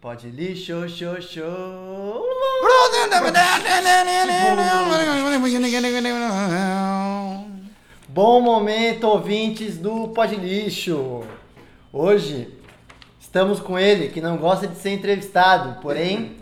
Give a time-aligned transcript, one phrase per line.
[0.00, 2.24] Pode lixo, show, show.
[8.08, 11.24] Bom momento, ouvintes do Pode Lixo.
[11.92, 12.48] Hoje
[13.20, 16.36] estamos com ele, que não gosta de ser entrevistado, porém,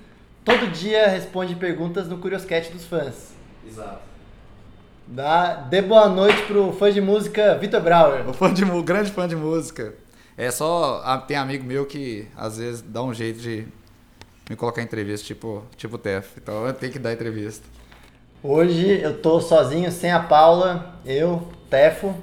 [0.45, 3.33] todo dia responde perguntas no Curiosquete dos fãs.
[3.67, 4.01] Exato.
[5.09, 8.29] Dá, dê boa noite pro fã de música Vitor Brauer.
[8.29, 9.95] O fã de, mu- grande fã de música.
[10.37, 11.03] É só.
[11.27, 13.67] Tem amigo meu que às vezes dá um jeito de
[14.51, 16.37] me colocar em entrevista, tipo, tipo Tef.
[16.37, 17.67] Então eu tenho que dar entrevista.
[18.43, 22.15] Hoje eu tô sozinho, sem a Paula, eu, Tefo.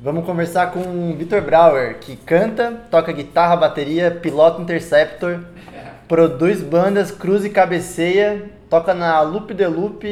[0.00, 0.80] Vamos conversar com
[1.10, 5.40] o Vitor Brauer, que canta, toca guitarra, bateria, pilota Interceptor,
[6.06, 10.06] produz bandas, cruz e cabeceia, toca na Loop de Loop,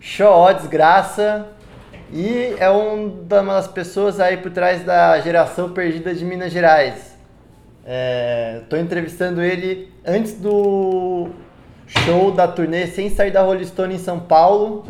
[0.00, 1.57] Show Desgraça
[2.12, 7.16] e é um uma das pessoas aí por trás da geração perdida de Minas Gerais.
[7.84, 11.28] É, tô entrevistando ele antes do
[11.86, 14.86] show da turnê sem sair da Rolling Stone em São Paulo.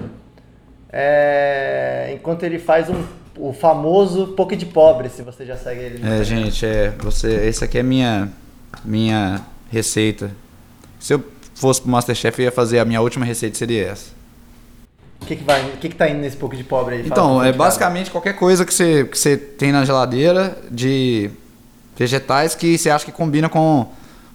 [0.92, 3.04] É, enquanto ele faz um,
[3.36, 5.98] o famoso Poke de Pobre, se você já segue ele.
[5.98, 6.92] no É, gente, é.
[6.98, 8.28] Você, esse aqui é minha
[8.84, 9.40] minha
[9.70, 10.30] receita.
[10.98, 14.17] Se eu fosse pro Masterchef, eu ia fazer a minha última receita seria essa.
[15.28, 17.02] O que, que, vai, que, que tá indo nesse Poke de Pobre aí?
[17.04, 21.30] Então, pouco é basicamente qualquer coisa que você, que você tem na geladeira de
[21.94, 23.86] vegetais que você acha que combina com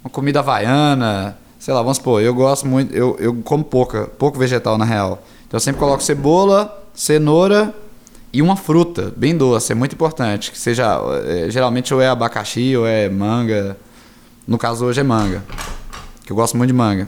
[0.04, 1.36] uma comida havaiana.
[1.58, 5.24] Sei lá, vamos supor, eu gosto muito, eu, eu como pouca, pouco vegetal na real.
[5.48, 7.74] Então eu sempre coloco cebola, cenoura
[8.32, 10.52] e uma fruta bem doce, é muito importante.
[10.52, 13.76] Que seja, é, geralmente ou é abacaxi ou é manga.
[14.48, 15.44] No caso hoje é manga,
[16.24, 17.08] que eu gosto muito de manga.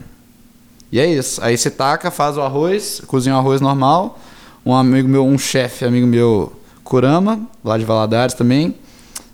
[0.91, 1.41] E é isso.
[1.43, 4.19] Aí você taca, faz o arroz, cozinha o arroz normal.
[4.65, 6.51] Um amigo meu, um chefe amigo meu,
[6.83, 8.75] Kurama, lá de Valadares também.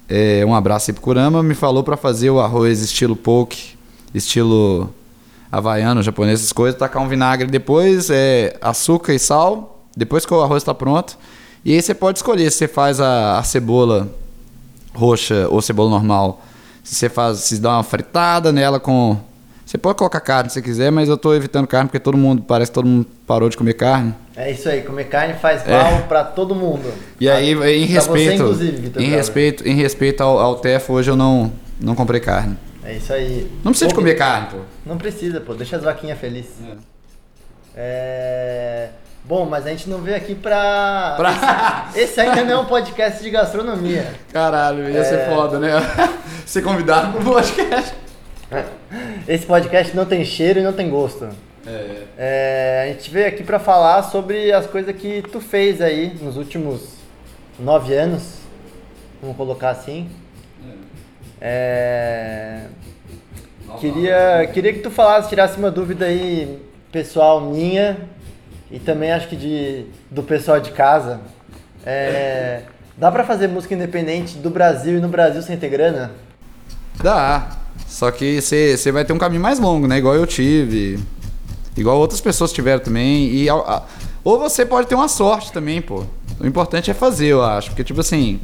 [0.10, 3.78] É, um abraço aí pro Kurama, me falou para fazer o arroz estilo poke,
[4.14, 4.94] estilo
[5.52, 10.42] havaiano, japonês, essas coisas, tacar um vinagre depois, é, açúcar e sal, depois que o
[10.42, 11.18] arroz está pronto.
[11.64, 14.10] E aí você pode escolher se você faz a, a cebola
[14.94, 16.42] roxa ou cebola normal.
[16.84, 19.18] Se você faz, se dá uma fritada nela com.
[19.72, 22.42] Você pode colocar carne se você quiser, mas eu tô evitando carne porque todo mundo,
[22.46, 24.14] parece que todo mundo parou de comer carne.
[24.36, 26.90] É isso aí, comer carne faz mal pra todo mundo.
[26.90, 26.94] É.
[27.22, 30.92] E aí, em Pra você, respeito, inclusive, Vitor em respeito, em respeito ao, ao TEF,
[30.92, 32.58] hoje eu não, não comprei carne.
[32.84, 33.50] É isso aí.
[33.64, 34.58] Não precisa de Poke- comer carne, pô.
[34.86, 35.54] Não precisa, pô.
[35.54, 36.52] Deixa as vaquinhas felizes.
[37.74, 38.90] É...
[39.24, 41.14] Bom, mas a gente não veio aqui pra...
[41.16, 44.16] Pra- Esse ainda não é um podcast de gastronomia.
[44.34, 45.04] Caralho, ia É.
[45.06, 45.70] ser foda, né?
[46.46, 47.94] Ser convidado pro podcast.
[49.28, 51.30] Esse podcast não tem cheiro e não tem gosto.
[51.66, 52.04] É.
[52.18, 56.38] É, a gente veio aqui pra falar sobre as coisas que tu fez aí nos
[56.38, 56.96] últimos
[57.60, 58.40] nove anos.
[59.22, 60.10] Vamos colocar assim.
[61.40, 62.66] É...
[63.80, 67.98] Queria, queria que tu falasse, tirasse uma dúvida aí, pessoal, minha
[68.70, 71.22] e também acho que de, do pessoal de casa.
[71.86, 72.62] É,
[72.98, 76.12] dá pra fazer música independente do Brasil e no Brasil sem ter grana?
[77.02, 77.61] Dá.
[77.92, 79.98] Só que você vai ter um caminho mais longo, né?
[79.98, 80.98] Igual eu tive.
[81.76, 83.30] Igual outras pessoas tiveram também.
[83.34, 83.84] E, a- a-
[84.24, 86.06] ou você pode ter uma sorte também, pô.
[86.40, 87.70] O importante é fazer, eu acho.
[87.70, 88.40] Porque, tipo assim.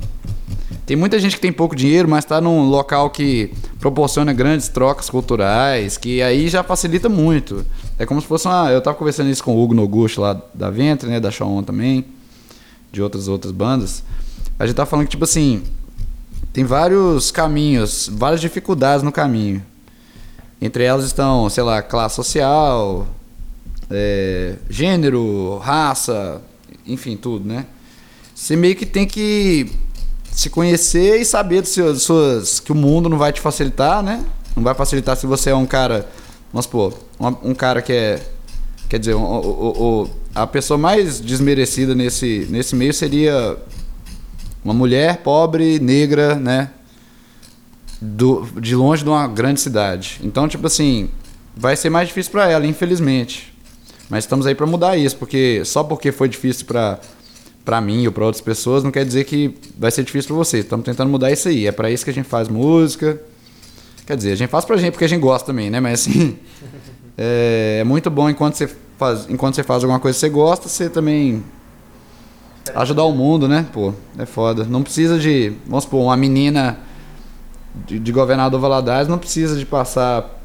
[0.86, 5.10] Tem muita gente que tem pouco dinheiro, mas tá num local que proporciona grandes trocas
[5.10, 7.66] culturais, que aí já facilita muito.
[7.98, 8.70] É como se fosse uma.
[8.72, 11.20] Eu tava conversando isso com o Hugo Noguchi lá da Ventre, né?
[11.20, 12.06] Da Shawn também.
[12.92, 14.04] De outras outras bandas.
[14.60, 15.64] A gente tá falando que, tipo assim.
[16.54, 19.64] Tem vários caminhos, várias dificuldades no caminho.
[20.60, 23.08] Entre elas estão, sei lá, classe social,
[23.92, 26.42] é, gênero, raça,
[26.86, 27.66] enfim, tudo, né?
[28.34, 29.72] Você meio que tem que
[30.32, 34.24] se conhecer e saber dos seus, suas, que o mundo não vai te facilitar, né?
[34.56, 36.08] Não vai facilitar se você é um cara,
[36.52, 38.22] vamos supor, uma- um, cara que é,
[38.90, 43.58] quer dizer, o- o- a pessoa mais desmerecida nesse, nesse meio seria
[44.64, 46.72] uma mulher pobre, negra, né?
[48.02, 50.20] Do, de longe de uma grande cidade.
[50.24, 51.10] Então, tipo assim,
[51.56, 53.54] vai ser mais difícil pra ela, infelizmente.
[54.10, 57.00] Mas estamos aí pra mudar isso, porque só porque foi difícil pra
[57.68, 60.60] para mim ou pra outras pessoas não quer dizer que vai ser difícil pra você.
[60.60, 61.68] Estamos tentando mudar isso aí.
[61.68, 63.22] É pra isso que a gente faz música.
[64.06, 65.82] Quer dizer, a gente faz pra gente porque a gente gosta também, né?
[65.82, 66.38] Mas assim,
[67.18, 70.70] é, é muito bom enquanto você faz, enquanto você faz alguma coisa que você gosta,
[70.70, 71.44] você também
[72.76, 73.66] ajudar o mundo, né?
[73.72, 74.64] Pô, é foda.
[74.64, 76.78] Não precisa de, vamos supor, uma menina
[77.86, 80.36] de, de governador Valadares não precisa de passar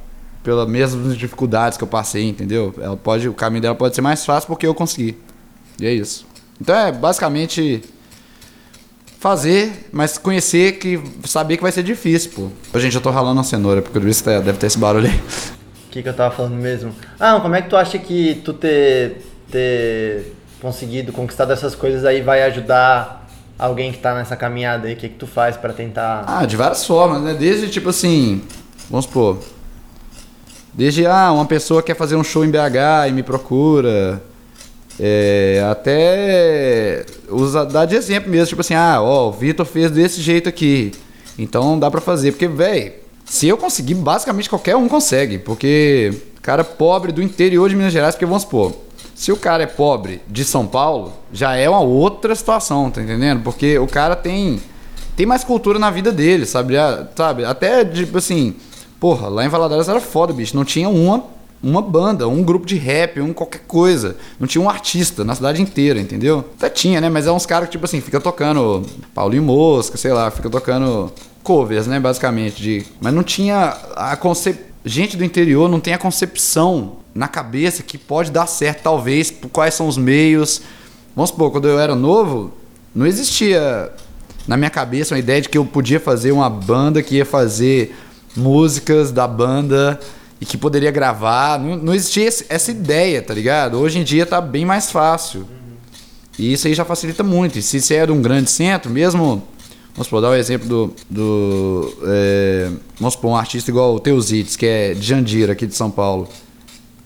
[0.42, 2.74] pelas mesmas dificuldades que eu passei, entendeu?
[2.80, 5.16] Ela pode, o caminho dela pode ser mais fácil porque eu consegui.
[5.80, 6.26] E é isso.
[6.60, 7.82] Então é basicamente
[9.20, 12.78] fazer, mas conhecer que saber que vai ser difícil, pô.
[12.78, 15.16] Gente, eu tô ralando uma cenoura, porque eu disse que deve ter esse barulho aí.
[15.86, 16.92] O que, que eu tava falando mesmo?
[17.20, 22.22] Ah, como é que tu acha que tu ter, ter conseguido conquistar essas coisas aí
[22.22, 23.28] vai ajudar
[23.58, 24.94] alguém que tá nessa caminhada aí?
[24.94, 26.24] O que, que tu faz para tentar.
[26.26, 27.34] Ah, de várias formas, né?
[27.34, 28.42] Desde tipo assim,
[28.88, 29.38] vamos supor.
[30.72, 34.22] Desde ah, uma pessoa quer fazer um show em BH e me procura.
[35.00, 40.22] É, até usa, dá de exemplo mesmo, tipo assim, ah, ó, o Vitor fez desse
[40.22, 40.92] jeito aqui.
[41.38, 42.32] Então dá pra fazer.
[42.32, 42.92] Porque, velho,
[43.24, 45.38] se eu conseguir, basicamente qualquer um consegue.
[45.38, 48.74] Porque cara pobre do interior de Minas Gerais, porque vamos supor,
[49.22, 53.40] se o cara é pobre de São Paulo, já é uma outra situação, tá entendendo?
[53.44, 54.60] Porque o cara tem
[55.14, 56.74] tem mais cultura na vida dele, sabe?
[57.14, 57.44] sabe?
[57.44, 58.56] Até tipo assim,
[58.98, 61.22] porra, lá em Valadares era foda, bicho, não tinha uma
[61.62, 64.16] uma banda, um grupo de rap, um qualquer coisa.
[64.40, 66.44] Não tinha um artista na cidade inteira, entendeu?
[66.58, 67.08] Até tinha, né?
[67.08, 68.82] Mas é uns caras que, tipo assim, fica tocando
[69.14, 71.12] Paulinho Mosca, sei lá, fica tocando
[71.44, 72.00] covers, né?
[72.00, 72.60] Basicamente.
[72.60, 72.86] De...
[73.00, 74.71] Mas não tinha a concep...
[74.84, 79.74] Gente do interior não tem a concepção na cabeça que pode dar certo, talvez, quais
[79.74, 80.62] são os meios.
[81.14, 82.52] Vamos supor, quando eu era novo,
[82.94, 83.92] não existia
[84.46, 87.94] na minha cabeça uma ideia de que eu podia fazer uma banda que ia fazer
[88.36, 90.00] músicas da banda
[90.40, 91.58] e que poderia gravar.
[91.60, 93.78] Não, não existia esse, essa ideia, tá ligado?
[93.78, 95.46] Hoje em dia tá bem mais fácil.
[96.38, 97.58] E isso aí já facilita muito.
[97.58, 99.42] E se você de um grande centro, mesmo.
[99.94, 100.94] Vamos supor, dar o um exemplo do.
[101.08, 105.74] do é, vamos supor, um artista igual o Teusitz, que é de Jandira, aqui de
[105.74, 106.28] São Paulo.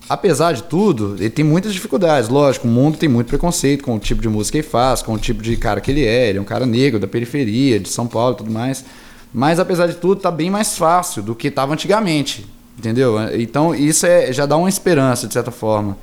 [0.09, 2.29] Apesar de tudo, ele tem muitas dificuldades.
[2.29, 5.13] Lógico, o mundo tem muito preconceito com o tipo de música que ele faz, com
[5.13, 6.29] o tipo de cara que ele é.
[6.29, 8.85] Ele é um cara negro, da periferia, de São Paulo e tudo mais.
[9.33, 12.47] Mas apesar de tudo, tá bem mais fácil do que estava antigamente.
[12.77, 13.15] Entendeu?
[13.37, 15.97] Então isso é, já dá uma esperança, de certa forma.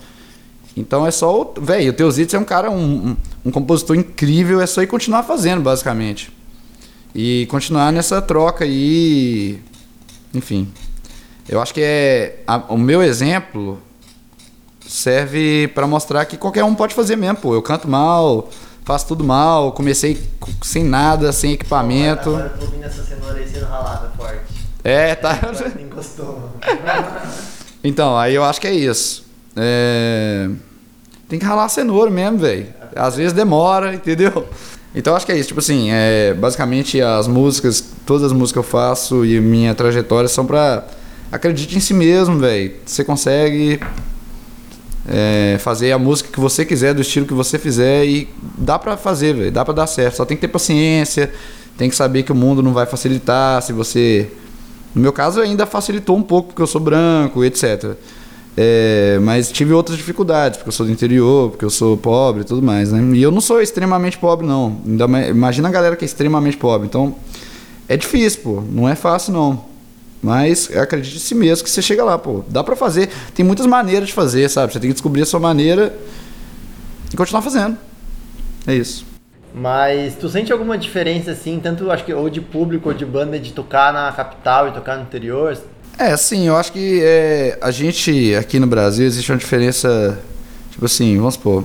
[0.77, 1.41] Então é só.
[1.41, 5.23] O, velho, o Teusitz é um cara, um, um, compositor incrível, é só ir continuar
[5.23, 6.33] fazendo, basicamente.
[7.15, 9.61] E continuar nessa troca aí.
[10.35, 10.73] Enfim.
[11.49, 12.43] Eu acho que é.
[12.47, 13.81] A, o meu exemplo
[14.87, 17.55] serve para mostrar que qualquer um pode fazer mesmo, pô.
[17.55, 18.49] Eu canto mal,
[18.85, 20.21] faço tudo mal, comecei
[20.63, 22.31] sem nada, sem equipamento.
[22.31, 24.41] Agora, agora eu tô ouvindo essa cenoura aí sendo ralada forte.
[24.83, 25.39] É, tá.
[25.81, 26.51] Encostou.
[27.83, 29.25] então, aí eu acho que é isso.
[29.57, 30.51] É...
[31.29, 32.69] Tem que ralar a cenoura mesmo, velho.
[32.95, 34.47] Às vezes demora, entendeu?
[34.95, 35.49] Então acho que é isso.
[35.49, 40.29] Tipo assim, é, basicamente as músicas, todas as músicas que eu faço e minha trajetória
[40.29, 40.87] são pra.
[41.33, 42.75] Acredite em si mesmo, velho.
[42.87, 43.81] Você consegue
[45.09, 48.97] é, fazer a música que você quiser, do estilo que você fizer e dá pra
[48.97, 49.51] fazer, velho.
[49.51, 50.17] Dá pra dar certo.
[50.17, 51.33] Só tem que ter paciência,
[51.77, 54.31] tem que saber que o mundo não vai facilitar se você
[54.95, 57.97] no meu caso ainda facilitou um pouco porque eu sou branco, etc.
[58.57, 62.45] É, mas tive outras dificuldades, porque eu sou do interior, porque eu sou pobre e
[62.45, 63.17] tudo mais, né?
[63.17, 64.81] E eu não sou extremamente pobre, não.
[65.29, 66.87] Imagina a galera que é extremamente pobre.
[66.87, 67.17] Então,
[67.89, 68.61] é difícil, pô.
[68.61, 69.65] Não é fácil, não.
[70.23, 72.45] Mas acredite em si mesmo que você chega lá, pô.
[72.49, 73.11] Dá pra fazer.
[73.35, 74.73] Tem muitas maneiras de fazer, sabe?
[74.73, 75.95] Você tem que descobrir a sua maneira
[77.13, 77.77] e continuar fazendo.
[78.67, 79.05] É isso.
[79.53, 83.39] Mas tu sente alguma diferença, assim, tanto acho que ou de público ou de banda,
[83.39, 85.57] de tocar na capital e tocar no interior?
[85.99, 90.19] É, sim, eu acho que é, a gente aqui no Brasil existe uma diferença,
[90.71, 91.65] tipo assim, vamos supor,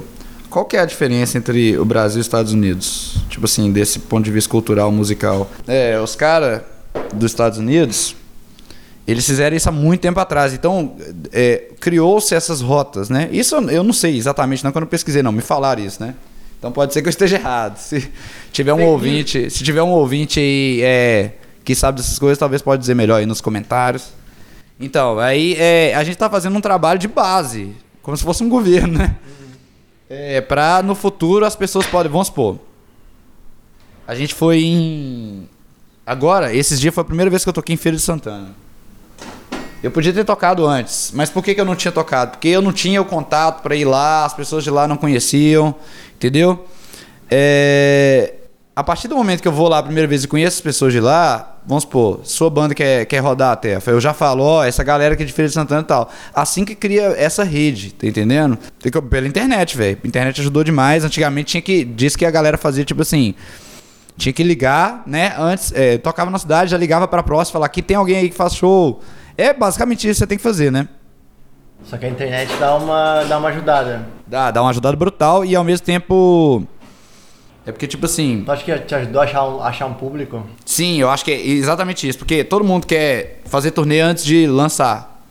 [0.50, 3.18] qual que é a diferença entre o Brasil e os Estados Unidos?
[3.30, 5.50] Tipo assim, desse ponto de vista cultural, musical.
[5.68, 6.62] É, os caras
[7.14, 8.16] dos Estados Unidos,
[9.08, 10.54] eles fizeram isso há muito tempo atrás.
[10.54, 10.96] Então,
[11.32, 13.30] é, criou-se essas rotas, né?
[13.32, 15.32] Isso eu não sei exatamente, não, quando eu pesquisei, não.
[15.32, 16.16] Me falaram isso, né?
[16.58, 17.78] Então pode ser que eu esteja errado.
[17.80, 18.12] Se
[18.52, 21.32] tiver um ouvinte, se tiver um ouvinte aí é,
[21.64, 24.19] que sabe dessas coisas, talvez pode dizer melhor aí nos comentários.
[24.80, 28.50] Então, aí é, a gente está fazendo um trabalho de base, como se fosse um
[28.50, 29.16] governo, né?
[29.26, 29.50] Uhum.
[30.10, 32.58] É, para no futuro as pessoas podem, vamos supor,
[34.08, 35.50] a gente foi em
[36.06, 38.56] agora, esses dias foi a primeira vez que eu toquei em Feira de Santana.
[39.84, 42.32] Eu podia ter tocado antes, mas por que, que eu não tinha tocado?
[42.32, 45.76] Porque eu não tinha o contato para ir lá, as pessoas de lá não conheciam,
[46.16, 46.66] entendeu?
[47.30, 48.34] É...
[48.80, 50.94] A partir do momento que eu vou lá a primeira vez e conheço as pessoas
[50.94, 54.64] de lá, vamos supor, sua banda quer, quer rodar a terra, eu já falo, ó,
[54.64, 56.10] essa galera que é de Feira de Santana e tal.
[56.34, 58.58] Assim que cria essa rede, tá entendendo?
[59.10, 59.98] Pela internet, velho.
[60.02, 61.04] A internet ajudou demais.
[61.04, 61.84] Antigamente tinha que.
[61.84, 63.36] Diz que a galera fazia tipo assim
[64.16, 65.34] tinha que ligar, né?
[65.38, 68.36] Antes, é, tocava na cidade, já ligava pra próxima, falar que tem alguém aí que
[68.36, 69.02] faz show.
[69.38, 70.88] É basicamente isso que você tem que fazer, né?
[71.84, 74.08] Só que a internet dá uma, dá uma ajudada.
[74.26, 76.66] Dá, dá uma ajudada brutal e ao mesmo tempo.
[77.70, 78.42] É porque, tipo assim.
[78.44, 80.44] Tu acha que te ajudou a achar um, achar um público?
[80.66, 82.18] Sim, eu acho que é exatamente isso.
[82.18, 85.24] Porque todo mundo quer fazer turnê antes de lançar.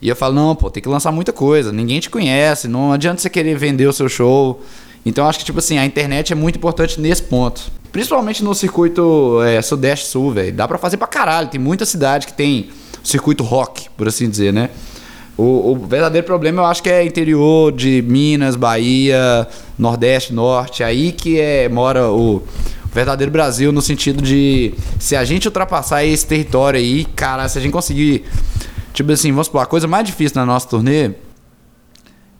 [0.00, 1.70] E eu falo, não, pô, tem que lançar muita coisa.
[1.72, 2.68] Ninguém te conhece.
[2.68, 4.62] Não adianta você querer vender o seu show.
[5.04, 7.70] Então acho que, tipo assim, a internet é muito importante nesse ponto.
[7.92, 10.52] Principalmente no circuito é, Sudeste-Sul, velho.
[10.52, 11.48] Dá pra fazer pra caralho.
[11.48, 12.70] Tem muita cidade que tem
[13.02, 14.70] circuito rock, por assim dizer, né?
[15.36, 19.46] O, o, verdadeiro problema eu acho que é interior de Minas, Bahia,
[19.78, 20.84] Nordeste, Norte.
[20.84, 22.42] Aí que é, mora o,
[22.94, 27.60] verdadeiro Brasil no sentido de se a gente ultrapassar esse território aí, cara, se a
[27.60, 28.24] gente conseguir.
[28.92, 31.10] Tipo assim, vamos supor, a coisa mais difícil na nossa turnê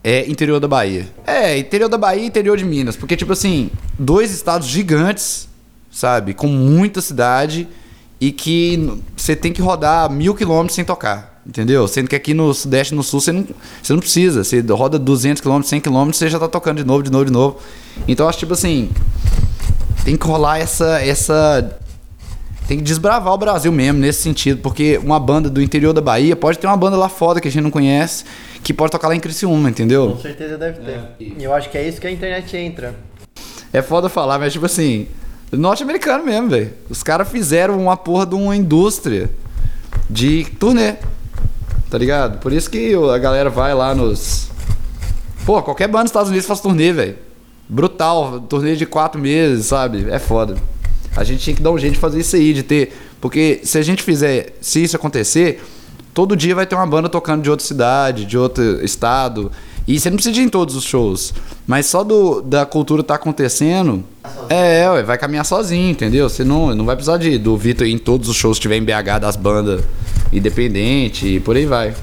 [0.05, 1.09] é interior da Bahia.
[1.27, 2.95] É, interior da Bahia e interior de Minas.
[2.95, 5.49] Porque, tipo assim, dois estados gigantes,
[5.91, 6.33] sabe?
[6.33, 7.67] Com muita cidade
[8.21, 11.34] e que você tem que rodar mil quilômetros sem tocar.
[11.47, 11.87] Entendeu?
[11.87, 13.47] Sendo que aqui no Sudeste e no Sul você não,
[13.83, 14.43] você não precisa.
[14.43, 17.33] Você roda 200 km, 100 km, você já tá tocando de novo, de novo, de
[17.33, 17.59] novo.
[18.09, 18.91] Então acho tipo assim.
[20.05, 21.01] Tem que rolar essa.
[21.01, 21.79] essa
[22.67, 26.35] tem que desbravar o Brasil mesmo nesse sentido, porque uma banda do interior da Bahia
[26.35, 28.25] pode ter uma banda lá foda que a gente não conhece,
[28.63, 30.13] que pode tocar lá em Criciúma, entendeu?
[30.13, 30.93] Com certeza deve ter.
[30.93, 31.09] É.
[31.21, 32.95] E eu acho que é isso que a internet entra.
[33.71, 35.09] É foda falar, mas tipo assim,
[35.53, 36.73] norte-americano mesmo, velho.
[36.89, 39.31] Os caras fizeram uma porra de uma indústria
[40.09, 40.95] de turnê.
[41.95, 42.39] Tá ligado?
[42.41, 44.49] Por isso que a galera vai lá nos.
[45.47, 47.15] Pô, qualquer banda nos Estados Unidos faz turnê, velho.
[47.69, 50.05] Brutal, turnê de quatro meses, sabe?
[50.11, 50.57] É foda.
[51.17, 52.93] A gente tinha que dar um jeito de fazer isso aí, de ter.
[53.21, 55.63] Porque se a gente fizer, se isso acontecer,
[56.13, 59.53] todo dia vai ter uma banda tocando de outra cidade, de outro estado.
[59.87, 61.35] E você não precisa ir em todos os shows.
[61.67, 64.03] Mas só do, da cultura tá acontecendo.
[64.49, 66.29] É, vai caminhar sozinho, entendeu?
[66.29, 68.77] Você não, não vai precisar de, do Vitor ir em todos os shows que tiver
[68.77, 69.83] em BH das bandas
[70.33, 71.95] independente e por aí vai.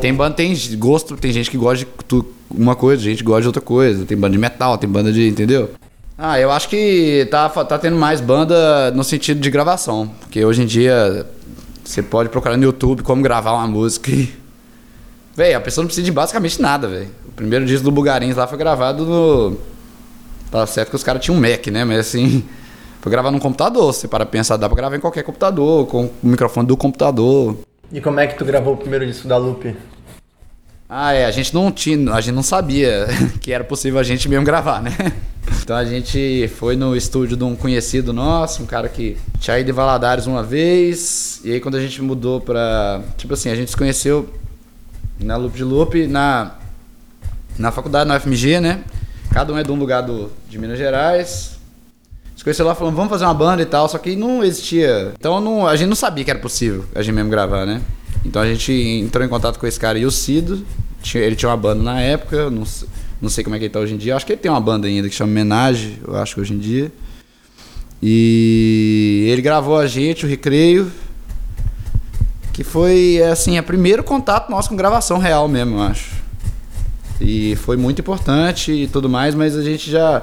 [0.00, 3.48] Tem banda, tem gosto, tem gente que gosta de uma coisa, gente que gosta de
[3.48, 4.06] outra coisa.
[4.06, 5.28] Tem banda de metal, tem banda de.
[5.28, 5.70] Entendeu?
[6.16, 10.10] Ah, eu acho que tá, tá tendo mais banda no sentido de gravação.
[10.20, 11.26] Porque hoje em dia
[11.84, 14.39] você pode procurar no YouTube como gravar uma música e.
[15.40, 17.08] Véi, a pessoa não precisa de basicamente nada, velho.
[17.26, 19.56] O primeiro disco do Bugarins lá foi gravado no.
[20.50, 21.82] Tá certo que os caras tinham um Mac, né?
[21.82, 22.44] Mas assim.
[23.00, 23.94] Foi gravar num computador.
[23.94, 27.56] Se para pensar, dá pra gravar em qualquer computador, com o microfone do computador.
[27.90, 29.74] E como é que tu gravou o primeiro disco da Loop?
[30.86, 33.06] Ah, é, a gente não tinha, a gente não sabia
[33.40, 34.94] que era possível a gente mesmo gravar, né?
[35.62, 39.70] Então a gente foi no estúdio de um conhecido nosso, um cara que tinha ido
[39.70, 43.02] em Valadares uma vez, e aí quando a gente mudou pra.
[43.16, 44.28] Tipo assim, a gente se conheceu
[45.22, 46.56] na Loop de Loop, na,
[47.58, 48.84] na faculdade, na UFMG, né?
[49.32, 51.60] Cada um é de um lugar do, de Minas Gerais
[52.40, 55.12] se conheceu lá falando, vamos fazer uma banda e tal, só que não existia.
[55.18, 57.82] Então não, a gente não sabia que era possível a gente mesmo gravar, né?
[58.24, 60.64] Então a gente entrou em contato com esse cara e o Cido.
[61.14, 62.64] Ele tinha uma banda na época, não,
[63.20, 64.16] não sei como é que ele tá hoje em dia.
[64.16, 66.58] Acho que ele tem uma banda ainda que chama Menage, eu acho que hoje em
[66.58, 66.90] dia.
[68.02, 70.90] E ele gravou a gente, o Recreio.
[72.52, 76.20] Que foi, assim, o primeiro contato nosso com gravação real mesmo, eu acho.
[77.20, 80.22] E foi muito importante e tudo mais, mas a gente já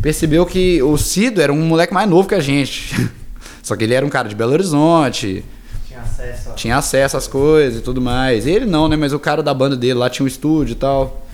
[0.00, 3.10] percebeu que o Cido era um moleque mais novo que a gente.
[3.62, 5.44] Só que ele era um cara de Belo Horizonte.
[5.86, 6.52] Tinha acesso.
[6.54, 8.46] Tinha acesso às coisas e tudo mais.
[8.46, 8.96] Ele não, né?
[8.96, 11.26] Mas o cara da banda dele lá tinha um estúdio e tal.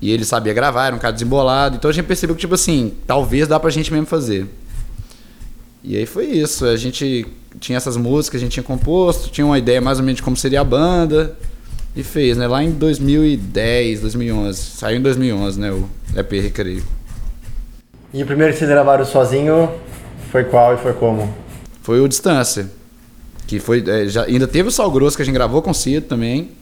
[0.00, 1.76] E ele sabia gravar, era um cara desembolado.
[1.76, 4.46] Então a gente percebeu que, tipo assim, talvez dá pra gente mesmo fazer.
[5.82, 6.64] E aí foi isso.
[6.64, 7.26] A gente
[7.58, 10.36] tinha essas músicas, a gente tinha composto, tinha uma ideia mais ou menos de como
[10.36, 11.36] seria a banda.
[11.94, 12.46] E fez, né?
[12.46, 14.58] Lá em 2010, 2011.
[14.58, 15.72] Saiu em 2011, né?
[15.72, 16.84] O EP Recreio.
[18.14, 19.68] E o primeiro que vocês gravaram sozinho
[20.30, 21.32] foi qual e foi como?
[21.82, 22.70] Foi o Distância.
[23.46, 23.82] Que foi.
[23.86, 26.52] É, já, ainda teve o Sal Grosso que a gente gravou com o Cid também.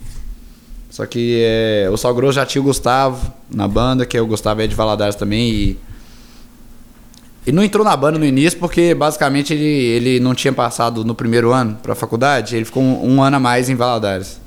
[0.88, 4.26] Só que é, o Sal Grosso já tinha o Gustavo na banda, que é o
[4.26, 5.50] Gustavo é de Valadares também.
[5.50, 5.78] E
[7.48, 11.14] ele não entrou na banda no início porque basicamente ele, ele não tinha passado no
[11.14, 14.38] primeiro ano para a faculdade, ele ficou um, um, ano a mais em Valadares.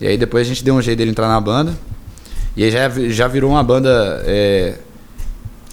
[0.00, 1.74] E aí depois a gente deu um jeito dele entrar na banda.
[2.56, 4.78] E aí já, já virou uma banda é,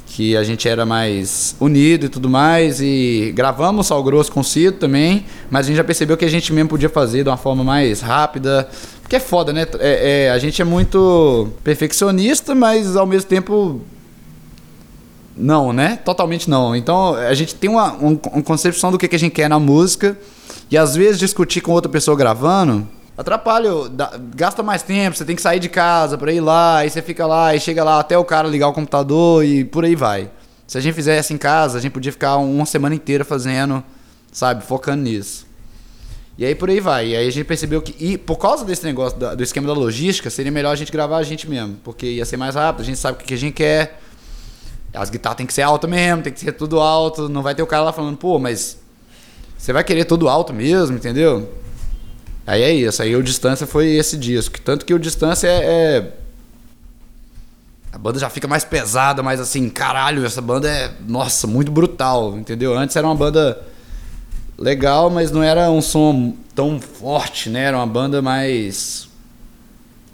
[0.07, 2.81] que a gente era mais unido e tudo mais.
[2.81, 6.29] E gravamos Sal Grosso com o Cito também, mas a gente já percebeu que a
[6.29, 8.67] gente mesmo podia fazer de uma forma mais rápida.
[9.01, 9.65] Porque é foda, né?
[9.79, 13.79] É, é, a gente é muito perfeccionista, mas ao mesmo tempo.
[15.35, 15.97] Não, né?
[16.03, 16.75] Totalmente não.
[16.75, 20.17] Então a gente tem uma, uma concepção do que, que a gente quer na música.
[20.69, 22.87] E às vezes discutir com outra pessoa gravando
[23.17, 23.69] atrapalha,
[24.35, 27.25] gasta mais tempo, você tem que sair de casa para ir lá, aí você fica
[27.25, 30.29] lá e chega lá até o cara ligar o computador e por aí vai.
[30.65, 33.83] Se a gente fizesse em casa, a gente podia ficar uma semana inteira fazendo,
[34.31, 35.45] sabe, focando nisso.
[36.37, 37.09] E aí por aí vai.
[37.09, 40.31] E aí a gente percebeu que, e por causa desse negócio do esquema da logística,
[40.31, 42.97] seria melhor a gente gravar a gente mesmo, porque ia ser mais rápido, a gente
[42.97, 44.01] sabe o que a gente quer.
[44.93, 47.63] As guitarras tem que ser alta mesmo, tem que ser tudo alto, não vai ter
[47.63, 48.77] o cara lá falando, pô, mas
[49.57, 51.49] você vai querer tudo alto mesmo, entendeu?
[52.45, 54.59] Aí é isso, aí o Distância foi esse disco.
[54.61, 56.13] Tanto que o Distância é, é,
[57.91, 62.37] A banda já fica mais pesada, mais assim, caralho, essa banda é, nossa, muito brutal,
[62.37, 62.77] entendeu?
[62.77, 63.61] Antes era uma banda
[64.57, 67.63] legal, mas não era um som tão forte, né?
[67.63, 69.07] Era uma banda mais.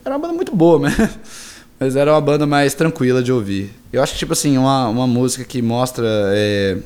[0.05, 0.95] Era uma banda muito boa, né?
[1.79, 3.71] Mas era uma banda mais tranquila de ouvir.
[3.93, 6.77] Eu acho que, tipo assim, uma, uma música que mostra é,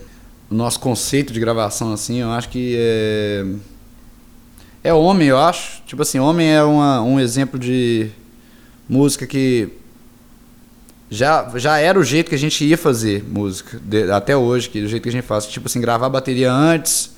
[0.52, 3.46] o nosso conceito de gravação, assim, eu acho que é.
[4.84, 5.82] É Homem, eu acho.
[5.88, 8.12] Tipo assim, Homem é uma, um exemplo de
[8.88, 9.70] música que
[11.10, 14.80] já, já era o jeito que a gente ia fazer música, de, até hoje, que
[14.80, 15.48] é o jeito que a gente faz.
[15.48, 17.16] Tipo assim, gravar a bateria antes,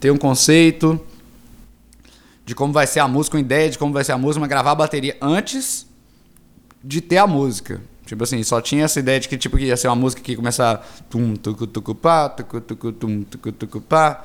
[0.00, 0.98] ter um conceito
[2.46, 4.48] de como vai ser a música, uma ideia de como vai ser a música, mas
[4.48, 5.91] gravar a bateria antes
[6.82, 7.80] de ter a música.
[8.06, 10.32] Tipo assim, só tinha essa ideia de que tipo, que ia ser uma música que
[10.32, 14.24] ia começar tum, tucu, tucu, pá, tucu, tucu, tum, tucu, tucu, pá.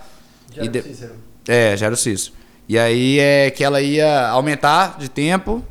[0.54, 1.14] Já E de- Cícero.
[1.48, 2.34] É, já era o Cícero.
[2.68, 5.64] E aí é que ela ia aumentar de tempo,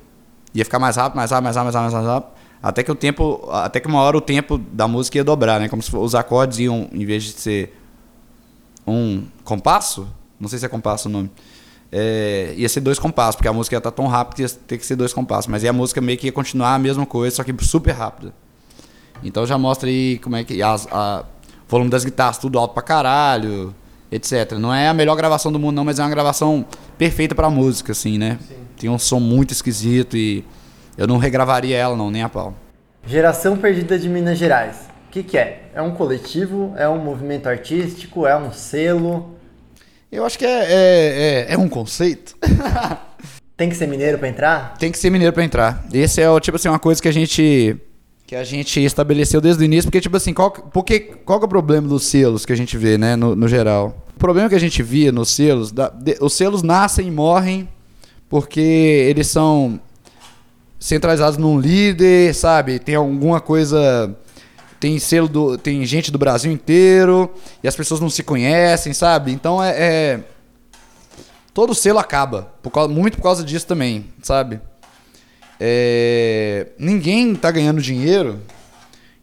[0.55, 2.37] ia ficar mais rápido, mais rápido, mais rápido, mais rápido, mais rápido.
[2.62, 5.69] Até que o tempo, até que uma hora o tempo da música ia dobrar, né?
[5.69, 7.76] Como se os acordes iam, em vez de ser
[8.87, 10.09] um compasso,
[10.40, 11.31] não sei se é compasso o nome,
[11.90, 14.78] é, ia ser dois compassos, porque a música ia estar tão rápida que ia ter
[14.78, 15.47] que ser dois compassos.
[15.47, 18.33] Mas aí a música meio que ia continuar a mesma coisa, só que super rápida.
[19.23, 20.62] Então já mostra aí como é que.
[20.62, 21.25] As, a,
[21.66, 23.75] o volume das guitarras, tudo alto pra caralho,
[24.11, 24.52] etc.
[24.52, 26.64] Não é a melhor gravação do mundo, não, mas é uma gravação
[26.97, 28.38] perfeita pra música, assim, né?
[28.47, 28.55] Sim.
[28.78, 30.45] Tem um som muito esquisito e
[30.97, 32.55] eu não regravaria ela, não, nem a pau.
[33.07, 34.88] Geração Perdida de Minas Gerais.
[35.09, 35.71] O que, que é?
[35.75, 36.75] É um coletivo?
[36.76, 38.26] É um movimento artístico?
[38.26, 39.36] É um selo?
[40.11, 42.37] Eu acho que é, é, é, é um conceito.
[43.57, 44.77] Tem que ser mineiro pra entrar?
[44.79, 45.85] Tem que ser mineiro pra entrar.
[45.93, 47.77] Esse é o tipo assim uma coisa que a gente
[48.27, 51.47] que a gente estabeleceu desde o início, porque tipo assim, qual, porque, qual que é
[51.47, 54.05] o problema dos selos que a gente vê, né, no, no geral?
[54.17, 57.69] O problema que a gente via nos selos, da- de- os selos nascem e morrem
[58.29, 59.79] porque eles são
[60.79, 62.81] centralizados num líder, sabe?
[62.81, 64.13] Tem alguma coisa
[64.80, 69.33] tem selo do tem gente do Brasil inteiro e as pessoas não se conhecem, sabe?
[69.33, 70.21] Então é, é
[71.54, 74.61] todo selo acaba, por causa- muito por causa disso também, sabe?
[75.59, 78.40] É, ninguém tá ganhando dinheiro,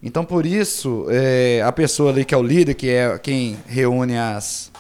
[0.02, 4.18] então por isso é, a pessoa ali que é o líder, que é quem reúne
[4.18, 4.72] as,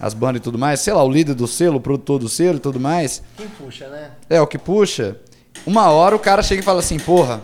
[0.00, 2.56] as bandas e tudo mais, sei lá, o líder do selo, o produtor do selo
[2.56, 4.10] e tudo mais, Quem puxa, né?
[4.28, 5.16] é o que puxa.
[5.64, 7.40] Uma hora o cara chega e fala assim, porra,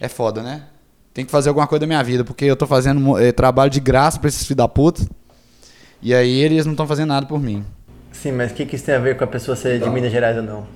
[0.00, 0.64] é foda, né?
[1.16, 3.80] Tem que fazer alguma coisa da minha vida, porque eu tô fazendo eh, trabalho de
[3.80, 5.00] graça pra esses filhos da puta.
[6.02, 7.64] E aí eles não estão fazendo nada por mim.
[8.12, 9.88] Sim, mas o que, que isso tem a ver com a pessoa ser Então.
[9.88, 10.66] de Minas Gerais ou não?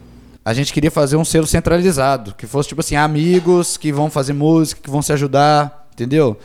[0.43, 4.33] A gente queria fazer um selo centralizado, que fosse tipo assim, amigos que vão fazer
[4.33, 6.39] música, que vão se ajudar, entendeu?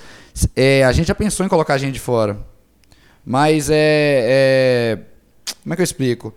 [0.53, 2.37] É, a gente já pensou em colocar gente de fora.
[3.25, 4.99] Mas é, é-
[5.63, 6.33] Como é que eu explico?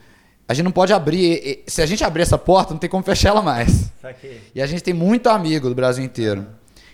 [0.47, 1.65] A gente não pode abrir.
[1.67, 3.91] Se a gente abrir essa porta, não tem como fechar ela mais.
[4.01, 4.41] Saquei.
[4.55, 6.47] E a gente tem muito amigo do Brasil inteiro.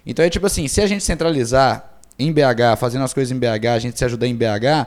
[0.07, 3.67] Então é tipo assim, se a gente centralizar em BH, fazendo as coisas em BH,
[3.75, 4.87] a gente se ajudar em BH,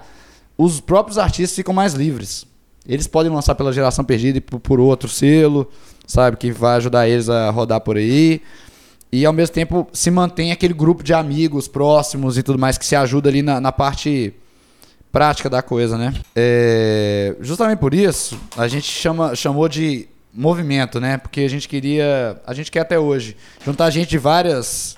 [0.58, 2.46] os próprios artistas ficam mais livres.
[2.88, 5.70] Eles podem lançar pela geração perdida e por, outro selo,
[6.06, 8.42] sabe, que vai ajudar eles a rodar por aí.
[9.12, 12.86] E ao mesmo tempo se mantém aquele grupo de amigos próximos e tudo mais que
[12.86, 14.34] se ajuda ali na, na parte
[15.12, 16.14] prática da coisa, né?
[16.36, 21.18] É, justamente por isso, a gente chama, chamou de movimento, né?
[21.18, 24.98] Porque a gente queria, a gente quer até hoje, juntar gente de várias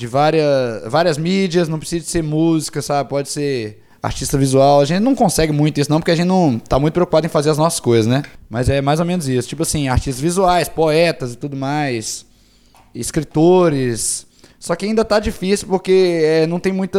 [0.00, 3.06] de várias várias mídias, não precisa ser música, sabe?
[3.10, 4.80] Pode ser artista visual.
[4.80, 7.28] A gente não consegue muito isso não, porque a gente não tá muito preocupado em
[7.28, 8.22] fazer as nossas coisas, né?
[8.48, 12.24] Mas é mais ou menos isso, tipo assim, artistas visuais, poetas e tudo mais,
[12.94, 14.26] escritores.
[14.58, 16.98] Só que ainda tá difícil porque é, não tem muita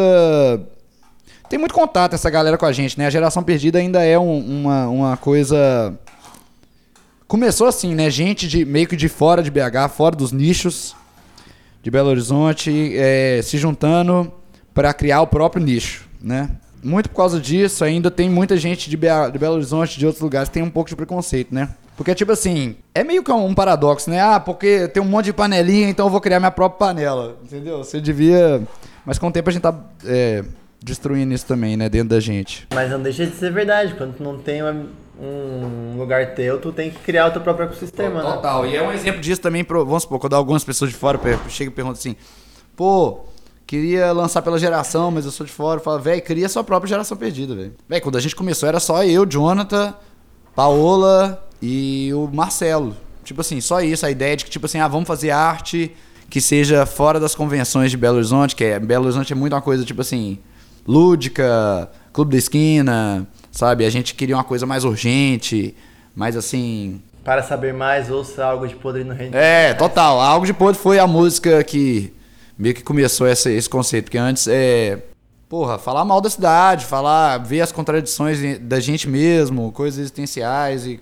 [1.49, 3.07] tem muito contato essa galera com a gente, né?
[3.07, 5.97] A geração perdida ainda é um- uma, uma coisa.
[7.27, 8.11] Começou assim, né?
[8.11, 10.95] Gente de meio que de fora de BH, fora dos nichos
[11.81, 14.31] de Belo Horizonte, é, se juntando
[14.73, 16.49] para criar o próprio nicho, né?
[16.83, 20.21] Muito por causa disso, ainda tem muita gente de, BH de Belo Horizonte, de outros
[20.21, 21.69] lugares, que tem um pouco de preconceito, né?
[21.95, 24.19] Porque, tipo assim, é meio que um paradoxo, né?
[24.19, 27.79] Ah, porque tem um monte de panelinha, então eu vou criar minha própria panela, entendeu?
[27.83, 28.61] Você devia...
[29.05, 30.43] Mas com o tempo a gente tá é,
[30.83, 31.89] destruindo isso também, né?
[31.89, 32.67] Dentro da gente.
[32.73, 33.93] Mas não deixa de ser verdade.
[33.95, 34.85] Quando não tem uma-
[35.21, 38.31] um lugar teu, tu tem que criar o teu próprio ecossistema, né?
[38.31, 38.65] Total.
[38.65, 41.71] E é um exemplo disso também, pro, vamos supor, quando algumas pessoas de fora chegam
[41.71, 42.15] e perguntam assim,
[42.75, 43.19] pô,
[43.67, 45.79] queria lançar pela geração, mas eu sou de fora.
[45.79, 47.73] Fala, velho, cria sua própria geração perdida, velho.
[47.87, 49.93] Velho, quando a gente começou era só eu, Jonathan,
[50.55, 52.95] Paola e o Marcelo.
[53.23, 55.95] Tipo assim, só isso, a ideia de que, tipo assim, ah, vamos fazer arte
[56.29, 59.61] que seja fora das convenções de Belo Horizonte, que é, Belo Horizonte é muito uma
[59.61, 60.39] coisa, tipo assim,
[60.87, 63.85] lúdica, clube da esquina, sabe?
[63.85, 65.75] A gente queria uma coisa mais urgente,
[66.15, 69.35] mais assim, Para saber mais, ouça algo de podre no reino.
[69.35, 70.19] É, total.
[70.19, 72.13] Algo de podre foi a música que
[72.57, 74.05] meio que começou essa, esse conceito.
[74.05, 75.03] Porque antes é.
[75.47, 80.99] Porra, falar mal da cidade, falar, ver as contradições da gente mesmo, coisas existenciais e.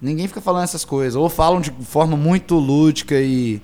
[0.00, 1.14] Ninguém fica falando essas coisas.
[1.14, 3.60] Ou falam de forma muito lúdica e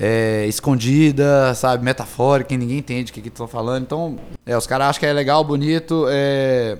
[0.00, 3.82] é, escondida, sabe, metafórica, e ninguém entende o que estão falando.
[3.82, 6.78] Então, é, os caras acham que é legal, bonito, é,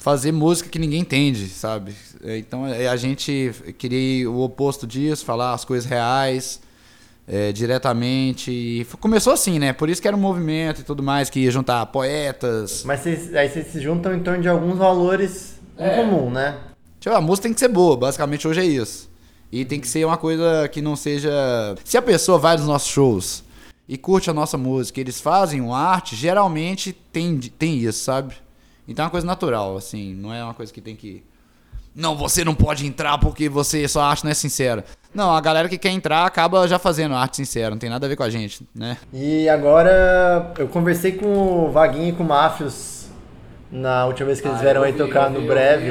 [0.00, 1.94] fazer música que ninguém entende, sabe?
[2.24, 6.60] É, então, é, a gente queria o oposto disso, falar as coisas reais,
[7.28, 8.50] é, diretamente.
[8.50, 9.72] E começou assim, né?
[9.74, 12.82] Por isso que era um movimento e tudo mais, que ia juntar poetas.
[12.84, 15.96] Mas cês, aí vocês se juntam em torno de alguns valores em É.
[15.96, 16.56] comum, né?
[16.98, 19.08] Tipo, a música tem que ser boa, basicamente hoje é isso.
[19.52, 21.30] E tem que ser uma coisa que não seja.
[21.84, 23.44] Se a pessoa vai nos nossos shows
[23.88, 28.34] e curte a nossa música, eles fazem uma arte, geralmente tem, tem isso, sabe?
[28.90, 31.22] Então é uma coisa natural, assim, não é uma coisa que tem que.
[31.94, 34.84] Não, você não pode entrar porque você sua arte não é sincera.
[35.14, 38.08] Não, a galera que quer entrar acaba já fazendo arte sincera, não tem nada a
[38.08, 38.96] ver com a gente, né?
[39.12, 43.06] E agora eu conversei com o Vaguinho e com o Mafios
[43.70, 45.90] na última vez que Ah, eles vieram aí tocar no Breve.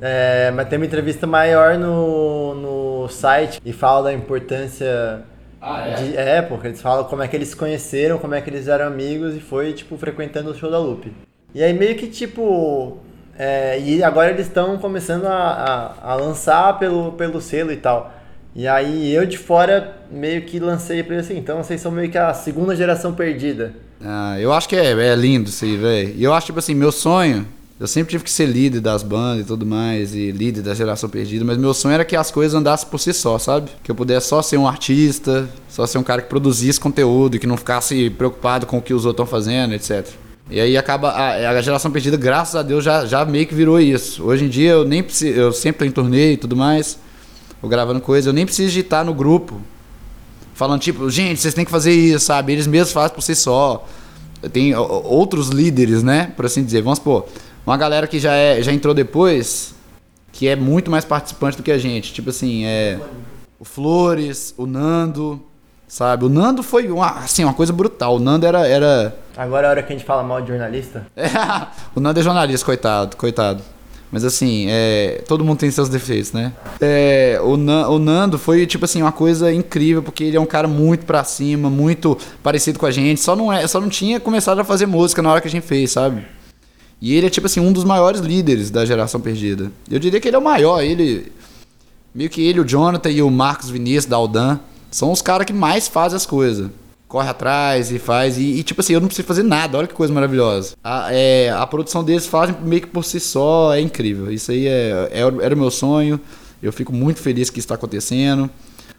[0.00, 5.22] É, mas tem uma entrevista maior no, no site e fala da importância
[5.66, 6.16] Ah, de.
[6.16, 8.86] É, porque eles falam como é que eles se conheceram, como é que eles eram
[8.86, 11.12] amigos e foi, tipo, frequentando o show da Lupe.
[11.52, 12.98] E aí meio que tipo.
[13.36, 18.14] é, e agora eles estão começando a, a, a lançar pelo, pelo selo e tal.
[18.54, 22.10] E aí eu de fora meio que lancei pra eles assim, então vocês são meio
[22.10, 23.74] que a segunda geração perdida.
[24.00, 26.14] Ah, eu acho que é, é lindo isso aí, velho.
[26.14, 27.46] E eu acho, tipo assim, meu sonho.
[27.78, 31.10] Eu sempre tive que ser líder das bandas e tudo mais, e líder da geração
[31.10, 33.70] perdida, mas meu sonho era que as coisas andassem por si só, sabe?
[33.82, 37.46] Que eu pudesse só ser um artista, só ser um cara que produzisse conteúdo, que
[37.46, 40.08] não ficasse preocupado com o que os outros estão fazendo, etc.
[40.50, 41.10] E aí acaba.
[41.10, 44.24] A, a geração perdida, graças a Deus, já, já meio que virou isso.
[44.24, 45.38] Hoje em dia eu nem preciso.
[45.38, 46.98] Eu sempre tô em turnê e tudo mais,
[47.60, 49.60] vou gravando coisa, eu nem preciso de estar no grupo
[50.54, 52.54] falando tipo, gente, vocês têm que fazer isso, sabe?
[52.54, 53.86] Eles mesmos fazem por si só.
[54.50, 56.32] Tem outros líderes, né?
[56.34, 56.80] Por assim dizer.
[56.80, 57.26] Vamos supor,
[57.66, 59.74] uma galera que já, é, já entrou depois,
[60.32, 62.12] que é muito mais participante do que a gente.
[62.12, 62.98] Tipo assim, é.
[63.58, 65.40] O Flores, o Nando,
[65.88, 66.24] sabe?
[66.24, 68.16] O Nando foi uma, assim, uma coisa brutal.
[68.16, 68.66] O Nando era.
[68.66, 71.06] era Agora é a hora que a gente fala mal de jornalista.
[71.94, 73.62] o Nando é jornalista, coitado, coitado.
[74.12, 76.52] Mas assim, é, todo mundo tem seus defeitos, né?
[76.80, 80.46] É, o, Nan- o Nando foi, tipo assim, uma coisa incrível, porque ele é um
[80.46, 83.20] cara muito pra cima, muito parecido com a gente.
[83.20, 85.66] Só não, é, só não tinha começado a fazer música na hora que a gente
[85.66, 86.24] fez, sabe?
[87.00, 89.70] E ele é, tipo assim, um dos maiores líderes da geração perdida.
[89.90, 91.32] Eu diria que ele é o maior, ele.
[92.14, 94.58] Meio que ele, o Jonathan e o Marcos Vinícius da Aldan
[94.90, 96.70] são os caras que mais fazem as coisas.
[97.06, 98.38] Corre atrás e faz.
[98.38, 99.76] E, e, tipo assim, eu não preciso fazer nada.
[99.76, 100.74] Olha que coisa maravilhosa.
[100.82, 103.74] A, é, a produção deles fazem meio que por si só.
[103.74, 104.32] É incrível.
[104.32, 106.18] Isso aí é, é, era o meu sonho.
[106.62, 108.50] Eu fico muito feliz que isso está acontecendo.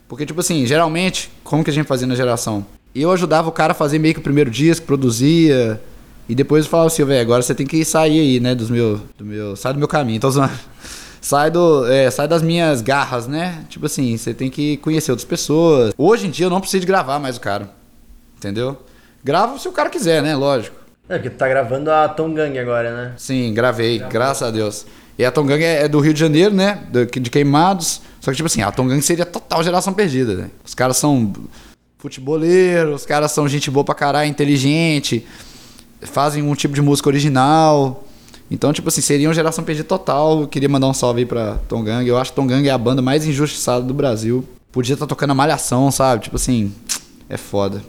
[0.07, 2.65] Porque, tipo assim, geralmente, como que a gente fazia na geração?
[2.95, 5.81] Eu ajudava o cara a fazer meio que o primeiro disco, produzia.
[6.29, 8.99] E depois eu falava assim, velho, agora você tem que sair aí, né, dos meu,
[9.17, 10.51] do meu, sai do meu caminho, tô zoando.
[11.19, 13.65] Sai, do, é, sai das minhas garras, né?
[13.67, 15.93] Tipo assim, você tem que conhecer outras pessoas.
[15.97, 17.69] Hoje em dia eu não preciso de gravar mais o cara,
[18.37, 18.77] entendeu?
[19.25, 20.35] Gravo se o cara quiser, né?
[20.37, 20.75] Lógico.
[21.09, 23.13] É, porque tu tá gravando a Tom Gang agora, né?
[23.17, 24.85] Sim, gravei, graças a Deus.
[25.17, 26.83] E a Tongang é, é do Rio de Janeiro, né?
[26.91, 27.99] Do- De Queimados.
[28.21, 30.49] Só que, tipo assim, a Tongang seria total geração perdida, né?
[30.63, 31.33] Os caras são
[31.97, 35.25] futeboleiros, os caras são gente boa pra caralho, inteligente,
[36.01, 38.03] fazem um tipo de música original.
[38.49, 40.41] Então, tipo assim, seria uma geração perdida total.
[40.41, 42.07] Eu queria mandar um salve aí pra Tongang.
[42.07, 44.43] Eu acho que Tongang é a banda mais injustiçada do Brasil.
[44.71, 46.23] Podia estar tocando a malhação, sabe?
[46.23, 46.71] Tipo assim,
[47.29, 47.81] é foda.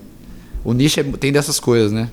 [0.64, 2.10] O nicho é- tem dessas coisas, né?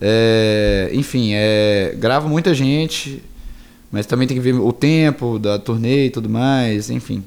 [0.00, 3.22] É, enfim, é, grava muita gente,
[3.90, 7.24] mas também tem que ver o tempo da turnê e tudo mais, enfim.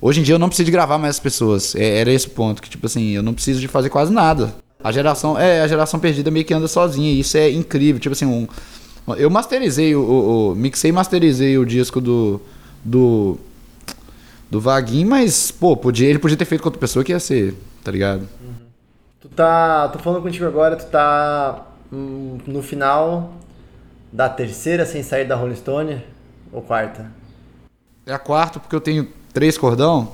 [0.00, 1.74] Hoje em dia eu não preciso de gravar mais as pessoas.
[1.74, 4.54] É, era esse o ponto, que tipo assim, eu não preciso de fazer quase nada.
[4.84, 8.00] A geração, é, a geração perdida meio que anda sozinha, e isso é incrível.
[8.00, 8.46] Tipo assim, um,
[9.16, 12.40] eu masterizei o, o, o- mixei e masterizei o disco do
[12.84, 13.38] do
[14.50, 17.54] do Vaguinho, mas pô, podia, ele podia ter feito com outra pessoa que ia ser,
[17.82, 18.28] tá ligado?
[19.20, 19.88] Tu tá.
[19.88, 23.34] tô falando contigo agora, tu tá hum, no final
[24.12, 26.04] da terceira sem sair da Rolling Stone
[26.52, 27.10] ou quarta?
[28.06, 30.12] É a quarta porque eu tenho três cordão.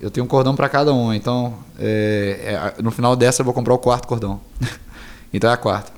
[0.00, 3.52] Eu tenho um cordão pra cada um, então é, é, no final dessa eu vou
[3.52, 4.40] comprar o quarto cordão.
[5.32, 5.92] então é a quarta.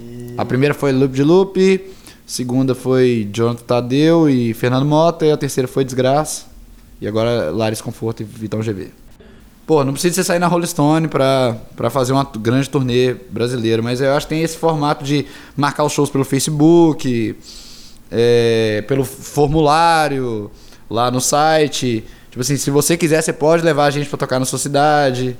[0.00, 1.94] E- A primeira foi Loop de Loop,
[2.26, 6.46] segunda foi Jonathan Tadeu e Fernando Mota, e a terceira foi Desgraça.
[7.00, 8.90] E agora Lares Conforto e Vitão GV.
[9.66, 13.80] Pô, não precisa você sair na Rolling Stone pra, pra fazer uma grande turnê brasileira,
[13.80, 15.24] mas eu acho que tem esse formato de
[15.56, 17.36] marcar os shows pelo Facebook,
[18.10, 20.50] é, pelo formulário
[20.90, 22.04] lá no site.
[22.30, 25.36] Tipo assim, se você quiser, você pode levar a gente para tocar na sua cidade.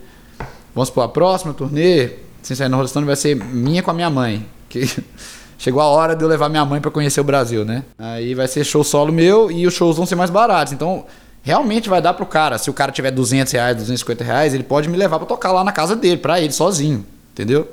[0.74, 2.10] Vamos supor, a próxima turnê,
[2.42, 4.46] sem sair no Rolling vai ser minha com a minha mãe.
[4.68, 4.88] Que
[5.56, 7.84] chegou a hora de eu levar minha mãe para conhecer o Brasil, né?
[7.98, 10.72] Aí vai ser show solo meu e os shows vão ser mais baratos.
[10.72, 11.06] Então,
[11.42, 12.58] realmente vai dar pro cara.
[12.58, 15.62] Se o cara tiver 200 reais, 250 reais, ele pode me levar para tocar lá
[15.62, 17.06] na casa dele, pra ele, sozinho.
[17.32, 17.70] Entendeu?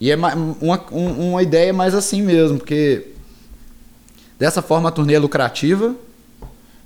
[0.00, 0.34] E é uma,
[0.90, 3.06] uma ideia mais assim mesmo, porque
[4.38, 5.94] dessa forma a turnê é lucrativa,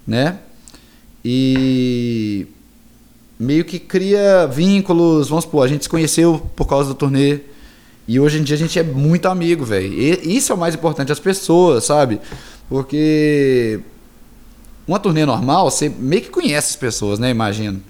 [0.06, 0.38] né?
[1.30, 2.46] E
[3.38, 7.40] meio que cria vínculos, vamos supor, a gente se conheceu por causa do turnê.
[8.06, 9.92] E hoje em dia a gente é muito amigo, velho.
[9.92, 12.18] Isso é o mais importante, as pessoas, sabe?
[12.66, 13.78] Porque
[14.86, 17.28] uma turnê normal, você meio que conhece as pessoas, né?
[17.28, 17.82] Imagino.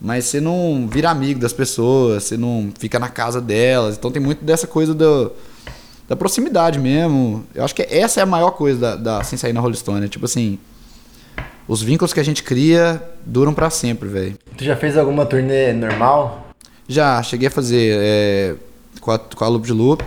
[0.00, 3.96] Mas você não vira amigo das pessoas, você não fica na casa delas.
[3.96, 5.32] Então tem muito dessa coisa do,
[6.08, 7.44] da proximidade mesmo.
[7.52, 10.00] Eu acho que essa é a maior coisa da, da Sem Sair na Rolling Stone.
[10.00, 10.06] Né?
[10.06, 10.60] Tipo assim,
[11.68, 14.38] os vínculos que a gente cria duram para sempre, velho.
[14.56, 16.48] Tu já fez alguma turnê normal?
[16.88, 18.54] Já, cheguei a fazer é,
[18.98, 20.02] com, a, com a Loop de Loop.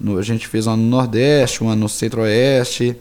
[0.00, 2.96] No, a gente fez uma no Nordeste, uma no Centro-Oeste.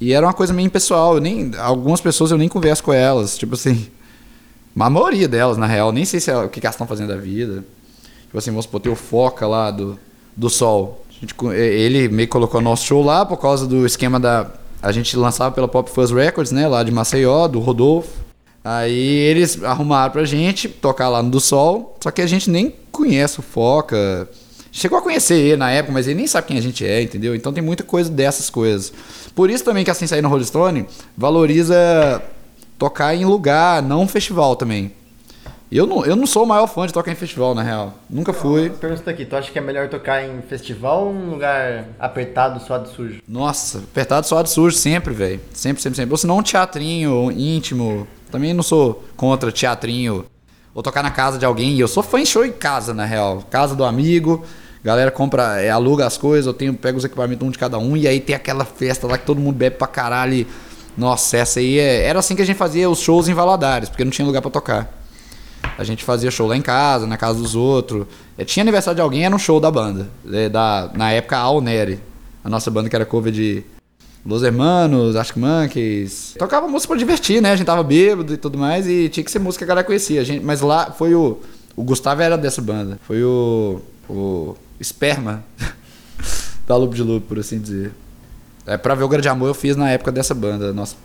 [0.00, 1.16] E era uma coisa meio impessoal.
[1.16, 3.36] Eu nem, algumas pessoas eu nem converso com elas.
[3.36, 3.88] Tipo assim,
[4.78, 5.90] a maioria delas, na real.
[5.90, 7.64] Nem sei se é, o que, que elas estão fazendo da vida.
[8.26, 9.98] Tipo assim, vamos supor, ter o Foca lá do,
[10.36, 11.04] do Sol.
[11.20, 14.48] Gente, ele meio que colocou nosso show lá por causa do esquema da.
[14.82, 16.66] A gente lançava pela Pop Fuzz Records, né?
[16.66, 18.08] Lá de Maceió, do Rodolfo.
[18.64, 21.96] Aí eles arrumaram pra gente tocar lá no Do Sol.
[22.02, 24.28] Só que a gente nem conhece o Foca.
[24.72, 27.34] Chegou a conhecer ele na época, mas ele nem sabe quem a gente é, entendeu?
[27.34, 28.92] Então tem muita coisa dessas coisas.
[29.34, 32.22] Por isso também que assim sair no Rolling Stone valoriza
[32.78, 34.92] tocar em lugar, não festival também.
[35.70, 37.94] Eu não, eu não sou o maior fã de tocar em festival, na real.
[38.08, 38.70] Nunca fui.
[38.70, 42.88] Pergunta aqui, tu acha que é melhor tocar em festival ou um lugar apertado, suado
[42.88, 43.22] sujo?
[43.28, 45.40] Nossa, apertado, suado sujo sempre, velho.
[45.52, 46.12] Sempre, sempre, sempre.
[46.12, 48.06] Ou senão um teatrinho íntimo.
[48.32, 50.24] Também não sou contra teatrinho.
[50.74, 51.78] Ou tocar na casa de alguém.
[51.78, 53.44] Eu sou fã de show em casa, na real.
[53.48, 54.44] Casa do amigo.
[54.82, 57.98] Galera compra, é, aluga as coisas, eu tenho, pego os equipamentos um de cada um,
[57.98, 60.46] e aí tem aquela festa lá que todo mundo bebe pra caralho.
[60.96, 64.04] Nossa, essa aí é, era assim que a gente fazia os shows em Valadares, porque
[64.04, 64.99] não tinha lugar para tocar.
[65.78, 68.06] A gente fazia show lá em casa, na casa dos outros.
[68.36, 70.08] É, tinha aniversário de alguém, era um show da banda.
[70.30, 72.00] É, da, na época, a Alneri.
[72.42, 73.62] A nossa banda que era cover de
[74.24, 76.34] Los Hermanos, Arctic Monkeys.
[76.38, 77.52] Tocava música pra divertir, né?
[77.52, 78.86] A gente tava bêbado e tudo mais.
[78.86, 80.20] E tinha que ser música que a galera conhecia.
[80.20, 81.38] A gente, mas lá foi o.
[81.76, 82.98] O Gustavo era dessa banda.
[83.06, 83.80] Foi o.
[84.08, 85.44] O esperma
[86.66, 87.92] da Loop de Loop, por assim dizer.
[88.66, 90.72] É, pra ver o Grande Amor eu fiz na época dessa banda.
[90.72, 90.96] Nossa,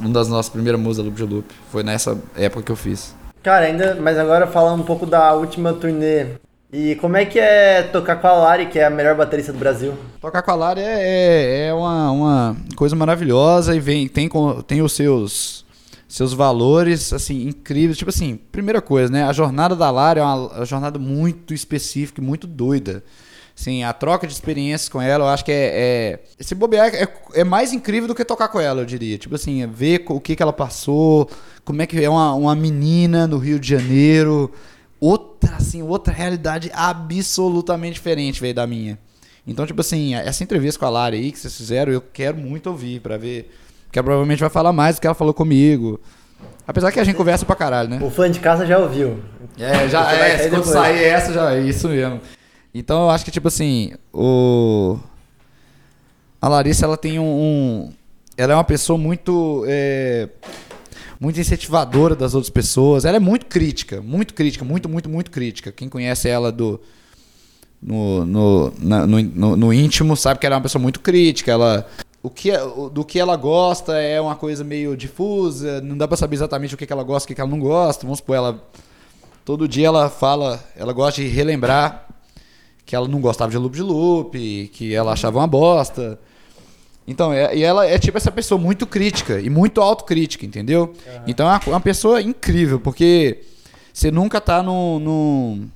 [0.00, 1.46] uma das nossas primeiras músicas Loop de Loop.
[1.70, 3.17] Foi nessa época que eu fiz.
[3.42, 6.26] Cara, ainda, mas agora falando um pouco da última turnê.
[6.70, 9.58] E como é que é tocar com a Lari, que é a melhor baterista do
[9.58, 9.94] Brasil?
[10.20, 14.28] Tocar com a Lari é, é, é uma, uma coisa maravilhosa e vem, tem,
[14.66, 15.66] tem os seus
[16.08, 17.98] seus valores, assim, incríveis.
[17.98, 19.24] Tipo assim, primeira coisa, né?
[19.24, 23.04] A jornada da Lara é uma, uma jornada muito específica muito doida.
[23.58, 25.72] Sim, a troca de experiências com ela, eu acho que é.
[25.74, 29.18] é esse bobear é, é, mais incrível do que tocar com ela, eu diria.
[29.18, 31.28] Tipo assim, ver o que, que ela passou,
[31.64, 34.48] como é que é uma, uma menina no Rio de Janeiro.
[35.00, 38.96] Outra, assim, outra realidade absolutamente diferente, veio da minha.
[39.44, 42.70] Então, tipo assim, essa entrevista com a Lara aí que vocês fizeram, eu quero muito
[42.70, 43.52] ouvir, para ver.
[43.86, 46.00] Porque ela provavelmente vai falar mais do que ela falou comigo.
[46.64, 47.98] Apesar que a gente conversa pra caralho, né?
[48.00, 49.18] O fã de casa já ouviu.
[49.58, 52.20] É, já é, quando sair essa, já é isso mesmo.
[52.72, 54.98] Então eu acho que, tipo assim, o.
[56.40, 57.24] A Larissa, ela tem um.
[57.24, 57.92] um...
[58.36, 59.64] Ela é uma pessoa muito.
[59.66, 60.28] É...
[61.20, 63.04] Muito incentivadora das outras pessoas.
[63.04, 65.72] Ela é muito crítica, muito crítica, muito, muito, muito crítica.
[65.72, 66.80] Quem conhece ela do.
[67.80, 71.50] No, no, na, no, no, no íntimo sabe que ela é uma pessoa muito crítica.
[71.50, 71.88] Ela
[72.22, 72.50] o que,
[72.92, 76.76] do que ela gosta é uma coisa meio difusa, não dá para saber exatamente o
[76.76, 78.02] que, ela gosta o que, ela não gosta.
[78.02, 78.68] Vamos supor, ela.
[79.44, 82.07] Todo dia ela fala, ela gosta de relembrar
[82.88, 86.18] que ela não gostava de loop de loop, que ela achava uma bosta.
[87.06, 90.94] Então, é, e ela é tipo essa pessoa muito crítica e muito autocrítica, entendeu?
[91.06, 91.22] Uhum.
[91.26, 93.42] Então é uma, uma, pessoa incrível, porque
[93.92, 95.66] você nunca tá no, no.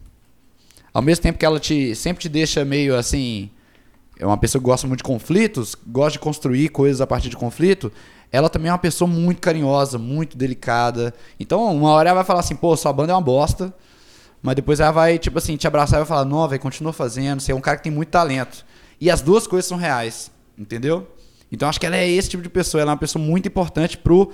[0.91, 3.51] Ao mesmo tempo que ela te sempre te deixa meio assim.
[4.19, 7.37] É uma pessoa que gosta muito de conflitos, gosta de construir coisas a partir de
[7.37, 7.93] conflito.
[8.31, 11.13] Ela também é uma pessoa muito carinhosa, muito delicada.
[11.39, 13.71] Então, uma hora ela vai falar assim: pô, sua banda é uma bosta
[14.43, 17.53] mas depois ela vai, tipo assim, te abraçar e vai falar, não, continua fazendo, você
[17.53, 18.65] é um cara que tem muito talento.
[19.01, 21.07] E as duas coisas são reais, entendeu?
[21.51, 23.97] Então acho que ela é esse tipo de pessoa, ela é uma pessoa muito importante
[23.97, 24.33] pro,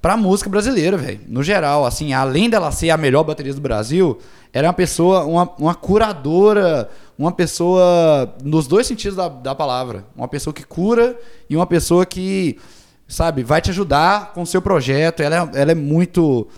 [0.00, 1.20] pra música brasileira, velho.
[1.26, 4.18] No geral, assim, além dela ser a melhor bateria do Brasil,
[4.52, 10.04] ela é uma pessoa, uma, uma curadora, uma pessoa nos dois sentidos da, da palavra.
[10.16, 12.58] Uma pessoa que cura e uma pessoa que,
[13.06, 15.22] sabe, vai te ajudar com o seu projeto.
[15.22, 16.48] Ela é, ela é muito.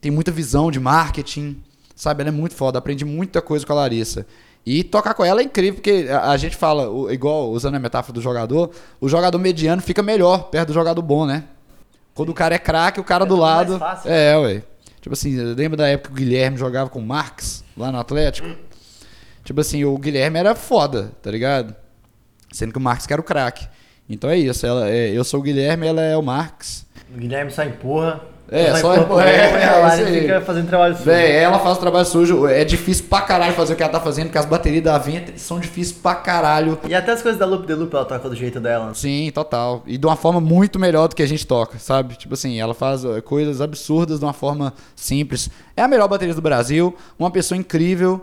[0.00, 1.60] tem muita visão de marketing,
[2.02, 2.20] sabe?
[2.22, 2.78] Ela é muito foda.
[2.80, 4.26] Aprendi muita coisa com a Larissa.
[4.66, 8.12] E tocar com ela é incrível, porque a, gente fala, o- igual usando a metáfora
[8.12, 11.44] do jogador, o jogador mediano fica melhor perto do jogador bom, né?
[12.12, 13.78] Quando o cara é craque, o cara É do lado.
[13.78, 14.10] fácil.
[14.10, 14.62] É, ué.
[15.00, 17.98] Tipo assim, eu lembro da época que o Guilherme jogava com o Marx lá no
[18.00, 18.48] Atlético.
[19.44, 21.74] Tipo assim, o Guilherme era foda, tá ligado?
[22.52, 23.66] Sendo que o Marx era o craque.
[24.08, 24.64] Então é isso.
[24.66, 26.84] Ela, é, eu sou o Guilherme, ela é o Marx.
[27.14, 28.20] O Guilherme só empurra.
[28.52, 30.20] É, só só é, é aí.
[30.20, 31.06] fica fazendo trabalho sujo.
[31.06, 32.46] Véi, ela faz o trabalho sujo.
[32.46, 35.32] É difícil pra caralho fazer o que ela tá fazendo, porque as baterias da Venta
[35.36, 36.78] são difíceis pra caralho.
[36.86, 38.92] E até as coisas da Loop de Loop ela toca do jeito dela.
[38.92, 39.82] Sim, total.
[39.86, 42.14] E de uma forma muito melhor do que a gente toca, sabe?
[42.14, 45.48] Tipo assim, ela faz eh, coisas absurdas de uma forma simples.
[45.74, 48.20] É a melhor bateria do Brasil, uma pessoa incrível.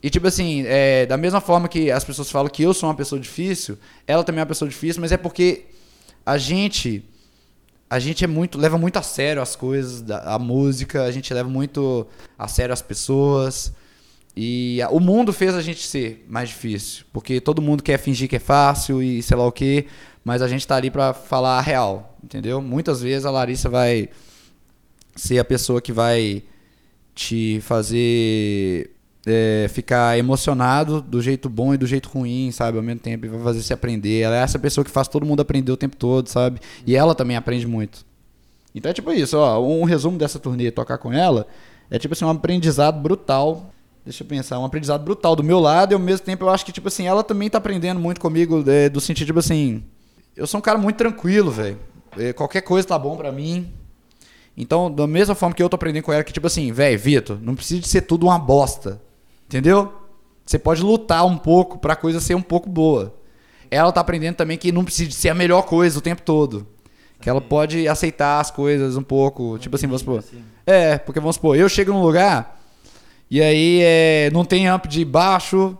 [0.00, 2.94] E tipo assim, é, da mesma forma que as pessoas falam que eu sou uma
[2.94, 5.64] pessoa difícil, ela também é uma pessoa difícil, mas é porque
[6.24, 7.04] a gente
[7.94, 11.48] a gente é muito leva muito a sério as coisas, a música, a gente leva
[11.48, 12.06] muito
[12.38, 13.72] a sério as pessoas.
[14.34, 18.28] E a- o mundo fez a gente ser mais difícil, porque todo mundo quer fingir
[18.30, 19.86] que é fácil e sei lá o quê,
[20.24, 22.62] mas a gente tá ali pra falar a real, entendeu?
[22.62, 24.08] Muitas vezes a Larissa vai
[25.14, 26.42] ser a pessoa que vai
[27.14, 28.90] te fazer
[29.26, 32.76] é, ficar emocionado do jeito bom e do jeito ruim, sabe?
[32.76, 34.20] Ao mesmo tempo, e vai fazer você aprender.
[34.20, 36.60] Ela é essa pessoa que faz todo mundo aprender o tempo todo, sabe?
[36.86, 38.04] E ela também aprende muito.
[38.74, 39.60] Então é tipo isso, ó.
[39.60, 41.46] Um resumo dessa turnê tocar com ela
[41.90, 43.70] é tipo assim, um aprendizado brutal.
[44.04, 46.66] Deixa eu pensar, um aprendizado brutal do meu lado e ao mesmo tempo eu acho
[46.66, 49.84] que, tipo assim, ela também tá aprendendo muito comigo, é, do sentido, tipo assim,
[50.34, 51.78] eu sou um cara muito tranquilo, velho.
[52.18, 53.70] É, Qualquer coisa tá bom pra mim.
[54.56, 57.38] Então, da mesma forma que eu tô aprendendo com ela, que tipo assim, velho, Vitor,
[57.40, 59.00] não precisa de ser tudo uma bosta.
[59.52, 59.92] Entendeu?
[60.46, 63.14] Você pode lutar um pouco pra coisa ser um pouco boa.
[63.70, 66.66] Ela tá aprendendo também que não precisa ser a melhor coisa o tempo todo.
[67.20, 69.58] Que ela pode aceitar as coisas um pouco.
[69.58, 70.20] Tipo assim, vamos supor.
[70.20, 70.42] assim.
[70.66, 72.60] É, porque vamos supor, eu chego num lugar
[73.30, 75.76] e aí é, não tem amp de baixo,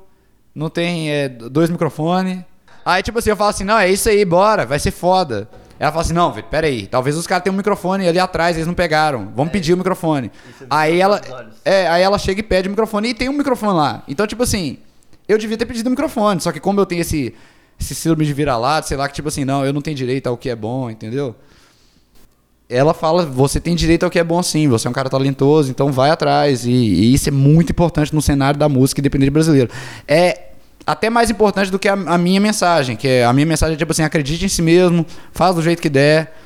[0.55, 2.41] não tem é, dois microfones.
[2.85, 5.49] Aí, tipo assim, eu falo assim, não, é isso aí, bora, vai ser foda.
[5.79, 8.67] Ela fala assim, não, Vitor, peraí, talvez os caras tenham um microfone ali atrás, eles
[8.67, 9.33] não pegaram.
[9.35, 10.31] Vamos pedir o microfone.
[10.61, 11.21] É Aí ela,
[11.65, 14.03] é, aí ela chega e pede o microfone e tem um microfone lá.
[14.07, 14.79] Então, tipo assim,
[15.29, 17.35] eu devia ter pedido o microfone, só que como eu tenho esse,
[17.81, 20.37] esse síndrome de vira-lado, sei lá, que tipo assim, não, eu não tenho direito ao
[20.37, 21.35] que é bom, entendeu?
[22.69, 25.71] Ela fala, você tem direito ao que é bom sim, você é um cara talentoso,
[25.71, 26.65] então vai atrás.
[26.65, 29.71] E, e isso é muito importante no cenário da música independente brasileiro.
[30.09, 30.52] É
[30.87, 33.79] até mais importante do que a, a minha mensagem, que é, a minha mensagem é
[33.79, 36.37] tipo assim, acredite em si mesmo, faz do jeito que der.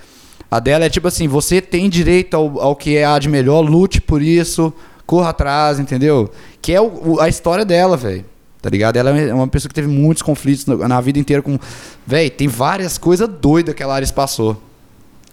[0.51, 4.01] A dela é tipo assim, você tem direito ao, ao que há de melhor, lute
[4.01, 4.73] por isso,
[5.07, 6.31] corra atrás, entendeu?
[6.63, 8.25] Que é o- o- a história dela, velho.
[8.63, 8.97] Tá ligado?
[8.97, 11.59] Ela é uma pessoa que teve muitos conflitos na, na vida inteira com.
[12.07, 14.61] Véi, tem várias coisas doidas que a Laris passou.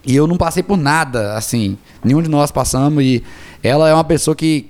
[0.05, 1.77] E eu não passei por nada, assim.
[2.03, 3.03] Nenhum de nós passamos.
[3.03, 3.23] E
[3.63, 4.67] ela é uma pessoa que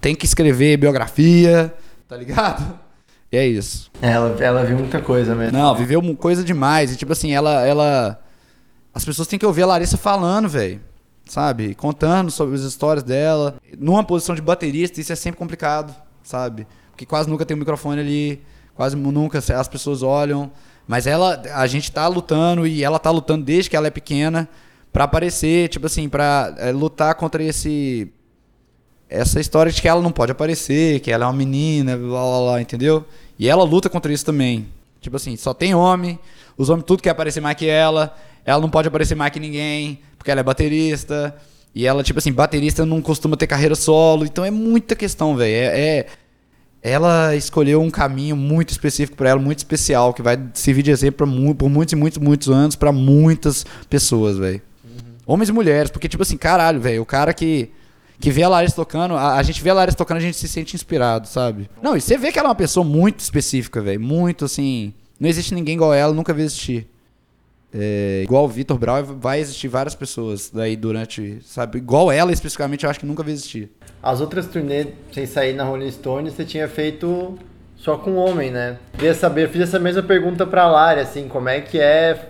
[0.00, 1.74] tem que escrever biografia,
[2.08, 2.78] tá ligado?
[3.32, 3.90] E é isso.
[4.02, 5.56] É, Ela, ela viu muita coisa mesmo.
[5.56, 6.92] Não, viveu coisa demais.
[6.92, 7.64] E tipo assim, ela.
[7.66, 8.20] ela
[8.92, 10.80] as pessoas têm que ouvir a Larissa falando, velho.
[11.26, 11.76] Sabe?
[11.76, 13.56] Contando sobre as histórias dela.
[13.78, 16.66] Numa posição de baterista, isso é sempre complicado, sabe?
[16.90, 18.42] Porque quase nunca tem um microfone ali.
[18.74, 20.50] Quase nunca as pessoas olham.
[20.88, 24.48] Mas ela, a gente tá lutando e ela tá lutando desde que ela é pequena
[24.92, 28.12] pra aparecer, tipo assim, pra eh, lutar contra esse
[29.10, 32.40] essa história de que ela não pode aparecer, que ela é uma menina, blá blá
[32.40, 33.04] blá, entendeu?
[33.38, 34.68] E ela luta contra isso também.
[35.00, 36.18] Tipo assim, só tem homem,
[36.56, 39.98] os homens tudo quer aparecer mais que ela, ela não pode aparecer mais que ninguém,
[40.16, 41.34] porque ela é baterista.
[41.74, 45.52] E ela, tipo assim, baterista não costuma ter carreira solo, então é muita questão, velho.
[45.54, 46.06] É, é-
[46.82, 51.26] ela escolheu um caminho muito específico pra ela, muito especial, que vai servir de exemplo
[51.26, 54.62] mu por muitos e muitos, muitos anos pra muitas pessoas, velho.
[55.26, 57.70] Homens e mulheres, porque, tipo assim, caralho, velho, o cara que,
[58.20, 60.46] que vê a Larissa tocando, a, a gente vê a Larissa tocando, a gente se
[60.46, 61.70] sente inspirado, sabe?
[61.82, 64.00] Não, e você vê que ela é uma pessoa muito específica, velho.
[64.00, 64.92] Muito, assim.
[65.18, 66.86] Não existe ninguém igual ela, nunca vai existir.
[67.72, 71.78] É, igual o Vitor Brau, vai existir várias pessoas daí durante, sabe?
[71.78, 73.70] Igual ela especificamente, eu acho que nunca vai existir.
[74.02, 77.38] As outras turnês, sem sair na Rolling Stone, você tinha feito
[77.76, 78.78] só com homem, né?
[78.92, 82.28] Queria saber, eu fiz essa mesma pergunta pra Lari, assim, como é que é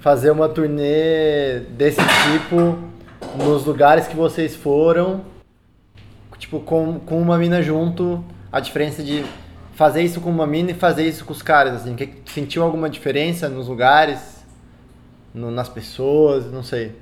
[0.00, 2.78] fazer uma turnê desse tipo
[3.36, 5.22] nos lugares que vocês foram,
[6.38, 9.24] tipo, com, com uma mina junto, a diferença de
[9.74, 12.88] fazer isso com uma mina e fazer isso com os caras, assim, que, sentiu alguma
[12.88, 14.44] diferença nos lugares,
[15.34, 16.92] no- nas pessoas, não sei.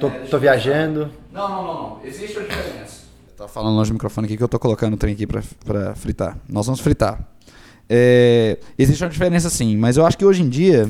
[0.00, 1.10] Tô, tô viajando.
[1.32, 2.00] Não, não, não, não.
[2.04, 3.04] Existe uma diferença.
[3.36, 5.94] Tá falando longe do microfone aqui que eu tô colocando o trem aqui pra, pra
[5.94, 6.36] fritar.
[6.48, 7.20] Nós vamos fritar.
[7.88, 10.88] É, existe uma diferença sim, mas eu acho que hoje em dia,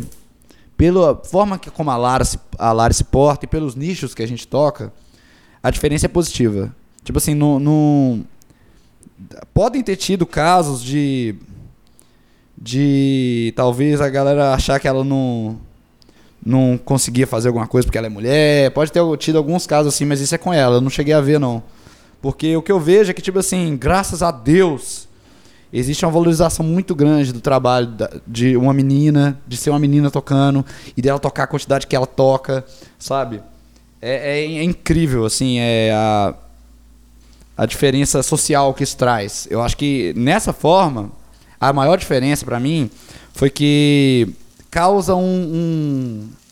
[0.77, 4.22] pela forma que como a Lara, se, a Lara se porta e pelos nichos que
[4.22, 4.93] a gente toca,
[5.62, 6.75] a diferença é positiva.
[7.03, 8.25] Tipo assim, no, no
[9.53, 11.35] podem ter tido casos de
[12.57, 15.59] de talvez a galera achar que ela não
[16.45, 18.70] não conseguia fazer alguma coisa porque ela é mulher.
[18.72, 20.77] Pode ter tido alguns casos assim, mas isso é com ela.
[20.77, 21.62] Eu não cheguei a ver, não.
[22.20, 25.09] Porque o que eu vejo é que, tipo assim, graças a Deus,
[25.79, 27.93] existe uma valorização muito grande do trabalho
[28.27, 30.64] de uma menina, de ser uma menina tocando
[30.97, 32.64] e dela tocar a quantidade que ela toca,
[32.99, 33.43] sabe?
[34.01, 36.35] É, é, é incrível, assim, é a,
[37.57, 39.49] a diferença social que isso traz.
[39.51, 41.11] Eu acho que nessa forma,
[41.61, 42.89] a maior diferença para mim
[43.33, 44.29] foi que
[44.70, 45.22] causa um,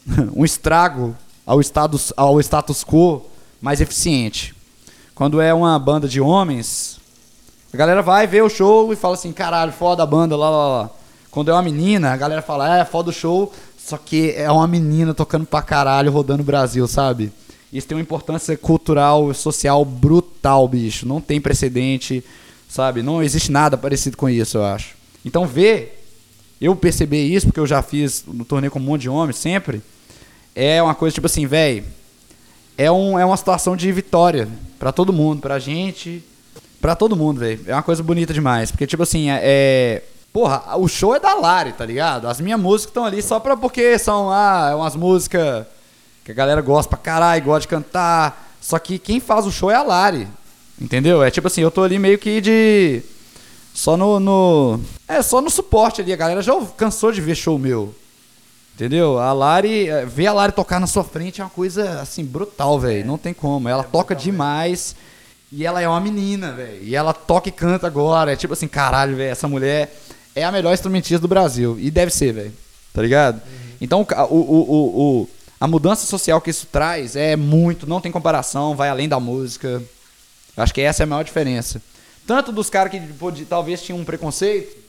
[0.09, 1.15] um, um estrago
[1.47, 3.23] ao status, ao status quo
[3.61, 4.53] mais eficiente.
[5.15, 6.99] Quando é uma banda de homens,
[7.73, 10.83] a galera vai ver o show e fala assim, caralho, foda a banda, lá, lá,
[10.83, 10.91] lá.
[11.31, 14.67] Quando é uma menina, a galera fala, é, foda o show, só que é uma
[14.67, 17.33] menina tocando pra caralho, rodando o Brasil, sabe?
[17.73, 21.09] Isso tem uma importância cultural e social brutal, bicho.
[21.09, 22.23] Não tem precedente,
[22.69, 23.03] sabe?
[23.03, 24.95] Não existe nada parecido com isso, eu acho.
[25.25, 26.01] Então, ver
[26.61, 29.83] eu perceber isso, porque eu já fiz no torneio com um monte de homens sempre,
[30.55, 31.85] é uma coisa tipo assim, velho,
[32.77, 34.49] é, um, é uma situação de vitória
[34.79, 36.23] para todo mundo, pra gente,
[36.83, 37.65] pra todo mundo, velho.
[37.67, 40.03] É uma coisa bonita demais, porque tipo assim, é, é
[40.33, 42.27] Porra, o show é da Lari, tá ligado?
[42.27, 45.67] As minhas músicas estão ali só pra porque são ah, é umas músicas
[46.25, 48.51] que a galera gosta pra caralho, gosta de cantar.
[48.61, 50.27] Só que quem faz o show é a Lari.
[50.81, 51.23] Entendeu?
[51.23, 53.03] É tipo assim, eu tô ali meio que de
[53.75, 54.81] só no, no.
[55.07, 56.13] É, só no suporte ali.
[56.13, 57.95] A galera já cansou de ver show meu.
[58.75, 59.19] Entendeu?
[59.19, 59.89] A Lari.
[59.89, 63.01] É, ver a Lari tocar na sua frente é uma coisa, assim, brutal, velho.
[63.01, 63.05] É.
[63.05, 63.69] Não tem como.
[63.69, 64.95] Ela é toca demais.
[65.53, 66.83] E ela é uma menina, velho.
[66.83, 68.33] E ela toca e canta agora.
[68.33, 69.31] É tipo assim, caralho, velho.
[69.31, 69.95] Essa mulher
[70.35, 71.79] é a melhor instrumentista do Brasil.
[71.79, 72.53] E deve ser, velho.
[72.91, 73.37] Tá ligado?
[73.37, 73.77] Uhum.
[73.79, 75.29] Então, o, o, o,
[75.61, 77.87] a mudança social que isso traz é muito.
[77.87, 78.75] Não tem comparação.
[78.75, 79.83] Vai além da música.
[80.57, 81.83] Acho que essa é a maior diferença.
[82.27, 84.81] Tanto dos caras que pode, talvez tinham um preconceito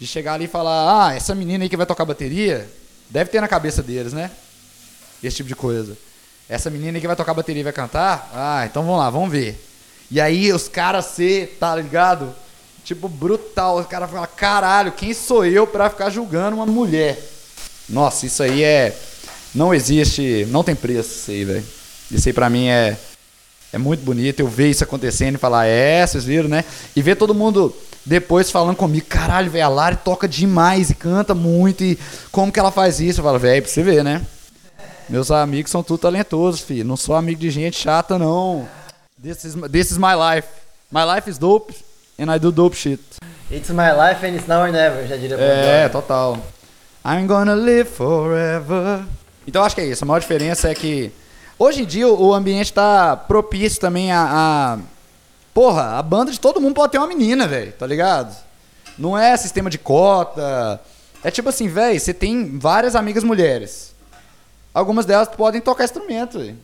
[0.00, 2.70] de chegar ali e falar: ah, essa menina aí que vai tocar bateria,
[3.10, 4.30] deve ter na cabeça deles, né?
[5.22, 5.96] Esse tipo de coisa.
[6.48, 9.58] Essa menina que vai tocar bateria e vai cantar, ah, então vamos lá, vamos ver.
[10.10, 12.34] E aí os caras ser, tá ligado?
[12.84, 13.78] Tipo, brutal.
[13.78, 17.18] Os caras falam: caralho, quem sou eu para ficar julgando uma mulher?
[17.88, 18.96] Nossa, isso aí é.
[19.54, 21.64] Não existe, não tem preço isso aí, velho.
[22.10, 22.96] Isso aí pra mim é
[23.72, 26.62] é muito bonito eu ver isso acontecendo e falar, é, vocês viram, né?
[26.94, 27.74] E ver todo mundo
[28.04, 31.82] depois falando comigo, caralho, velho, a Lari toca demais e canta muito.
[31.82, 31.98] E
[32.30, 33.20] como que ela faz isso?
[33.20, 34.20] Eu falo, velho, pra você ver, né?
[35.12, 36.86] Meus amigos são tudo talentosos, filho.
[36.86, 38.66] Não sou amigo de gente chata, não.
[39.22, 40.48] This is, this is my life.
[40.90, 41.74] My life is dope
[42.18, 42.98] and I do dope shit.
[43.50, 46.38] It's my life and it's now or never, já diria É, total.
[47.04, 49.04] I'm gonna live forever.
[49.46, 50.02] Então acho que é isso.
[50.02, 51.12] A maior diferença é que
[51.58, 54.78] Hoje em dia o ambiente está propício também a, a,
[55.52, 58.34] Porra, a banda de todo mundo pode ter uma menina, velho, tá ligado?
[58.96, 60.80] Não é sistema de cota.
[61.22, 63.91] É tipo assim, velho, você tem várias amigas mulheres.
[64.72, 66.58] Algumas delas podem tocar instrumento, velho.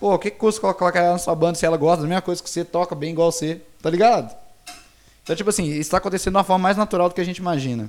[0.00, 2.50] Pô, que, custa colocar ela na sua banda se ela gosta da mesma coisa que
[2.50, 4.34] você, toca bem igual você, tá ligado?
[5.22, 7.38] Então, tipo assim, isso tá acontecendo de uma forma mais natural do que a gente
[7.38, 7.88] imagina.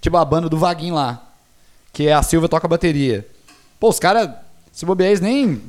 [0.00, 1.22] Tipo a banda do Vaguinho lá,
[1.92, 3.26] que é a Silva toca bateria.
[3.78, 4.30] Pô, os caras
[4.72, 5.60] se bobear, nem.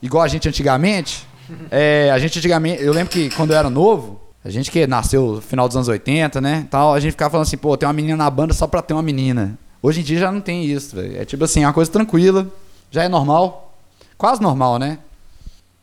[0.00, 1.26] Igual a gente antigamente.
[1.70, 2.82] É, a gente antigamente.
[2.82, 5.88] Eu lembro que quando eu era novo, a gente que nasceu no final dos anos
[5.88, 6.66] 80, né?
[6.70, 8.94] Tal, a gente ficava falando assim, pô, tem uma menina na banda só pra ter
[8.94, 9.58] uma menina.
[9.82, 11.20] Hoje em dia já não tem isso, velho.
[11.20, 12.46] É tipo assim, é uma coisa tranquila.
[12.90, 13.74] Já é normal.
[14.16, 14.98] Quase normal, né?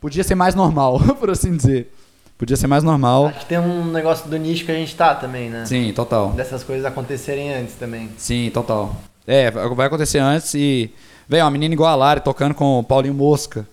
[0.00, 1.92] Podia ser mais normal, por assim dizer.
[2.36, 3.26] Podia ser mais normal.
[3.28, 5.64] Acho que tem um negócio do nicho que a gente tá também, né?
[5.66, 6.32] Sim, total.
[6.32, 8.10] Dessas coisas acontecerem antes também.
[8.18, 8.96] Sim, total.
[9.26, 10.92] É, vai acontecer antes e
[11.26, 13.66] Velho, uma menina igual a Lari tocando com o Paulinho Mosca.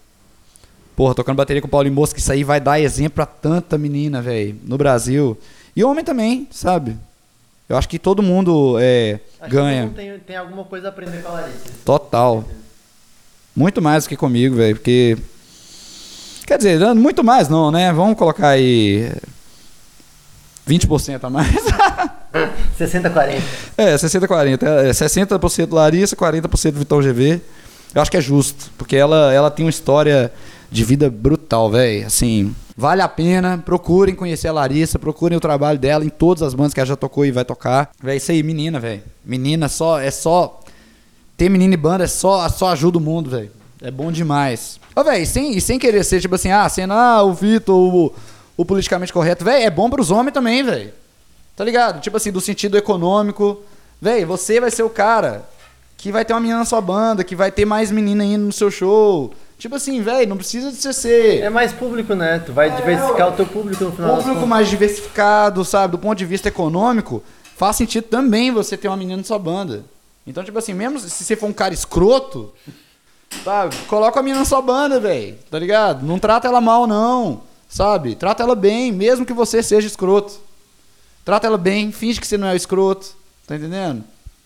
[0.96, 4.22] Porra, tocando bateria com o Paulinho Mosca, isso aí vai dar exemplo pra tanta menina,
[4.22, 5.38] velho, no Brasil.
[5.76, 6.96] E homem também, sabe?
[7.72, 9.18] Eu acho que todo mundo é,
[9.48, 9.88] ganha.
[9.88, 11.72] Que tem, tem alguma coisa a aprender com a Larissa.
[11.86, 12.44] Total.
[13.56, 15.18] Muito mais do que comigo, velho, porque.
[16.46, 17.94] Quer dizer, muito mais não, né?
[17.94, 19.10] Vamos colocar aí
[20.68, 21.48] 20% a mais.
[22.78, 23.42] 60-40.
[23.78, 24.64] É, 60-40.
[24.64, 27.40] É, 60% Larissa, 40% Vitão GV.
[27.96, 30.30] Eu acho que é justo, porque ela, ela tem uma história
[30.70, 32.06] de vida brutal, velho.
[32.06, 33.62] Assim, vale a pena.
[33.64, 36.96] Procurem conhecer a Larissa, procurem o trabalho dela em todas as bandas que ela já
[36.96, 37.92] tocou e vai tocar.
[38.02, 39.04] Véi, isso aí, menina, velho.
[39.24, 40.60] Menina só, é só.
[41.38, 43.52] Ter menina e banda é só, só ajuda o mundo, velho.
[43.84, 44.80] É bom demais.
[44.96, 48.14] Ô, velho, sem, sem querer ser, tipo assim, ah, sendo, ah, o Vitor, o,
[48.58, 50.92] o politicamente correto, velho, é bom pros homens também, velho.
[51.56, 52.02] Tá ligado?
[52.02, 53.62] Tipo assim, do sentido econômico.
[54.02, 55.48] Velho, você vai ser o cara
[55.98, 58.52] que vai ter uma menina na sua banda, que vai ter mais menina indo no
[58.52, 59.32] seu show.
[59.62, 62.40] Tipo assim, velho, não precisa de você ser É mais público, né?
[62.44, 65.92] Tu vai É, diversificar o teu público no final público mais diversificado, sabe?
[65.92, 67.22] Do ponto de vista econômico,
[67.58, 69.86] faz sentido também você ter uma menina na sua banda.
[70.26, 72.52] Então, tipo assim, mesmo se você for um cara escroto,
[73.44, 73.76] sabe?
[73.86, 75.38] Coloca a menina na sua banda, velho.
[75.52, 76.04] Tá ligado?
[76.04, 77.44] Não trata ela mal, não.
[77.70, 78.16] Sabe?
[78.16, 80.40] Trata ela bem, mesmo que você seja escroto.
[81.24, 83.16] Trata ela bem, finge que você não é o escroto.
[83.46, 84.04] Tá entendendo?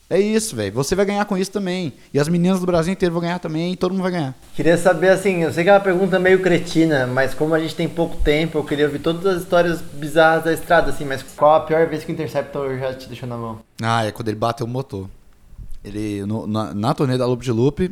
[0.08, 0.72] É isso, velho.
[0.74, 1.92] Você vai ganhar com isso também.
[2.14, 4.36] E as meninas do Brasil inteiro vão ganhar também e todo mundo vai ganhar.
[4.56, 7.74] Queria saber assim, eu sei que é uma pergunta meio cretina, mas como a gente
[7.74, 11.56] tem pouco tempo, eu queria ouvir todas as histórias bizarras da estrada, assim, mas qual
[11.56, 13.60] a pior vez que o Interceptor já te deixou na mão?
[13.82, 15.10] Ah, é quando ele bateu o motor.
[15.84, 17.92] Ele, no- na, na turnê da Loop de Loop.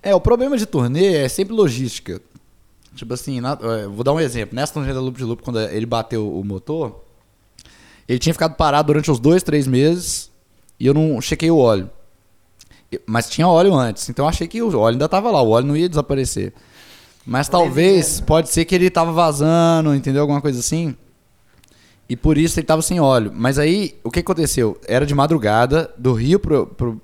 [0.00, 2.20] É, o problema de turnê é sempre logística.
[2.94, 4.54] Tipo assim, na- é, vou dar um exemplo.
[4.54, 7.04] Nessa turnê da Loop de Loop, quando ele bateu o motor,
[8.08, 10.30] ele tinha ficado parado durante uns dois, três meses
[10.78, 11.90] e eu não chequei o óleo.
[13.06, 15.66] Mas tinha óleo antes, então eu achei que o óleo ainda tava lá, o óleo
[15.66, 16.52] não ia desaparecer.
[17.26, 20.22] Mas talvez, pode ser que ele tava vazando, entendeu?
[20.22, 20.96] Alguma coisa assim.
[22.08, 23.30] E por isso ele tava sem óleo.
[23.34, 24.80] Mas aí, o que aconteceu?
[24.88, 26.40] Era de madrugada, do Rio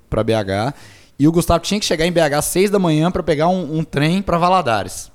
[0.09, 0.73] pra BH,
[1.19, 3.77] e o Gustavo tinha que chegar em BH às 6 da manhã pra pegar um,
[3.77, 5.11] um trem pra Valadares.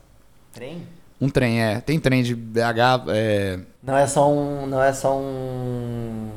[0.52, 0.86] Trem?
[1.20, 1.80] Um trem, é.
[1.80, 3.58] Tem trem de BH, é...
[3.82, 4.66] Não é só um.
[4.66, 6.28] Não é só um.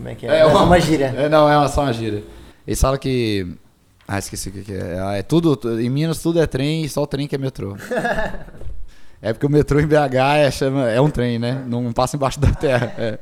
[0.00, 0.30] Como é que é?
[0.30, 1.14] É Não é uma- uma gíria.
[1.14, 2.24] É, não, é uma- só uma gíria.
[2.66, 3.46] Eles falam que...
[4.08, 4.98] Ah, esqueci o que é.
[4.98, 5.54] Ah, é tudo...
[5.56, 7.76] tu- Em Minas tudo é trem e só o trem que é metrô.
[9.20, 11.62] é porque o metrô em BH é, chama, é um trem, né?
[11.66, 12.94] Não passa embaixo da terra.
[12.98, 13.18] É.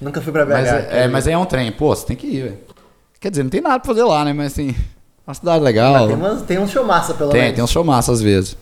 [0.00, 0.50] Nunca fui pra BH.
[0.52, 1.70] Mas, é, é, mas é um trem.
[1.72, 2.58] Pô, você tem que ir, velho.
[3.20, 4.32] Quer dizer, não tem nada pra fazer lá, né?
[4.32, 4.74] Mas assim,
[5.26, 5.92] uma cidade legal.
[5.94, 7.54] Mas tem, umas, tem um show massa, pelo Tem, menos.
[7.54, 8.56] tem um show massa às vezes.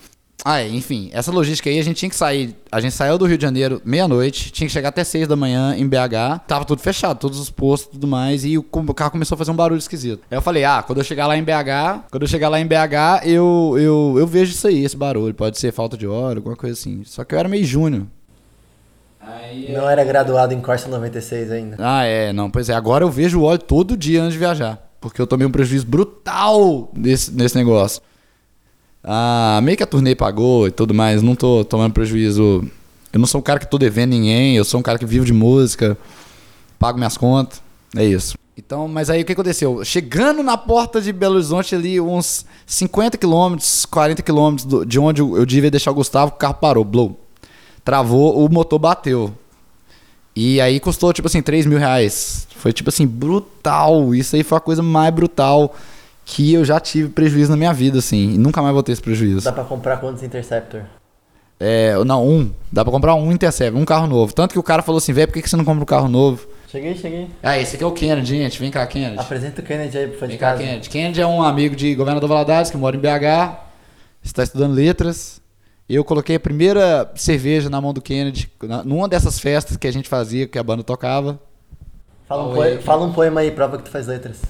[0.45, 2.57] Ah, é, enfim, essa logística aí, a gente tinha que sair.
[2.71, 5.77] A gente saiu do Rio de Janeiro meia-noite, tinha que chegar até seis da manhã
[5.77, 6.41] em BH.
[6.49, 8.45] Tava tudo fechado, todos os postos e tudo mais.
[8.45, 10.23] E o, o carro começou a fazer um barulho esquisito.
[10.31, 12.67] Aí eu falei, ah, quando eu chegar lá em BH, quando eu chegar lá em
[12.67, 15.33] BH, eu, eu, eu vejo isso aí, esse barulho.
[15.33, 17.03] Pode ser falta de óleo, alguma coisa assim.
[17.05, 18.07] Só que eu era meio júnior.
[19.73, 21.77] Não era graduado em Corsa 96 ainda.
[21.79, 22.75] ah, é, não, pois é.
[22.75, 24.91] Agora eu vejo o óleo todo dia antes de viajar.
[25.01, 28.03] Porque eu tomei um prejuízo brutal nesse, nesse negócio.
[29.05, 31.23] Ah, meio que a turnê pagou e tudo mais.
[31.23, 32.65] Não tô tomando prejuízo.
[33.13, 34.57] Eu não sou um cara que tô devendo ninguém.
[34.57, 35.99] Eu sou um cara que vivo de música.
[36.79, 37.61] Pago minhas contas.
[37.97, 38.37] É isso.
[38.57, 39.85] Então, mas aí o que aconteceu?
[39.85, 45.47] Chegando na porta de Belo Horizonte ali, uns 50 quilômetros, 40 quilômetros de onde eu
[45.47, 47.19] devia deixar o Gustavo, o carro parou, blow.
[47.83, 49.33] Travou, o motor bateu.
[50.37, 52.47] E aí custou, tipo assim, 3 mil reais.
[52.57, 54.15] Foi, tipo assim, brutal.
[54.15, 55.75] Isso aí foi a coisa mais brutal
[56.25, 58.35] que eu já tive prejuízo na minha vida, assim.
[58.35, 59.45] E nunca mais vou ter esse prejuízo.
[59.45, 60.83] Dá pra comprar quantos Interceptor?
[61.59, 62.51] É, não, um.
[62.73, 64.33] Dá pra comprar um Intercept, um carro novo.
[64.35, 66.09] Tanto que o cara falou assim, velho, por que que você não compra um carro
[66.09, 66.47] novo?
[66.69, 67.29] Cheguei, cheguei.
[67.43, 68.59] Ah, esse aqui é o Kennedy, gente.
[68.59, 69.19] Vem cá, Kennedy.
[69.19, 70.63] Apresenta o Kennedy aí pro fã de Vem cá, casa.
[70.63, 70.89] Kennedy.
[70.89, 73.59] Kennedy é um amigo de Governador Valadares, que mora em BH.
[74.25, 75.41] Está estudando letras.
[75.89, 78.51] Eu coloquei a primeira cerveja na mão do Kennedy,
[78.85, 81.39] numa dessas festas que a gente fazia, que a banda tocava.
[82.33, 82.55] Fala um, Oi.
[82.55, 84.41] poema, fala um poema aí, prova que tu faz letras.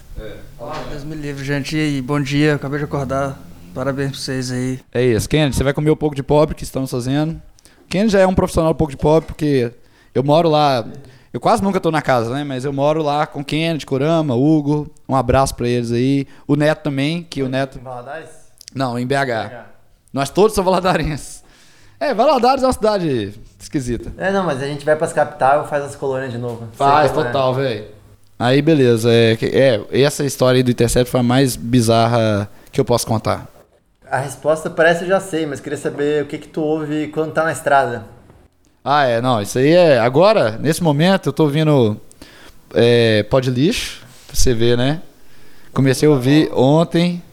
[0.89, 1.75] Deus me livre, gente.
[1.75, 3.37] E aí, bom dia, acabei de acordar.
[3.75, 4.79] Parabéns pra vocês aí.
[4.93, 7.41] É isso, Kennedy, você vai comer o pouco de pobre que estamos fazendo.
[7.89, 9.73] Kennedy já é um profissional um pouco de pobre, porque
[10.15, 10.87] eu moro lá.
[11.33, 12.45] Eu quase nunca tô na casa, né?
[12.45, 14.89] Mas eu moro lá com Kennedy, Corama, Hugo.
[15.09, 16.25] Um abraço pra eles aí.
[16.47, 17.79] O Neto também, que o Neto.
[17.79, 18.29] Em Valadares?
[18.73, 19.65] Não, em BH.
[20.13, 21.42] Nós todos somos valadarenses.
[22.03, 24.11] É, Valadares é uma cidade esquisita.
[24.17, 26.67] É, não, mas a gente vai pras capital e faz as colônias de novo.
[26.73, 27.25] Faz, como é.
[27.27, 27.85] total, velho.
[28.37, 29.09] Aí, beleza.
[29.09, 33.47] É, é, essa história aí do Intercept foi a mais bizarra que eu posso contar.
[34.11, 37.31] A resposta parece eu já sei, mas queria saber o que que tu ouve quando
[37.31, 38.03] tá na estrada.
[38.83, 39.97] Ah, é, não, isso aí é.
[39.97, 41.95] Agora, nesse momento, eu tô ouvindo
[42.73, 45.01] é, Pó de Lixo, pra você ver, né?
[45.71, 47.23] Comecei a ouvir ontem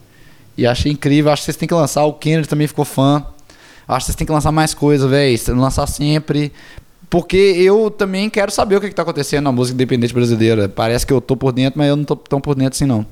[0.57, 1.29] e achei incrível.
[1.29, 2.05] Acho que vocês têm que lançar.
[2.05, 3.25] O Kennedy também ficou fã.
[3.95, 5.37] Acho que vocês têm que lançar mais coisa, velho.
[5.55, 6.51] Lançar sempre.
[7.09, 10.69] Porque eu também quero saber o que, que tá acontecendo na música independente brasileira.
[10.69, 13.05] Parece que eu tô por dentro, mas eu não tô tão por dentro assim, não.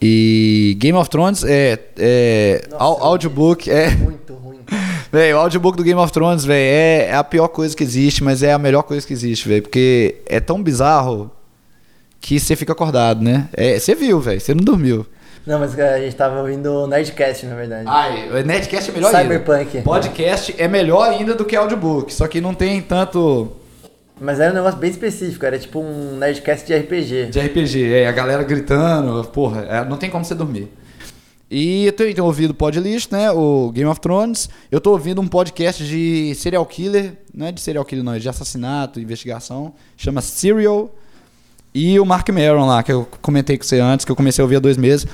[0.00, 1.78] E Game of Thrones é.
[1.98, 3.90] é Nossa, au- audiobook é.
[3.96, 4.58] Muito ruim.
[5.10, 8.22] Véi, o audiobook do Game of Thrones, velho, é, é a pior coisa que existe,
[8.22, 9.62] mas é a melhor coisa que existe, velho.
[9.62, 11.30] Porque é tão bizarro
[12.20, 13.48] que você fica acordado, né?
[13.52, 15.06] É, Você viu, velho, você não dormiu.
[15.46, 17.84] Não, mas a gente tava ouvindo o Nerdcast, na verdade.
[17.86, 19.76] Ai, o Netcast é melhor Cyberpunk.
[19.76, 19.82] ainda.
[19.82, 23.52] Podcast é melhor ainda do que audiobook, só que não tem tanto
[24.20, 27.26] Mas era um negócio bem específico, era tipo um Nerdcast de RPG.
[27.26, 27.92] de RPG.
[27.92, 30.68] É, a galera gritando, porra, é, não tem como você dormir.
[31.48, 33.30] E eu tenho, tenho ouvido Podlist, né?
[33.30, 34.50] O Game of Thrones.
[34.68, 38.18] Eu tô ouvindo um podcast de serial killer, não é de serial killer, não, é
[38.18, 39.72] de assassinato, investigação.
[39.96, 40.90] Chama Serial.
[41.76, 44.46] E o Mark Maron lá, que eu comentei com você antes, que eu comecei a
[44.46, 45.06] ouvir há dois meses.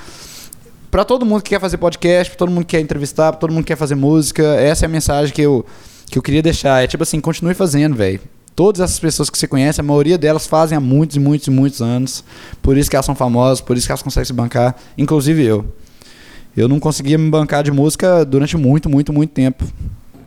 [0.89, 3.51] Pra todo mundo que quer fazer podcast, pra todo mundo que quer entrevistar, pra todo
[3.51, 5.65] mundo que quer fazer música, essa é a mensagem que eu,
[6.09, 6.81] que eu queria deixar.
[6.81, 8.21] É tipo assim, continue fazendo, velho.
[8.55, 11.51] Todas essas pessoas que você conhece, a maioria delas fazem há muitos e muitos e
[11.51, 12.23] muitos anos.
[12.61, 15.65] Por isso que elas são famosas, por isso que elas conseguem se bancar, inclusive eu.
[16.55, 19.65] Eu não conseguia me bancar de música durante muito, muito, muito tempo.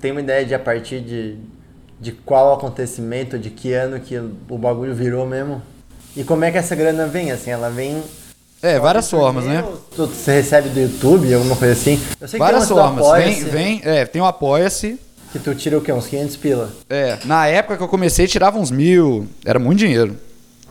[0.03, 1.39] Tem uma ideia de a partir de,
[1.99, 4.18] de qual acontecimento, de que ano que
[4.51, 5.62] o bagulho virou mesmo?
[6.17, 7.51] E como é que essa grana vem, assim?
[7.51, 8.03] Ela vem...
[8.62, 9.62] É, várias formas, né?
[9.99, 12.01] Ou Você recebe do YouTube, alguma coisa assim?
[12.19, 13.23] Eu sei que Várias tem uma do formas.
[13.23, 14.99] Vem, vem, é, tem o Apoia-se.
[15.31, 15.93] Que tu tira o quê?
[15.93, 16.73] Uns 500 pila?
[16.89, 19.29] É, na época que eu comecei, tirava uns mil.
[19.45, 20.17] Era muito dinheiro.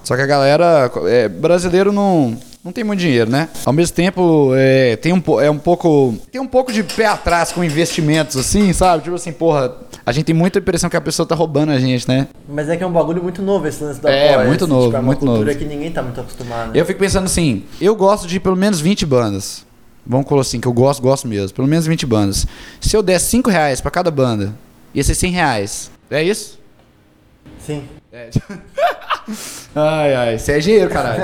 [0.04, 0.91] Só que a galera.
[1.08, 2.36] É, brasileiro não.
[2.66, 3.47] Não tem muito dinheiro, né?
[3.63, 6.18] Ao mesmo tempo, é, tem um, é um pouco.
[6.32, 9.03] Tem um pouco de pé atrás com investimentos, assim, sabe?
[9.03, 9.72] Tipo assim, porra,
[10.03, 12.28] a gente tem muita impressão que a pessoa tá roubando a gente, né?
[12.49, 14.86] Mas é que é um bagulho muito novo esse lance da É, Apoia-se, muito novo,
[14.86, 15.59] tipo, é uma muito cultura novo.
[15.59, 16.76] que ninguém tá muito acostumado.
[16.76, 19.63] Eu fico pensando assim, eu gosto de pelo menos 20 bandas.
[20.03, 21.55] Vamos colocar assim, que eu gosto, gosto mesmo.
[21.55, 22.47] Pelo menos 20 bandas.
[22.82, 24.55] Se eu der 5 reais pra cada banda,
[24.91, 25.91] ia ser 100 reais.
[26.09, 26.59] É isso?
[27.59, 27.84] Sim.
[28.11, 28.30] É.
[29.76, 31.21] ai, ai, isso é dinheiro, caralho.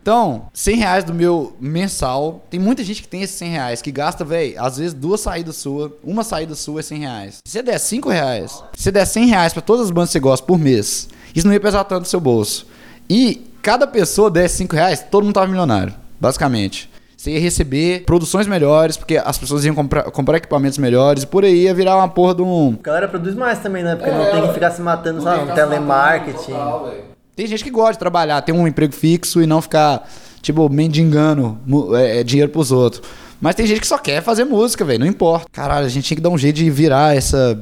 [0.00, 2.44] Então, 100 reais do meu mensal.
[2.50, 5.56] Tem muita gente que tem esses 100 reais, que gasta, velho, às vezes duas saídas
[5.56, 5.92] suas.
[6.02, 7.38] Uma saída sua é 100 reais.
[7.44, 10.14] Se você der 5 reais, se você der 100 reais pra todas as bandas que
[10.14, 12.66] você gosta por mês, isso não ia pesar tanto no seu bolso.
[13.08, 16.90] E cada pessoa der 5 reais, todo mundo tava milionário, basicamente.
[17.16, 21.42] Você ia receber produções melhores, porque as pessoas iam comprar, comprar equipamentos melhores, e por
[21.42, 23.96] aí ia virar uma porra de um, A galera produz mais também, né?
[23.96, 25.50] Porque É, não tem que ficar se matando, sabe?
[25.50, 26.52] Um telemarketing.
[27.36, 30.08] Tem gente que gosta de trabalhar, ter um emprego fixo e não ficar,
[30.40, 31.58] tipo, mendigando
[31.96, 33.02] é, é, dinheiro pros outros.
[33.40, 35.46] Mas tem gente que só quer fazer música, velho, não importa.
[35.52, 37.60] Caralho, a gente tinha que dar um jeito de virar essa,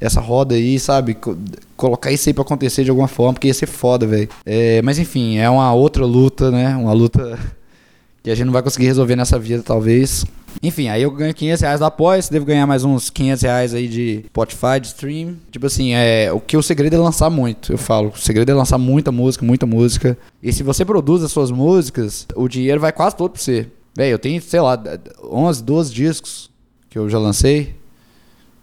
[0.00, 1.14] essa roda aí, sabe?
[1.14, 1.36] Co-
[1.76, 4.28] colocar isso aí pra acontecer de alguma forma, porque ia ser foda, velho.
[4.44, 6.76] É, mas enfim, é uma outra luta, né?
[6.76, 7.38] Uma luta
[8.22, 10.24] que a gente não vai conseguir resolver nessa vida, talvez.
[10.62, 13.74] Enfim, aí eu ganho 500 reais do apoio, você deve ganhar mais uns 500 reais
[13.74, 15.36] aí de Spotify, de stream.
[15.50, 18.10] Tipo assim, é, o que o segredo é lançar muito, eu falo.
[18.10, 20.16] O segredo é lançar muita música, muita música.
[20.42, 23.66] E se você produz as suas músicas, o dinheiro vai quase todo pra você.
[23.96, 24.82] Véi, eu tenho, sei lá,
[25.22, 26.50] 11, 12 discos
[26.90, 27.74] que eu já lancei.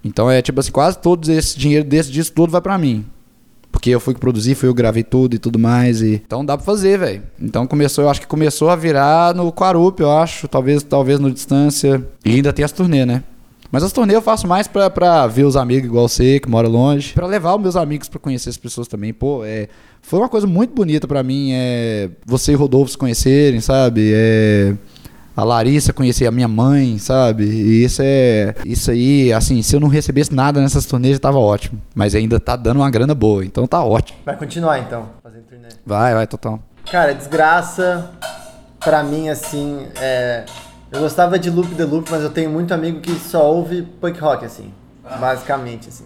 [0.04, 3.06] Então é tipo assim, quase todo esse dinheiro desse disco todo vai pra mim.
[3.82, 6.04] Porque eu fui que produzi, fui eu que gravei tudo e tudo mais.
[6.04, 6.22] E...
[6.24, 7.24] Então dá pra fazer, velho.
[7.42, 10.48] Então começou, eu acho que começou a virar no Quarup, eu acho.
[10.48, 12.08] Talvez, talvez no Distância.
[12.24, 13.24] E ainda tem as turnê, né?
[13.72, 16.68] Mas as turnê eu faço mais pra, pra ver os amigos igual você, que mora
[16.68, 17.14] longe.
[17.14, 19.12] Pra levar os meus amigos pra conhecer as pessoas também.
[19.12, 19.68] Pô, é...
[20.00, 22.12] Foi uma coisa muito bonita pra mim, é...
[22.24, 24.12] Você e Rodolfo se conhecerem, sabe?
[24.14, 24.76] É...
[25.36, 27.46] A Larissa conhecer a minha mãe, sabe?
[27.46, 28.54] E isso é.
[28.66, 31.82] Isso aí, assim, se eu não recebesse nada nessas turnês, tava ótimo.
[31.96, 34.20] Mas ainda tá dando uma grana boa, então tá ótimo.
[34.26, 35.70] Vai continuar então, fazendo turnê.
[35.86, 36.60] Vai, vai, total.
[36.92, 38.12] Cara, desgraça,
[38.80, 40.44] pra mim, assim, é...
[40.92, 44.20] Eu gostava de Loop the Loop, mas eu tenho muito amigo que só ouve punk
[44.20, 44.74] rock, assim,
[45.22, 46.04] basicamente, assim.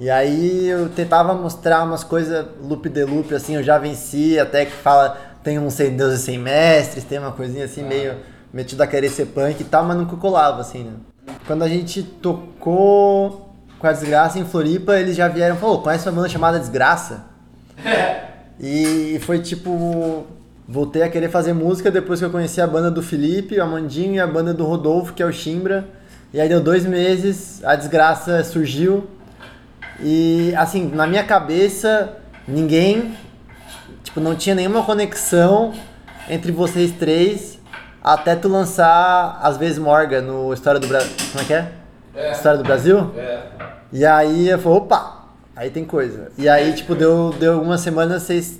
[0.00, 4.64] E aí eu tentava mostrar umas coisas Loop the Loop, assim, eu já venci, até
[4.64, 8.16] que fala, tem um sem deuses sem mestres, tem uma coisinha assim, meio
[8.52, 10.92] metido a querer ser punk e tal, mas nunca colava, assim, né?
[11.46, 15.82] Quando a gente tocou com a Desgraça em Floripa, eles já vieram e falaram, "Ô,
[15.82, 17.24] conhece uma banda chamada Desgraça?
[18.60, 20.26] E foi tipo.
[20.66, 24.16] Voltei a querer fazer música depois que eu conheci a banda do Felipe, o Amandinho
[24.16, 25.88] e a banda do Rodolfo, que é o Chimbra.
[26.34, 29.06] E aí deu dois meses, a desgraça surgiu.
[30.00, 33.14] E assim, na minha cabeça, ninguém.
[34.02, 35.72] Tipo, não tinha nenhuma conexão
[36.28, 37.57] entre vocês três
[38.14, 41.12] até tu lançar Às vezes Morgan no História do Brasil.
[41.30, 42.32] Como é que é?
[42.32, 43.10] História do Brasil?
[43.92, 46.32] E aí eu falei, opa, aí tem coisa.
[46.36, 48.58] E aí, tipo, deu, deu algumas semanas vocês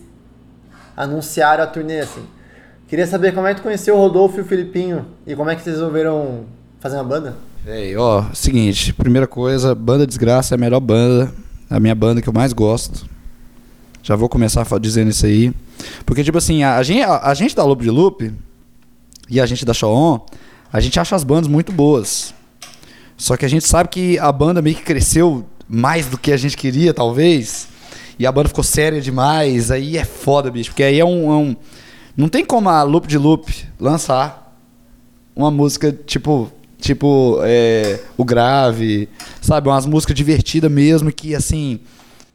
[0.97, 2.23] anunciaram a turnê, assim.
[2.87, 5.57] Queria saber como é que tu conheceu o Rodolfo e o Filipinho e como é
[5.57, 6.45] que vocês resolveram
[6.81, 7.37] fazer uma banda?
[7.65, 11.33] Véi, ó, seguinte, primeira coisa, Banda Desgraça é a melhor banda,
[11.69, 13.07] a minha banda que eu mais gosto.
[14.03, 15.53] Já vou começar dizendo isso aí.
[16.07, 18.33] Porque, tipo assim, a, a gente, a, a gente da Lobo de Loop
[19.29, 20.21] e a gente da Shaon,
[20.73, 22.35] a gente acha as bandas muito boas.
[23.17, 26.37] Só que a gente sabe que a banda meio que cresceu mais do que a
[26.37, 27.69] gente queria, talvez.
[28.19, 29.71] E a banda ficou séria demais.
[29.71, 30.71] Aí é foda, bicho.
[30.71, 31.33] Porque aí é um.
[31.33, 31.57] é um-
[32.17, 34.57] não tem como a Loop de Loop lançar
[35.35, 36.51] uma música tipo.
[36.81, 39.09] Tipo, é, o grave,
[39.41, 39.69] sabe?
[39.69, 41.81] Umas músicas divertidas mesmo, que assim.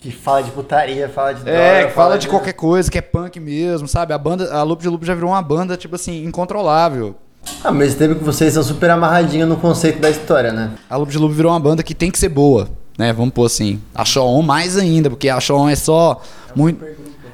[0.04, 3.02] Que fala de putaria, fala de É, droga, que fala de qualquer coisa, que é
[3.02, 4.14] punk mesmo, sabe?
[4.14, 7.16] A banda, a Loop de Loop já virou uma banda, tipo assim, incontrolável.
[7.64, 10.72] Ah, mas tempo que vocês são super amarradinhos no conceito da história, né?
[10.90, 13.14] A Loop de Loop virou uma banda que tem que ser boa, né?
[13.14, 13.80] Vamos pôr assim.
[13.96, 16.22] A Show On mais ainda, porque a Show On é só
[16.54, 16.84] muito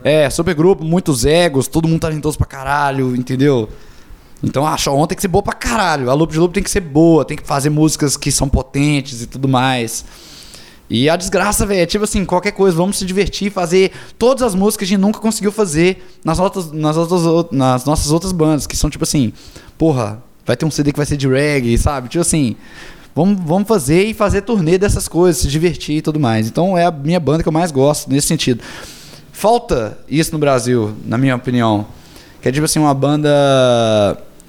[0.04, 3.68] é, super grupo, muitos egos, todo mundo talentoso pra caralho, entendeu?
[4.44, 6.12] Então a Show On tem que ser boa pra caralho.
[6.12, 9.24] A Loop de Loop tem que ser boa, tem que fazer músicas que são potentes
[9.24, 10.06] e tudo mais.
[10.90, 14.56] E a desgraça, velho, é tipo assim, qualquer coisa, vamos se divertir, fazer todas as
[14.56, 18.66] músicas que a gente nunca conseguiu fazer nas, outras, nas, outras, nas nossas outras bandas,
[18.66, 19.32] que são tipo assim,
[19.78, 22.10] porra, vai ter um CD que vai ser de reggae, sabe?
[22.10, 22.56] Tipo assim,
[23.16, 26.48] vamos, vamos fazer e fazer turnê dessas coisas, se divertir e tudo mais.
[26.48, 28.64] Então é a minha banda que eu mais gosto nesse sentido.
[29.32, 31.86] Falta isso no Brasil, na minha opinião.
[32.42, 33.30] Que é tipo assim, uma banda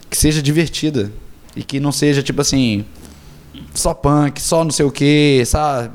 [0.08, 1.12] que seja divertida.
[1.54, 2.84] E que não seja tipo assim,
[3.74, 5.90] só punk, só não sei o que, sabe?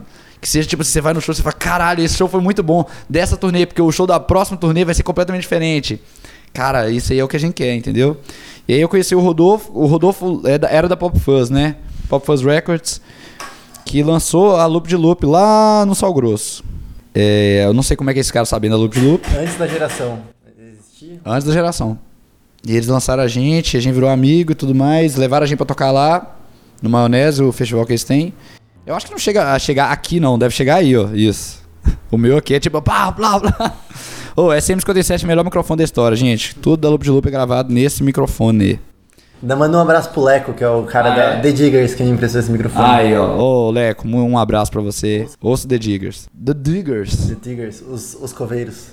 [0.46, 2.62] Que seja tipo, você vai no show e você fala, caralho, esse show foi muito
[2.62, 6.00] bom dessa turnê, porque o show da próxima turnê vai ser completamente diferente.
[6.54, 8.16] Cara, isso aí é o que a gente quer, entendeu?
[8.68, 11.78] E aí eu conheci o Rodolfo, o Rodolfo é era da Pop Fuzz, né?
[12.08, 13.02] Pop Fuzz Records,
[13.86, 16.64] que lançou a Loop de Loop lá no Sal Grosso.
[17.16, 19.26] É, eu não sei como é que esse cara sabendo da Loop de Loop.
[19.36, 20.20] Antes da geração.
[20.60, 21.22] Existia?
[21.26, 21.98] Antes da geração.
[22.64, 25.58] E eles lançaram a gente, a gente virou amigo e tudo mais, levaram a gente
[25.58, 26.36] pra tocar lá,
[26.84, 28.32] no Maionese, o festival que eles têm.
[28.86, 30.38] Eu acho que não chega a chegar aqui, não.
[30.38, 31.10] Deve chegar aí, ó.
[31.14, 31.64] Isso.
[32.12, 32.80] O meu aqui é tipo.
[32.80, 33.74] Blá, blá, blá.
[34.38, 36.56] Ô, oh, SM57 é o melhor microfone da história, gente.
[36.56, 38.80] Tudo da Loop de Loop é gravado nesse microfone.
[39.42, 41.42] Ainda manda um abraço pro Leco, que é o cara ah, da é?
[41.42, 42.86] The Diggers que me emprestou esse microfone.
[42.86, 43.38] Aí, ó.
[43.38, 45.28] Ô, oh, Leco, um abraço pra você.
[45.42, 46.28] Ouça The Diggers.
[46.34, 47.28] The Diggers.
[47.28, 48.88] The Diggers, os, os coveiros.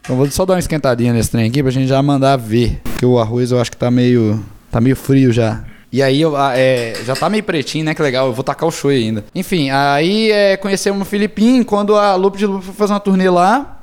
[0.00, 2.80] Então vou só dar uma esquentadinha nesse trem aqui pra gente já mandar ver.
[2.84, 4.44] Porque o arroz eu acho que tá meio.
[4.70, 5.64] tá meio frio já.
[5.96, 7.94] E aí eu, ah, é, já tá meio pretinho, né?
[7.94, 9.24] Que legal, eu vou tacar o show ainda.
[9.34, 13.30] Enfim, aí é, conhecemos o Filipinho quando a Loop de Loop foi fazer uma turnê
[13.30, 13.80] lá.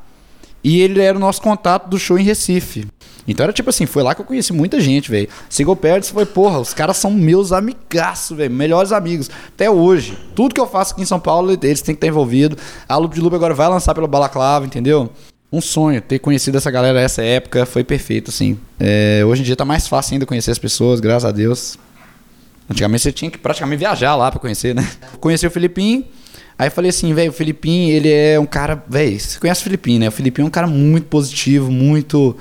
[0.63, 2.85] E ele era o nosso contato do show em Recife.
[3.27, 5.27] Então era tipo assim, foi lá que eu conheci muita gente, velho.
[5.49, 8.53] Single Parents foi, porra, os caras são meus amigaços, velho.
[8.53, 9.31] Melhores amigos.
[9.47, 10.15] Até hoje.
[10.35, 12.55] Tudo que eu faço aqui em São Paulo, eles têm que estar envolvido.
[12.87, 15.09] A Loop de Loop agora vai lançar pela Balaclava, entendeu?
[15.51, 18.55] Um sonho, ter conhecido essa galera nessa época foi perfeito, assim.
[18.79, 21.75] É, hoje em dia tá mais fácil ainda conhecer as pessoas, graças a Deus.
[22.73, 24.87] Antigamente você tinha que praticamente viajar lá pra conhecer, né?
[25.21, 26.03] Conheci o Filipinho.
[26.57, 28.83] Aí falei assim, velho, o Filipinho, ele é um cara.
[28.89, 30.07] Velho, você conhece o Filipinho, né?
[30.07, 32.35] O Filipinho é um cara muito positivo, muito.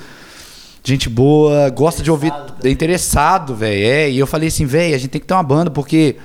[0.82, 2.32] Gente boa, gosta de ouvir.
[2.64, 3.84] É interessado, velho.
[3.84, 6.16] É, e eu falei assim, velho, a gente tem que ter uma banda, porque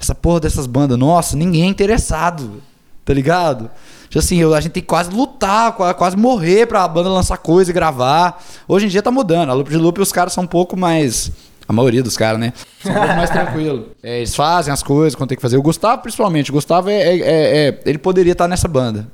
[0.00, 2.60] essa porra dessas bandas, nossa, ninguém é interessado.
[3.04, 3.70] Tá ligado?
[4.08, 7.74] Tipo assim, a gente tem que quase lutar, quase morrer pra banda lançar coisa e
[7.74, 8.42] gravar.
[8.66, 9.50] Hoje em dia tá mudando.
[9.50, 11.30] A Loop de Loop os caras são um pouco mais
[11.66, 12.52] a maioria dos caras, né?
[12.82, 13.88] São um pouco mais tranquilo.
[14.02, 15.56] É, eles fazem as coisas quando tem que fazer.
[15.56, 16.50] O Gustavo, principalmente.
[16.50, 19.06] O Gustavo, é, é, é, é ele poderia estar nessa banda.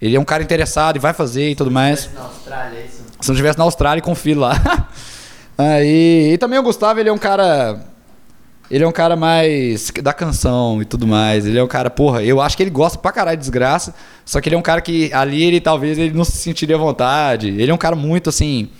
[0.00, 2.00] Ele é um cara interessado e vai fazer e tudo mais.
[2.00, 3.02] Se não estivesse na Austrália, é isso?
[3.20, 4.88] Se não estivesse na Austrália, confio lá.
[5.56, 7.80] Aí, e também o Gustavo, ele é um cara...
[8.70, 11.46] Ele é um cara mais da canção e tudo mais.
[11.46, 13.94] Ele é um cara, porra, eu acho que ele gosta pra caralho de desgraça.
[14.24, 16.78] Só que ele é um cara que ali ele talvez ele não se sentiria à
[16.78, 17.48] vontade.
[17.48, 18.70] Ele é um cara muito assim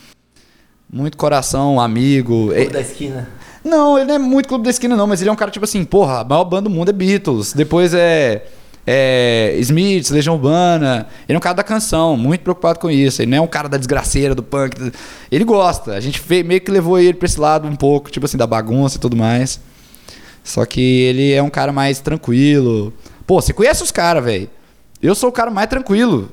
[0.93, 2.47] muito coração, amigo.
[2.47, 2.68] Clube é...
[2.68, 3.28] da esquina.
[3.64, 5.64] Não, ele não é muito clube da esquina, não, mas ele é um cara tipo
[5.64, 7.55] assim, porra, a maior banda do mundo é Beatles.
[7.55, 8.45] Depois é.
[8.87, 11.07] É, Smiths, Legião Urbana.
[11.26, 13.22] Ele é um cara da canção, muito preocupado com isso.
[13.22, 14.93] Ele não é um cara da desgraceira, do punk.
[15.32, 15.93] Ele gosta.
[15.95, 18.99] A gente meio que levou ele pra esse lado um pouco, tipo assim, da bagunça
[18.99, 19.59] e tudo mais.
[20.43, 22.93] Só que ele é um cara mais tranquilo.
[23.26, 24.51] Pô, você conhece os caras, velho.
[25.01, 26.30] Eu sou o cara mais tranquilo.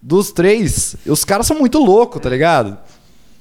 [0.00, 0.94] Dos três.
[1.04, 2.78] Os caras são muito loucos, tá ligado?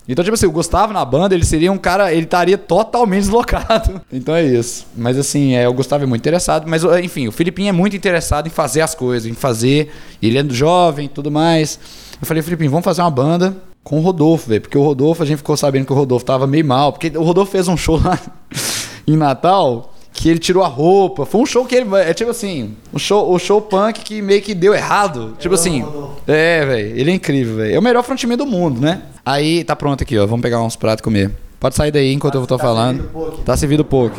[0.07, 4.01] Então, tipo assim, o Gustavo na banda, ele seria um cara, ele estaria totalmente deslocado.
[4.11, 4.87] Então é isso.
[4.95, 8.47] Mas assim, é, o Gustavo é muito interessado, mas enfim, o Filipinho é muito interessado
[8.47, 9.91] em fazer as coisas, em fazer.
[10.21, 11.79] Ele é jovem tudo mais.
[12.19, 14.61] Eu falei, Filipinho, vamos fazer uma banda com o Rodolfo, velho.
[14.61, 16.91] Porque o Rodolfo, a gente ficou sabendo que o Rodolfo tava meio mal.
[16.91, 18.19] Porque o Rodolfo fez um show lá
[19.05, 21.27] em Natal que ele tirou a roupa.
[21.27, 21.95] Foi um show que ele.
[21.97, 25.37] É tipo assim, um show, o show punk que meio que deu errado.
[25.37, 25.85] Tipo assim.
[26.25, 26.97] É, velho.
[26.97, 27.75] Ele é incrível, velho.
[27.75, 29.03] É o melhor frontman do mundo, né?
[29.23, 30.25] Aí tá pronto aqui, ó.
[30.25, 31.31] Vamos pegar uns pratos e comer.
[31.59, 33.03] Pode sair daí enquanto tá, eu tô tá falando.
[33.03, 34.17] Servido tá servido pouco.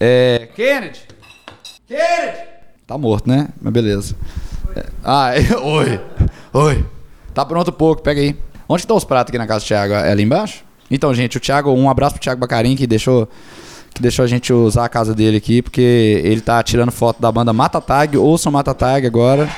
[0.00, 0.48] É.
[0.56, 1.02] Kennedy!
[1.86, 2.38] Kennedy!
[2.84, 3.48] Tá morto, né?
[3.62, 4.16] Mas beleza.
[4.74, 4.86] É.
[5.04, 5.30] Ah,
[5.62, 6.00] oi!
[6.52, 6.84] Oi!
[7.32, 8.36] Tá pronto pouco, pega aí.
[8.68, 9.94] Onde estão os pratos aqui na casa do Thiago?
[9.94, 10.64] É ali embaixo?
[10.90, 13.28] Então, gente, o Thiago, um abraço pro Thiago Bacarim que deixou
[13.94, 17.30] que deixou a gente usar a casa dele aqui, porque ele tá tirando foto da
[17.30, 19.48] banda Mata Tag, ouçam Mata Tag agora.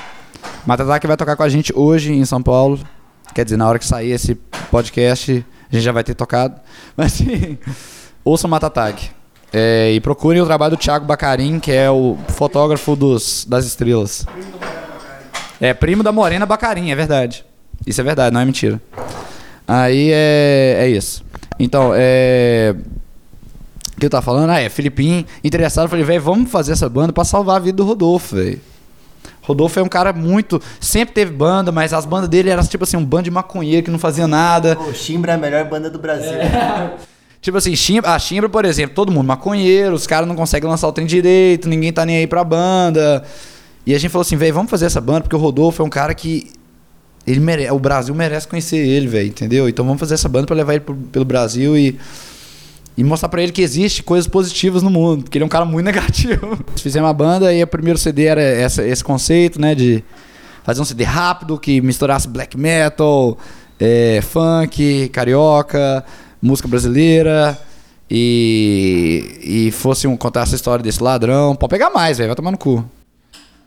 [0.66, 2.78] Mata Tag vai tocar com a gente hoje em São Paulo.
[3.34, 4.34] Quer dizer, na hora que sair esse
[4.70, 6.60] podcast, a gente já vai ter tocado.
[6.96, 7.58] Mas sim,
[8.24, 9.10] ouçam Mata Tag.
[9.52, 14.26] É, e procurem o trabalho do Thiago Bacarim, que é o fotógrafo dos, das estrelas.
[15.60, 17.44] É, primo da Morena Bacarim, é verdade.
[17.86, 18.80] Isso é verdade, não é mentira.
[19.66, 21.24] Aí é, é isso.
[21.58, 22.74] Então, é.
[24.02, 24.50] Que eu tava falando?
[24.50, 27.76] Ah, é, Filipinho, interessado, eu falei, velho, vamos fazer essa banda pra salvar a vida
[27.76, 28.58] do Rodolfo, velho.
[29.42, 30.60] Rodolfo é um cara muito.
[30.80, 33.92] Sempre teve banda, mas as bandas dele eram tipo assim, um bando de maconheiro que
[33.92, 34.76] não fazia nada.
[34.76, 36.32] O Chimbra é a melhor banda do Brasil.
[37.40, 40.88] Tipo assim, Chimbra, a Chimbra, por exemplo, todo mundo maconheiro, os caras não conseguem lançar
[40.88, 43.22] o trem direito, ninguém tá nem aí pra banda.
[43.86, 45.88] E a gente falou assim, velho, vamos fazer essa banda, porque o Rodolfo é um
[45.90, 46.50] cara que.
[47.24, 47.70] Ele mere...
[47.70, 49.68] O Brasil merece conhecer ele, velho, entendeu?
[49.68, 51.96] Então vamos fazer essa banda pra levar ele pro- pelo Brasil e.
[52.96, 55.64] E mostrar pra ele que existe coisas positivas no mundo, porque ele é um cara
[55.64, 56.58] muito negativo.
[56.76, 60.04] Fizemos a banda e o primeiro CD era essa- esse conceito, né, de
[60.62, 63.38] fazer um CD rápido que misturasse black metal,
[63.80, 66.04] é, funk, carioca,
[66.40, 67.58] música brasileira
[68.10, 71.56] e, e fosse um, contar essa história desse ladrão.
[71.56, 72.84] Pode pegar mais, velho, vai tomar no cu.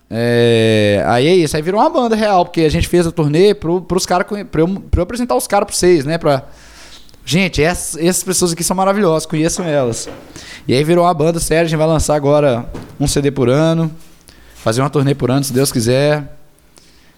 [0.10, 3.56] É, aí é isso, aí virou uma banda real, porque a gente fez a turnê
[3.56, 6.44] pro, pros caras, pra pra eu apresentar os caras pra vocês, né, pra...
[7.26, 10.08] Gente, essas, essas pessoas aqui são maravilhosas, conheçam elas.
[10.68, 12.70] E aí virou uma banda séria, a gente vai lançar agora
[13.00, 13.92] um CD por ano,
[14.58, 16.38] fazer uma turnê por ano, se Deus quiser.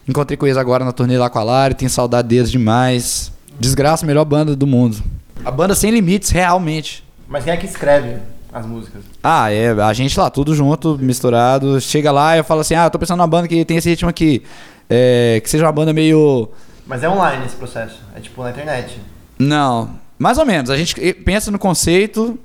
[0.07, 3.33] Encontrei com eles agora na turnê lá com a Lari, tenho saudade deles demais.
[3.59, 5.03] Desgraça, melhor banda do mundo.
[5.43, 7.03] A banda sem limites, realmente.
[7.27, 8.15] Mas quem é que escreve
[8.53, 9.03] as músicas?
[9.21, 11.81] Ah, é, a gente lá, tudo junto, misturado.
[11.81, 13.89] Chega lá e eu falo assim, ah, eu tô pensando numa banda que tem esse
[13.89, 14.41] ritmo aqui.
[14.89, 16.49] É, que seja uma banda meio...
[16.85, 17.99] Mas é online esse processo.
[18.15, 18.97] É tipo na internet.
[19.39, 20.69] Não, mais ou menos.
[20.69, 22.37] A gente pensa no conceito.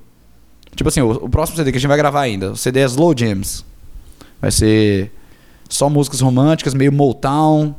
[0.74, 2.84] Tipo assim, o, o próximo CD que a gente vai gravar ainda, o CD é
[2.84, 3.64] Slow Jams.
[4.40, 5.12] Vai ser
[5.68, 7.74] só músicas românticas, meio Motown.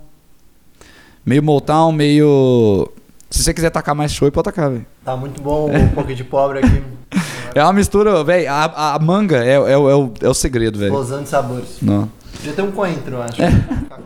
[1.25, 2.89] Meio Motown, meio.
[3.29, 4.85] Se você quiser tacar mais show, pode tacar, velho.
[5.03, 6.83] Tá muito bom um pouquinho de pobre aqui.
[7.55, 8.49] É uma mistura, velho.
[8.51, 10.91] A, a- manga é, é, o- é, o, é o segredo, velho.
[10.91, 11.77] Explosão de sabores.
[11.81, 12.09] Não.
[12.43, 13.37] Podia ter um coentro, eu acho.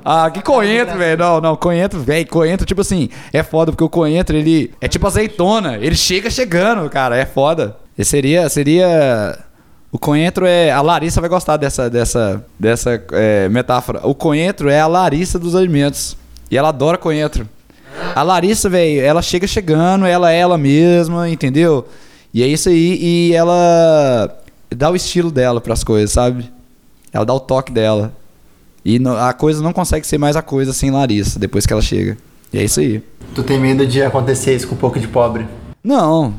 [0.05, 1.17] Ah, que coentro, velho.
[1.17, 2.27] Não, não, coentro, velho.
[2.27, 5.77] Coentro, tipo assim, é foda, porque o coentro, ele é tipo azeitona.
[5.77, 7.17] Ele chega chegando, cara.
[7.17, 7.75] É foda.
[7.97, 8.47] E seria.
[8.47, 9.39] seria...
[9.91, 10.69] O coentro é.
[10.69, 14.01] A Larissa vai gostar dessa, dessa, dessa é, metáfora.
[14.03, 16.15] O coentro é a Larissa dos alimentos.
[16.51, 17.49] E ela adora coentro.
[18.15, 21.87] A Larissa, velho, ela chega chegando, ela é ela mesma, entendeu?
[22.31, 24.31] E é isso aí, e ela
[24.69, 26.51] dá o estilo dela pras coisas, sabe?
[27.11, 28.13] Ela dá o toque dela.
[28.89, 32.17] E a coisa não consegue ser mais a coisa sem Larissa, depois que ela chega.
[32.53, 33.03] E é isso aí.
[33.35, 35.45] Tu tem medo de acontecer isso com um pouco de pobre.
[35.83, 36.33] Não.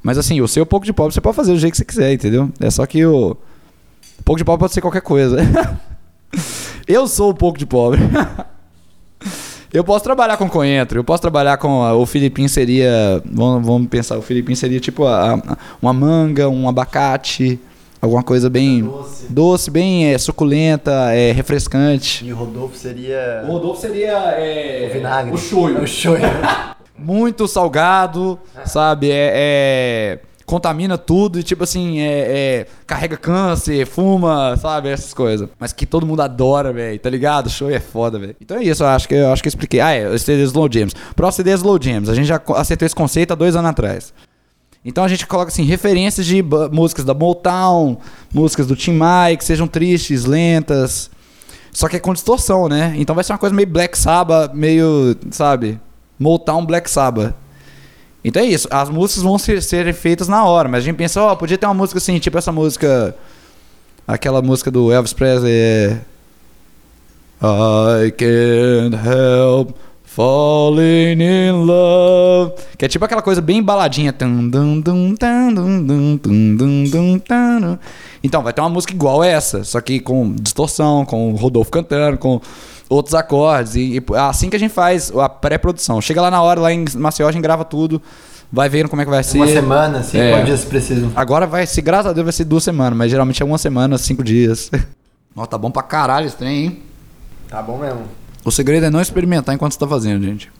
[0.00, 2.12] Mas assim, o seu pouco de pobre você pode fazer do jeito que você quiser,
[2.12, 2.52] entendeu?
[2.60, 3.32] É só que o.
[3.32, 5.38] o pouco de pobre pode ser qualquer coisa.
[6.86, 8.00] eu sou o pouco de pobre.
[9.74, 11.82] eu posso trabalhar com coentro, eu posso trabalhar com.
[11.82, 13.20] a- O Filipinho seria.
[13.24, 17.58] Vamos, vamos pensar, o Filipinho seria tipo a- uma manga, um abacate,
[18.00, 18.82] alguma coisa bem.
[18.84, 19.26] Doce.
[19.28, 22.24] Doce, bem é, suculenta, é, refrescante.
[22.24, 23.42] E o Rodolfo seria.
[23.46, 25.32] O Rodolfo seria é, O vinagre.
[25.34, 25.82] o choio.
[25.82, 26.22] O shoyu.
[26.98, 29.10] Muito salgado, sabe?
[29.10, 32.06] É, é- contamina tudo e tipo assim, é,
[32.60, 34.88] é- carrega câncer, fuma, sabe?
[34.88, 35.48] Essas coisas.
[35.58, 37.50] Mas que todo mundo adora, velho, tá ligado?
[37.50, 38.34] Show é foda, velho.
[38.40, 39.80] Então é isso, eu acho que eu acho que eu expliquei.
[39.80, 40.94] Ah, é, o CD Slow Jams.
[41.14, 42.08] Próximo CD é Slow Jams.
[42.08, 44.14] A gente já acertou esse conceito há dois anos atrás.
[44.86, 47.98] Então a gente coloca assim, referências de músicas da Motown,
[48.32, 51.10] músicas do Tim Maia, que sejam tristes, lentas.
[51.72, 52.94] Só que é com distorção, né?
[52.96, 55.80] Então vai ser uma coisa meio Black Sabbath, meio, sabe?
[56.16, 57.34] Motown Black Sabbath.
[58.24, 61.20] Então é isso, as músicas vão ser, ser feitas na hora, mas a gente pensa,
[61.20, 63.14] ó, podia ter uma música assim, tipo essa música.
[64.06, 66.00] Aquela música do Elvis Presley é.
[67.42, 69.76] I can't help
[70.16, 72.54] falling in love.
[72.78, 74.14] Que é tipo aquela coisa bem baladinha.
[74.14, 77.78] Tum, dum, dum, tum, dum, dum, tum, dum, dum, tum, dum.
[78.24, 82.16] Então, vai ter uma música igual essa, só que com distorção, com o Rodolfo cantando,
[82.16, 82.40] com
[82.88, 83.74] outros acordes.
[83.76, 86.00] E, e é assim que a gente faz a pré-produção.
[86.00, 88.00] Chega lá na hora, lá em Maceió, a gente grava tudo,
[88.50, 89.36] vai vendo como é que vai ser.
[89.36, 90.30] Uma semana, assim, É.
[90.30, 91.12] quantos dias precisam?
[91.14, 93.98] Agora vai ser, graças a Deus, vai ser duas semanas, mas geralmente é uma semana,
[93.98, 94.70] cinco dias.
[95.36, 96.78] Ó, tá bom pra caralho esse trem, hein?
[97.50, 98.00] Tá bom mesmo.
[98.46, 100.52] O segredo é não experimentar enquanto você tá fazendo, gente.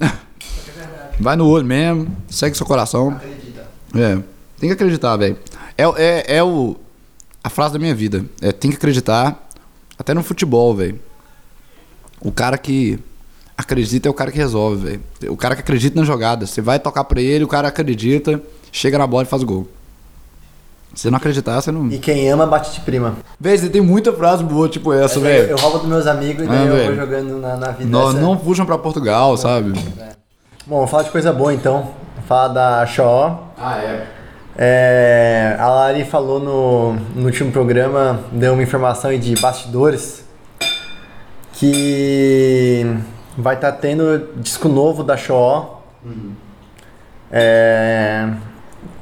[1.20, 3.10] Vai no olho mesmo, segue seu coração.
[3.10, 3.66] Acredita.
[3.94, 4.14] É,
[4.58, 5.36] tem que acreditar, velho.
[5.76, 6.74] É, é, é o,
[7.42, 8.24] a frase da minha vida.
[8.40, 9.46] É, tem que acreditar,
[9.98, 10.98] até no futebol, velho.
[12.18, 12.98] O cara que
[13.58, 15.02] acredita é o cara que resolve, velho.
[15.30, 16.46] O cara que acredita na jogada.
[16.46, 18.42] Você vai tocar pra ele, o cara acredita,
[18.72, 19.68] chega na bola e faz o gol.
[20.94, 21.88] Se não acreditar, você não.
[21.88, 23.14] E quem ama bate de prima.
[23.40, 25.58] Véi, você tem muita frase boa, tipo essa, Mas eu, eu velho.
[25.60, 26.96] roubo dos meus amigos e daí Ah, eu vou velho.
[26.96, 27.90] jogando na, na vida.
[27.90, 29.72] Não, Essa- não fujam pra Portugal, sabe?
[30.66, 31.90] Bom, vamos falar de coisa boa então.
[32.14, 33.52] Vamos falar da Shaw.
[33.58, 34.06] Ah, é.
[34.56, 40.24] É, a Lari falou no, no último programa, deu uma informação aí de bastidores,
[41.54, 42.86] que
[43.36, 45.82] vai estar tendo disco novo da Shaw.
[47.32, 48.28] É,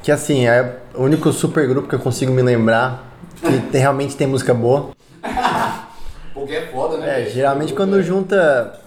[0.03, 4.15] que assim, é o único super grupo que eu consigo me lembrar que tem- realmente
[4.15, 4.89] tem música boa.
[6.33, 7.23] Porque é foda, né?
[7.23, 8.79] É, geralmente quando junta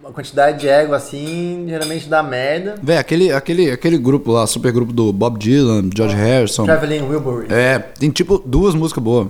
[0.00, 2.74] uma quantidade de ego assim, geralmente dá merda.
[2.82, 6.64] Véi, aquele, aquele, aquele grupo lá, super grupo do Bob Dylan, George Harrison.
[6.64, 7.52] Traveling Wilbury.
[7.52, 9.28] É, tem tipo duas músicas boas.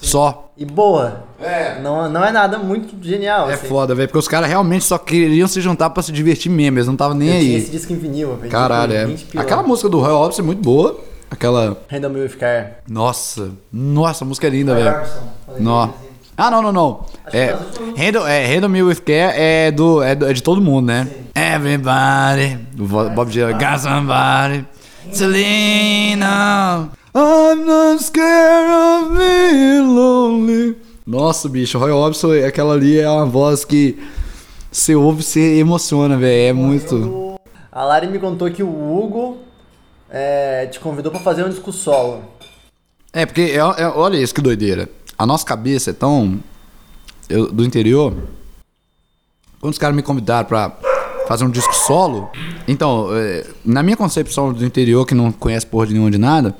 [0.00, 0.50] Só.
[0.56, 1.24] E boa.
[1.40, 1.78] É.
[1.80, 3.50] Não, não é nada muito genial.
[3.50, 3.66] É assim.
[3.66, 6.86] foda, velho, porque os caras realmente só queriam se juntar pra se divertir mesmo, eles
[6.86, 7.54] não estavam nem Eu aí.
[7.56, 9.06] esse disco em vinil, vendi Caralho, por é.
[9.06, 9.42] 20 pila.
[9.42, 10.98] Aquela música do Roy Orbison é muito boa.
[11.30, 11.76] Aquela.
[11.88, 12.78] Random Will Car.
[12.88, 14.90] Nossa, nossa, a música é linda, velho.
[14.90, 15.92] Dele, assim.
[16.38, 17.06] Ah, não, não, não.
[17.24, 17.56] Acho É,
[17.96, 21.08] Handle, é, Handle Me With Care é, do, é, do- é de todo mundo, né?
[21.34, 24.64] Everybody, do Vo- Bob Dylan, got somebody,
[25.10, 30.76] Selena, I'm not scared of being lonely.
[31.06, 33.96] Nossa, bicho, Roy Orbison, aquela ali é uma voz que
[34.72, 36.48] você ouve e você emociona, velho.
[36.48, 37.36] É muito.
[37.70, 39.38] A Lari me contou que o Hugo
[40.10, 42.24] é, te convidou pra fazer um disco solo.
[43.12, 44.88] É, porque é- é- olha isso que doideira.
[45.16, 46.38] A nossa cabeça é tão.
[47.28, 48.14] eu- do interior.
[49.60, 50.76] Quando os caras me convidaram pra
[51.26, 52.30] fazer um disco solo.
[52.68, 56.54] Então, é, na minha concepção do interior, que não conhece porra de nenhuma de nada,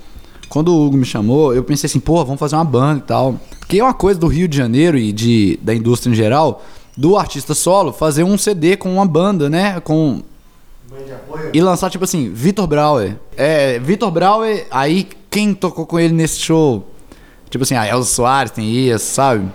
[0.49, 3.41] quando o Hugo me chamou, eu pensei assim, porra, vamos fazer uma banda e tal.
[3.59, 6.63] Porque é uma coisa do Rio de Janeiro e de, da indústria em geral,
[6.97, 9.81] do artista solo, fazer um CD com uma banda, né?
[9.81, 10.23] Com
[11.53, 13.17] e lançar, tipo assim, Vitor Brauer.
[13.37, 16.89] É, Vitor Brauer, aí quem tocou com ele nesse show?
[17.51, 19.47] Tipo assim, a Elza Soares tem isso, sabe?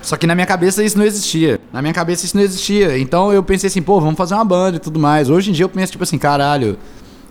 [0.00, 1.60] Só que na minha cabeça isso não existia.
[1.72, 2.98] Na minha cabeça isso não existia.
[2.98, 5.30] Então eu pensei assim, pô, vamos fazer uma banda e tudo mais.
[5.30, 6.76] Hoje em dia eu penso, tipo assim, caralho,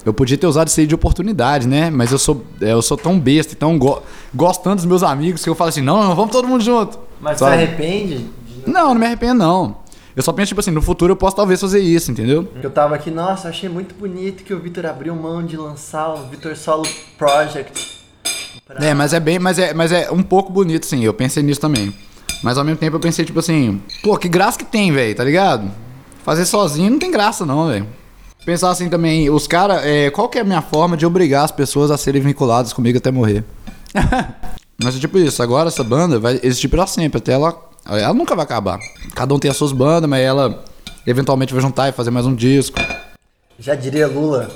[0.06, 1.90] eu podia ter usado isso aí de oportunidade, né?
[1.90, 4.02] Mas eu sou, é, eu sou tão besta, tão go
[4.34, 6.98] gostando dos meus amigos, que eu falo assim, não, não, vamos todo mundo junto.
[7.20, 7.58] Mas Sabe?
[7.58, 8.18] você arrepende?
[8.18, 9.78] de- Não, não me arrependo, não.
[10.16, 12.46] Eu só penso, tipo assim, no futuro eu posso talvez fazer isso, entendeu?
[12.62, 16.28] Eu tava aqui, nossa, achei muito bonito que o Vitor abriu mão de lançar o
[16.28, 16.84] Vitor Solo
[17.18, 18.02] Project.
[18.66, 21.04] Pra- É, mas é bem, mas é, mas é um pouco bonito, sim.
[21.04, 21.94] Eu pensei nisso também.
[22.44, 25.24] Mas ao mesmo tempo eu pensei, tipo assim, pô, que graça que tem, velho, tá
[25.24, 25.72] ligado?
[26.26, 27.88] Fazer sozinho não tem graça, não, velho.
[28.46, 31.52] Pensar assim também, os caras, é, qual que é a minha forma de obrigar as
[31.52, 33.44] pessoas a serem vinculadas comigo até morrer?
[34.84, 37.70] mas é tipo isso, agora essa banda vai existir pra sempre, até ela.
[37.86, 38.80] Ela nunca vai acabar.
[39.16, 40.64] Cada um tem as suas bandas, mas ela
[41.06, 42.80] eventualmente vai juntar e fazer mais um disco.
[43.60, 44.50] Já diria Lula,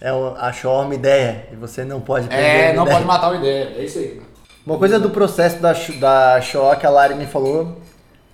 [0.00, 3.00] é achou uma ideia e você não pode perder a ideia.
[3.02, 3.72] matar uma ideia.
[3.76, 4.20] É isso aí.
[4.64, 7.78] Uma coisa do processo da, da Show que a Lari me falou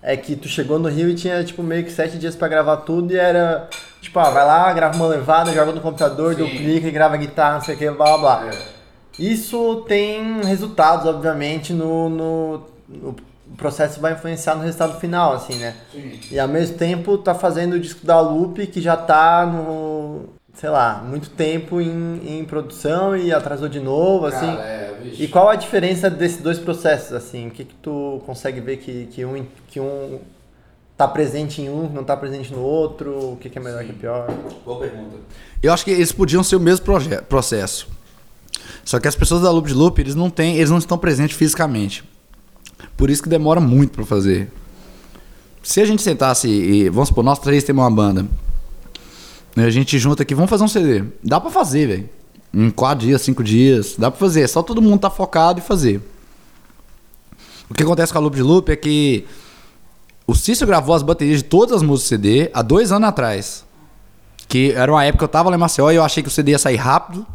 [0.03, 2.79] é que tu chegou no Rio e tinha tipo meio que sete dias pra gravar
[2.79, 3.69] tudo e era
[4.01, 6.44] tipo, ah, vai lá, grava uma levada, joga no computador, Sim.
[6.44, 8.51] duplica e grava guitarra, não sei o que, blá blá blá.
[8.53, 8.78] É.
[9.18, 13.16] Isso tem resultados, obviamente, no, no, no-
[13.51, 15.74] o processo vai influenciar no resultado final, assim, né?
[15.90, 16.20] Sim.
[16.30, 20.68] E ao mesmo tempo tá fazendo o disco da Loop que já tá no, sei
[20.68, 24.46] lá, muito tempo em, em produção e atrasou de novo, assim.
[24.46, 27.49] é, E qual a diferença desses dois processos, assim?
[27.49, 30.20] O que que tu consegue ver que, que, um, que um
[30.99, 33.32] tá presente em um, não tá presente no outro?
[33.32, 34.28] O que que é melhor, o que é pior?
[34.64, 35.16] Boa pergunta.
[35.62, 36.84] Eu acho que eles podiam ser o mesmo
[37.28, 37.86] processo.
[38.84, 41.36] Só que as pessoas da Loop de Loop, eles não têm, eles não estão presentes
[41.36, 42.03] fisicamente.
[42.96, 44.51] Por isso que demora muito pra fazer.
[45.62, 48.26] Se a gente sentasse e, vamos supor, nós três temos uma banda.
[49.55, 51.05] né, A gente junta aqui, vamos fazer um CD.
[51.22, 52.11] Dá pra fazer, velho.
[52.53, 54.49] Em quatro dias, cinco dias, dá pra fazer.
[54.49, 56.01] Só todo mundo tá focado e fazer.
[57.70, 59.26] O que acontece com a Loop de Loop é que
[60.29, 63.64] o Cícero gravou as baterias de todas as músicas do CD há dois anos atrás.
[64.47, 66.31] Que era uma época que eu tava lá em Maceió e eu achei que o
[66.31, 67.26] CD ia sair rápido.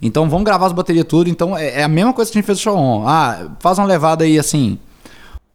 [0.00, 1.28] Então vamos gravar as baterias tudo.
[1.28, 3.06] Então é, é a mesma coisa que a gente fez no show.
[3.06, 4.78] Ah, faz uma levada aí assim.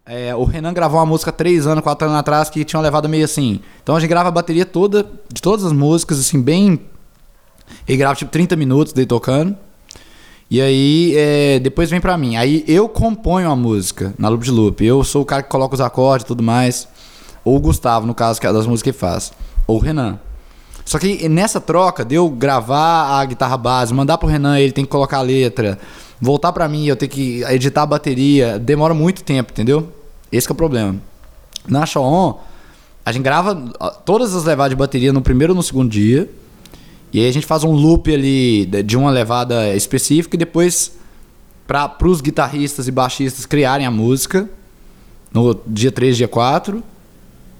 [0.05, 3.07] É, o Renan gravou uma música três anos, quatro anos atrás que tinha uma levada
[3.07, 3.59] meio assim.
[3.81, 6.79] Então a gente grava a bateria toda, de todas as músicas, assim, bem.
[7.87, 9.57] Ele grava tipo 30 minutos dele tocando.
[10.49, 12.35] E aí, é, depois vem pra mim.
[12.35, 14.85] Aí eu componho a música na loop de loop.
[14.85, 16.87] Eu sou o cara que coloca os acordes e tudo mais.
[17.43, 19.33] Ou o Gustavo, no caso, que é das músicas que faz.
[19.67, 20.19] Ou o Renan.
[20.85, 24.85] Só que nessa troca de eu gravar a guitarra base, mandar pro Renan, ele tem
[24.85, 25.79] que colocar a letra,
[26.21, 29.91] voltar pra mim, eu tenho que editar a bateria, demora muito tempo, entendeu?
[30.31, 30.95] Esse é o problema.
[31.67, 32.39] Na Show On,
[33.03, 33.55] a gente grava
[34.05, 36.29] todas as levadas de bateria no primeiro e no segundo dia.
[37.15, 40.97] E aí a gente faz um loop ali de uma levada específica e depois
[41.65, 44.49] para os guitarristas e baixistas criarem a música
[45.31, 46.83] no dia 3, dia 4.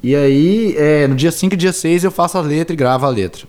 [0.04, 3.06] E aí, é, no dia 5 e dia 6 eu faço a letra e gravo
[3.06, 3.48] a letra.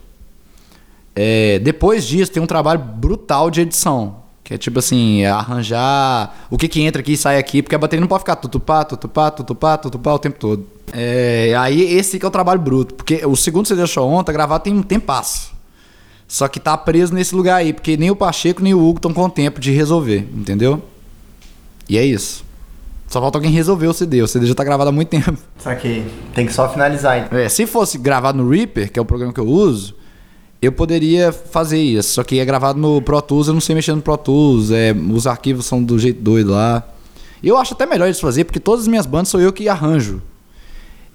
[1.13, 4.19] É, depois disso tem um trabalho brutal de edição.
[4.45, 7.75] Que é tipo assim, é arranjar o que que entra aqui e sai aqui, porque
[7.75, 10.65] a bateria não pode ficar tutupá, tutupá, tutupá, tutupá o tempo todo.
[10.93, 14.33] É, aí esse que é o trabalho bruto, porque o segundo CD Show On tá
[14.33, 15.56] gravado tem um tempasso.
[16.29, 19.13] Só que tá preso nesse lugar aí, porque nem o Pacheco nem o Hugo estão
[19.13, 20.83] com tempo de resolver, entendeu?
[21.89, 22.45] E é isso.
[23.07, 24.21] Só falta alguém resolver o CD.
[24.23, 25.39] O CD já tá gravado há muito tempo.
[25.59, 26.05] Saquei.
[26.35, 27.39] Tem que só finalizar então.
[27.39, 29.95] É, se fosse gravado no Reaper, que é o programa que eu uso,
[30.61, 32.15] eu poderia fazer isso.
[32.15, 34.73] Só que é gravado no Pro Tools, eu não sei mexer no Pro Tools.
[34.73, 36.83] É, os arquivos são do jeito doido lá.
[37.43, 40.21] Eu acho até melhor eles fazer, porque todas as minhas bandas sou eu que arranjo.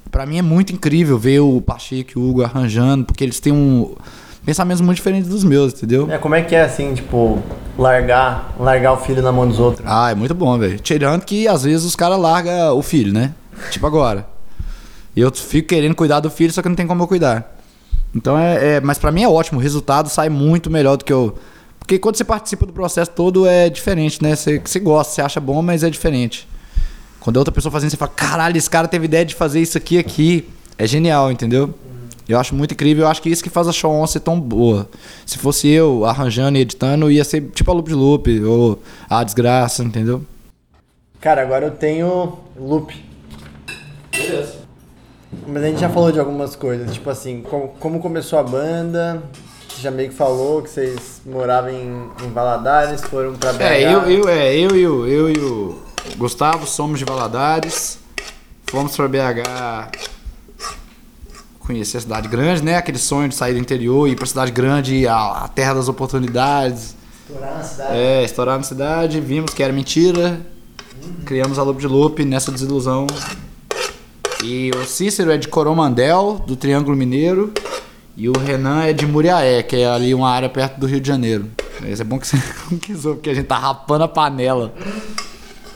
[0.10, 3.52] Pra mim é muito incrível ver o Pacheco e o Hugo arranjando, porque eles têm
[3.52, 3.96] um
[4.46, 6.12] pensamentos muito diferentes dos meus, entendeu?
[6.12, 7.42] É, como é que é assim, tipo,
[7.78, 9.86] largar, largar o filho na mão dos outros?
[9.88, 10.80] Ah, é muito bom, velho.
[10.80, 13.34] Tirando que às vezes os caras largam o filho, né?
[13.70, 14.28] Tipo agora.
[15.16, 17.58] E eu fico querendo cuidar do filho, só que não tem como eu cuidar.
[18.16, 18.76] Então é.
[18.76, 21.38] é mas pra mim é ótimo, o resultado sai muito melhor do que eu.
[21.80, 24.36] Porque quando você participa do processo todo é diferente, né?
[24.36, 26.48] Você, você gosta, você acha bom, mas é diferente.
[27.20, 29.78] Quando é outra pessoa fazendo, você fala, caralho, esse cara teve ideia de fazer isso
[29.78, 30.50] aqui aqui.
[30.78, 31.74] É genial, entendeu?
[32.32, 34.40] Eu acho muito incrível, eu acho que isso que faz a show on ser tão
[34.40, 34.90] boa.
[35.26, 39.24] Se fosse eu arranjando e editando, ia ser tipo a Loop de Loop, ou a
[39.24, 40.24] Desgraça, entendeu?
[41.20, 42.94] Cara, agora eu tenho Loop.
[44.12, 44.62] Beleza.
[45.48, 49.24] Mas a gente já falou de algumas coisas, tipo assim, como, como começou a banda,
[49.70, 53.62] você já meio que falou que vocês moravam em, em Valadares, foram pra BH.
[53.62, 55.82] É, eu, eu, é, eu, e o, eu e o
[56.18, 58.00] Gustavo somos de Valadares,
[58.66, 60.12] fomos pra BH
[61.72, 62.76] conhecer a cidade grande, né?
[62.76, 66.96] Aquele sonho de sair do interior, ir pra cidade grande, a, a terra das oportunidades.
[67.26, 67.98] Estourar na cidade.
[67.98, 70.42] É, estourar na cidade, vimos que era mentira,
[71.26, 73.08] criamos a Loop de Loop nessa desilusão.
[74.44, 77.54] E o Cícero é de Coromandel, do Triângulo Mineiro,
[78.18, 81.08] e o Renan é de Muriaé, que é ali uma área perto do Rio de
[81.08, 81.48] Janeiro.
[81.88, 82.38] Isso é bom que você
[82.82, 84.74] quis porque a gente tá rapando a panela.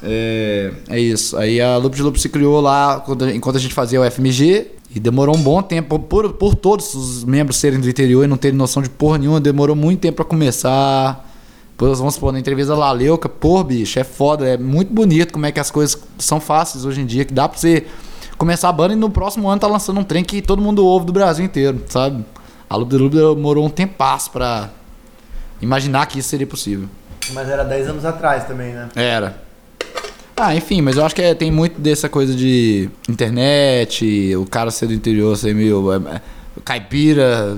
[0.04, 1.38] É, é isso.
[1.38, 4.75] Aí a Loop de Loop se criou lá enquanto a gente fazia o FMG.
[4.96, 8.38] E demorou um bom tempo, por, por todos os membros serem do interior e não
[8.38, 11.30] terem noção de porra nenhuma, demorou muito tempo pra começar.
[11.72, 15.52] Depois, vamos supor, na entrevista Laleuca, pô, bicho, é foda, é muito bonito como é
[15.52, 17.86] que as coisas são fáceis hoje em dia, que dá pra você
[18.38, 21.06] começar a banda e no próximo ano tá lançando um trem que todo mundo ouve
[21.06, 22.24] do Brasil inteiro, sabe?
[22.70, 24.70] A de Loop demorou um tempasso pra
[25.62, 26.88] imaginar que isso seria possível.
[27.34, 28.88] Mas era 10 anos atrás também, né?
[28.96, 29.45] Era.
[30.38, 34.70] Ah, enfim, mas eu acho que é- tem muito dessa coisa de internet, o cara
[34.70, 36.22] ser do interior ser meio é, é,
[36.64, 37.58] caipira,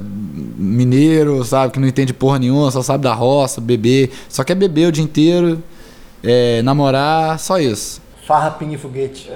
[0.56, 1.74] mineiro, sabe?
[1.74, 4.12] Que não entende porra nenhuma, só sabe da roça, beber.
[4.30, 5.62] Só quer beber o dia inteiro,
[6.24, 8.00] é, namorar, só isso.
[8.28, 9.30] Farra, pinga e foguete.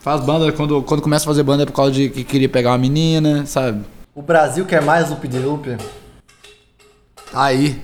[0.00, 2.72] Faz banda, quando, quando começa a fazer banda é por causa de que queria pegar
[2.72, 3.82] uma menina, sabe?
[4.14, 5.76] O Brasil quer mais loop de loop?
[7.32, 7.80] Tá aí.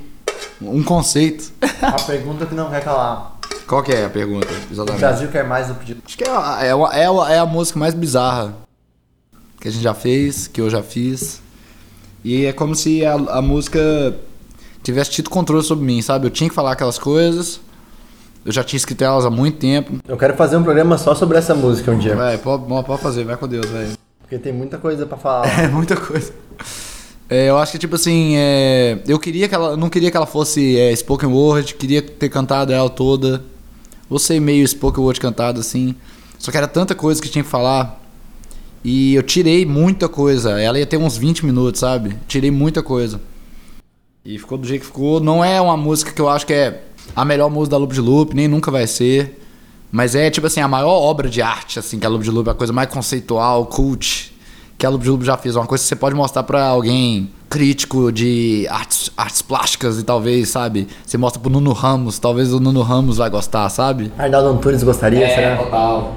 [0.60, 1.52] Um conceito.
[1.80, 3.38] A pergunta que não quer calar.
[3.66, 4.48] Qual que é a pergunta?
[4.70, 5.00] O Exatamente.
[5.00, 5.96] Brasil quer mais de loop?
[6.06, 8.54] Acho que é, a- é, é, a- é a música mais bizarra
[9.60, 11.40] que a gente já fez, que eu já fiz.
[12.24, 13.80] E é como se a, a música
[14.82, 16.26] tivesse tido controle sobre mim, sabe?
[16.26, 17.60] Eu tinha que falar aquelas coisas.
[18.44, 19.98] Eu já tinha escrito elas há muito tempo.
[20.06, 22.16] Eu quero fazer um programa só sobre essa música um dia.
[22.16, 23.92] Vai, pode, pode fazer, vai com Deus, velho.
[24.20, 25.46] Porque tem muita coisa pra falar.
[25.62, 26.32] É muita coisa.
[27.30, 29.76] É, eu acho que, tipo assim, é, eu queria que ela.
[29.76, 33.42] Não queria que ela fosse é, spoken word, queria ter cantado ela toda.
[34.18, 35.94] Ser meio spoken word cantado, assim.
[36.38, 38.00] Só que era tanta coisa que tinha que falar.
[38.84, 40.60] E eu tirei muita coisa.
[40.60, 42.16] Ela ia ter uns 20 minutos, sabe?
[42.26, 43.20] Tirei muita coisa.
[44.24, 45.20] E ficou do jeito que ficou.
[45.20, 46.82] Não é uma música que eu acho que é
[47.14, 49.40] a melhor música da Loop de Loop, nem nunca vai ser.
[49.90, 52.48] Mas é, tipo assim, a maior obra de arte, assim, que a Loop de Loop
[52.48, 54.32] a coisa mais conceitual, cult,
[54.78, 55.54] que a Loop de Loop já fez.
[55.54, 60.48] Uma coisa que você pode mostrar pra alguém crítico de artes, artes plásticas e talvez,
[60.48, 60.88] sabe?
[61.04, 64.10] Você mostra pro Nuno Ramos, talvez o Nuno Ramos vai gostar, sabe?
[64.16, 65.58] Arnaldo Antunes gostaria, será?
[65.58, 66.16] total.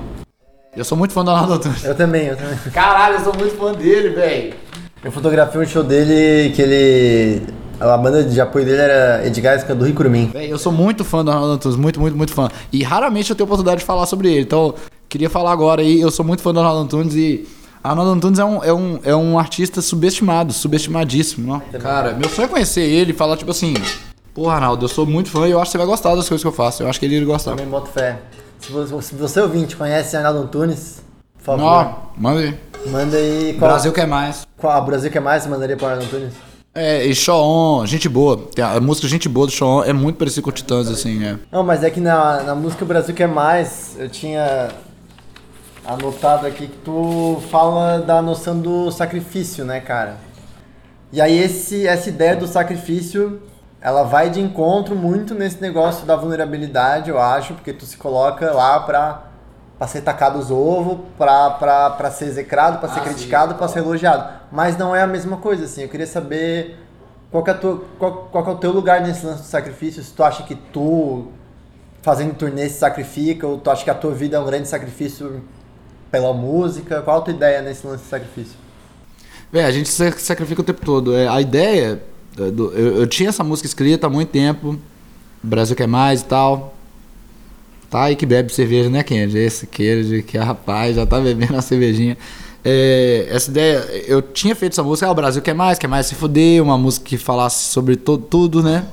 [0.73, 1.83] Eu sou muito fã do Arnaldo Antunes.
[1.83, 2.57] Eu também, eu também.
[2.71, 4.53] Caralho, eu sou muito fã dele, velho.
[5.03, 7.41] Eu fotografei um show dele que ele.
[7.81, 10.29] A banda de apoio dele era Edgar Escando do Curumim.
[10.31, 12.49] Véi, eu sou muito fã do Arnaldo Antunes, muito, muito, muito fã.
[12.71, 14.43] E raramente eu tenho oportunidade de falar sobre ele.
[14.43, 14.73] Então,
[15.09, 17.45] queria falar agora aí, eu sou muito fã do Arnaldo Antunes e.
[17.85, 21.79] Arnaldo Antunes é um, é, um, é um artista subestimado, subestimadíssimo, não?
[21.79, 23.75] Cara, meu sonho é conhecer ele e falar, tipo assim,
[24.33, 26.41] pô, Arnaldo, eu sou muito fã e eu acho que você vai gostar das coisas
[26.41, 26.81] que eu faço.
[26.81, 27.51] Eu acho que ele iria gostar.
[27.51, 28.17] Também boto fé.
[28.59, 31.03] Se você, se você ouvinte conhece Arnaldo Antunes,
[31.37, 32.59] por favor, Não, manda aí.
[32.87, 33.55] manda aí.
[33.59, 34.47] Qual, Brasil quer mais.
[34.57, 35.43] Qual, o Brasil quer mais?
[35.43, 36.33] Você mandaria para Arnaldo Antunes?
[36.73, 38.35] É, e Shoon, gente boa.
[38.53, 41.37] Tem a, música Gente Boa do Shoon é muito parecido com o Titãs, assim, é.
[41.51, 44.71] Não, mas é que na, na música O Brasil Quer Mais, eu tinha
[45.87, 50.17] anotado aqui que tu fala da noção do sacrifício, né, cara?
[51.11, 53.41] E aí esse, essa ideia do sacrifício,
[53.79, 58.51] ela vai de encontro muito nesse negócio da vulnerabilidade, eu acho, porque tu se coloca
[58.51, 59.23] lá pra,
[59.77, 63.49] pra ser tacado os ovos, pra, pra, pra ser execrado, pra ser Ah, sim, criticado,
[63.55, 63.69] pra total.
[63.69, 64.27] ser elogiado.
[64.51, 65.83] Mas não é a mesma coisa, assim.
[65.83, 66.79] Eu queria saber
[67.31, 70.03] qual, que é tua, qual, qual que é o teu lugar nesse lance do sacrifício?
[70.03, 71.27] Se tu acha que tu,
[72.01, 75.43] fazendo turnê, se sacrifica, ou tu acha que a tua vida é um grande sacrifício
[76.15, 77.01] pela música?
[77.01, 78.53] Qual a tua ideia nesse lance de sacrifício?
[79.51, 81.13] É, a gente se sacrifica o tempo todo.
[81.13, 82.01] É, a ideia.
[82.39, 84.79] é, do- eu, eu tinha essa música escrita há muito tempo.
[85.43, 86.73] Brasil quer mais e tal.
[87.89, 89.37] Tá aí que bebe cerveja, né, Kenji?
[89.37, 92.17] Esse Kenji, que é rapaz, já tá bebendo a cervejinha.
[92.63, 93.77] É, essa ideia,
[94.07, 96.77] eu tinha feito essa música, ah, o Brasil quer mais, quer mais se fuder, uma
[96.77, 98.85] música que falasse sobre tudo, né?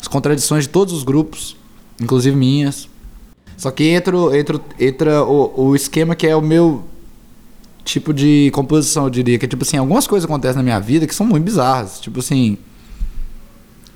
[0.00, 1.56] As contradições de todos os grupos,
[2.00, 2.88] inclusive minhas.
[3.62, 6.82] Só que entra, entra, entra o, o esquema que é o meu
[7.84, 9.38] tipo de composição, eu diria.
[9.38, 12.00] Que, tipo assim, algumas coisas acontecem na minha vida que são muito bizarras.
[12.00, 12.58] Tipo assim.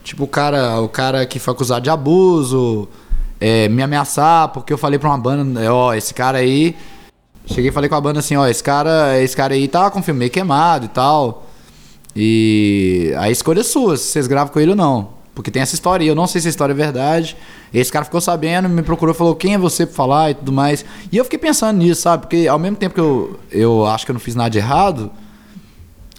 [0.05, 2.89] Tipo, o cara, o cara que foi acusado de abuso,
[3.41, 6.77] é, me ameaçar porque eu falei pra uma banda, é, ó, esse cara aí.
[7.47, 9.99] Cheguei e falei com a banda assim, ó, esse cara, esse cara aí tá com
[9.99, 11.45] o filme meio queimado e tal.
[12.15, 15.16] E a escolha é sua, se vocês gravam com ele ou não.
[15.37, 17.37] Porque tem essa história e eu não sei se a história é verdade.
[17.73, 20.83] Esse cara ficou sabendo, me procurou, falou quem é você pra falar e tudo mais.
[21.13, 22.23] E eu fiquei pensando nisso, sabe?
[22.23, 25.11] Porque ao mesmo tempo que eu, eu acho que eu não fiz nada de errado,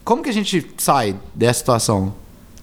[0.05, 2.13] como que a gente sai dessa situação?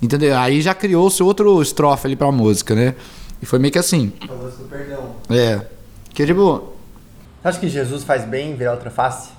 [0.01, 0.39] Entendeu?
[0.39, 2.94] Aí já criou-se outro estrofe ali pra música, né?
[3.43, 4.12] E foi meio que assim.
[4.20, 5.16] Do perdão.
[5.28, 5.60] É.
[6.10, 6.72] Que tipo,
[7.43, 9.31] Você acha que Jesus faz bem em virar outra face?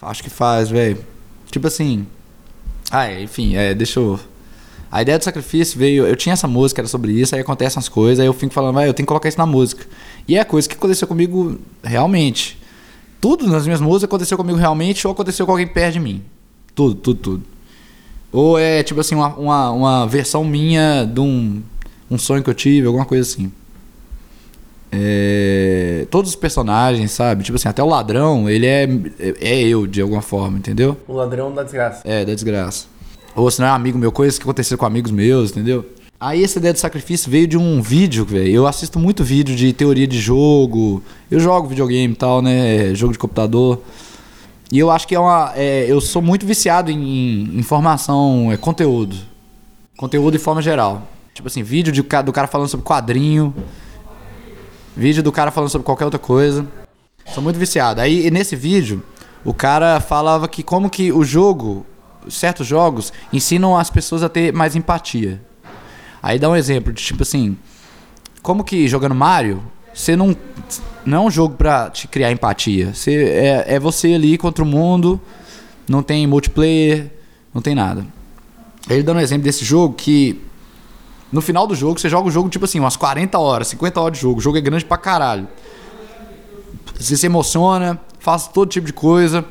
[0.00, 0.96] Acho que faz, velho.
[1.50, 2.06] Tipo assim.
[2.90, 4.18] Ah, enfim, é, deixa eu.
[4.94, 6.06] A ideia do sacrifício veio.
[6.06, 8.74] Eu tinha essa música, era sobre isso, aí acontecem as coisas, aí eu fico falando,
[8.74, 9.84] vai, eu tenho que colocar isso na música.
[10.28, 12.56] E é a coisa que aconteceu comigo realmente.
[13.20, 16.22] Tudo nas minhas músicas aconteceu comigo realmente ou aconteceu com alguém perto de mim.
[16.76, 17.42] Tudo, tudo, tudo.
[18.30, 21.60] Ou é tipo assim, uma, uma, uma versão minha de um,
[22.08, 23.50] um sonho que eu tive, alguma coisa assim.
[24.92, 27.42] É, todos os personagens, sabe?
[27.42, 28.88] Tipo assim, até o ladrão, ele é,
[29.40, 30.96] é eu de alguma forma, entendeu?
[31.08, 32.00] O ladrão da desgraça.
[32.04, 32.93] É, da desgraça.
[33.34, 35.84] Ou se não é amigo meu, coisas que aconteceram com amigos meus, entendeu?
[36.20, 38.48] Aí essa ideia do sacrifício veio de um vídeo, velho.
[38.48, 41.02] Eu assisto muito vídeo de teoria de jogo.
[41.30, 42.94] Eu jogo videogame e tal, né?
[42.94, 43.80] Jogo de computador.
[44.72, 45.52] E eu acho que é uma.
[45.54, 49.16] é, eu sou muito viciado em, informação, é, conteúdo.
[49.96, 51.06] Conteúdo de forma geral.
[51.34, 53.54] Tipo assim, vídeo de, do cara falando sobre quadrinho.
[54.96, 56.66] Vídeo do cara falando sobre qualquer outra coisa.
[57.34, 58.00] Sou muito viciado.
[58.00, 59.02] Aí nesse vídeo,
[59.44, 61.84] o cara falava que como que o jogo,
[62.28, 65.40] certos jogos, ensinam as pessoas a ter mais empatia.
[66.22, 67.56] Aí dá um exemplo de tipo assim,
[68.42, 70.36] como que jogando Mario, você não
[71.04, 72.94] não é um jogo pra te criar empatia.
[72.94, 75.20] Você é, é você ali contra o mundo,
[75.88, 77.10] não tem multiplayer,
[77.52, 78.06] não tem nada.
[78.88, 80.40] Ele dando um exemplo desse jogo que
[81.30, 84.16] no final do jogo você joga o jogo tipo assim, umas 40 horas, 50 horas
[84.16, 84.38] de jogo.
[84.38, 85.48] O jogo é grande pra caralho.
[86.98, 89.44] Você se emociona, faz todo tipo de coisa.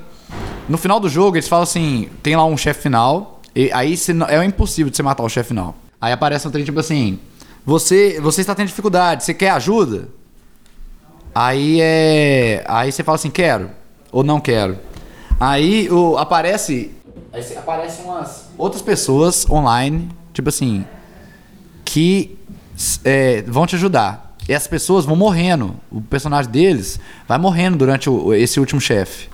[0.70, 3.42] No final do jogo, eles falam assim: tem lá um chefe final.
[3.56, 3.96] E aí
[4.30, 5.76] é impossível de você matar o chefe final.
[6.02, 7.20] Aí aparece um trem tipo assim:
[7.66, 10.08] você, você está tendo dificuldade, você quer ajuda?
[11.36, 12.64] Aí é.
[12.68, 13.70] Aí você fala assim: quero
[14.12, 14.78] ou não quero.
[15.40, 16.92] Aí o, aparece.
[17.32, 20.86] Aí aparecem umas outras pessoas online, tipo assim,
[21.84, 22.38] que
[23.04, 24.36] é, vão te ajudar.
[24.48, 25.76] E as pessoas vão morrendo.
[25.92, 29.30] O personagem deles vai morrendo durante o- esse último chefe.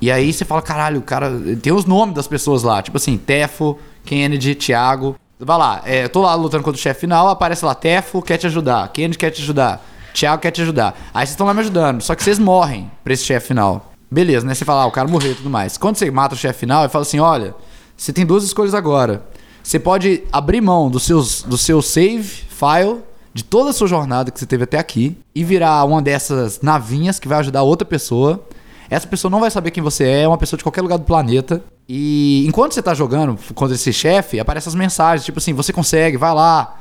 [0.00, 1.32] E aí você fala, caralho, o cara.
[1.62, 5.16] Tem os nomes das pessoas lá, tipo assim, Tefo, Kennedy, Thiago.
[5.38, 8.46] Vai lá, é, tô lá lutando contra o chefe final, aparece lá, Tefo quer te
[8.46, 10.98] ajudar, Kennedy quer te ajudar, Thiago quer te ajudar.
[11.12, 13.92] Aí vocês estão lá me ajudando, só que vocês morrem pra esse chefe final.
[14.10, 14.54] Beleza, né?
[14.54, 15.76] Você fala, ah, o cara morreu e tudo mais.
[15.76, 17.54] Quando você mata o chefe final, ele fala assim: olha,
[17.96, 19.22] você tem duas escolhas agora.
[19.62, 23.00] Você pode abrir mão dos seus, do seu save file,
[23.34, 27.18] de toda a sua jornada que você teve até aqui, e virar uma dessas navinhas
[27.18, 28.42] que vai ajudar outra pessoa.
[28.88, 31.04] Essa pessoa não vai saber quem você é, é uma pessoa de qualquer lugar do
[31.04, 31.62] planeta.
[31.88, 36.16] E enquanto você tá jogando contra esse chefe, aparecem as mensagens, tipo assim, você consegue,
[36.16, 36.78] vai lá.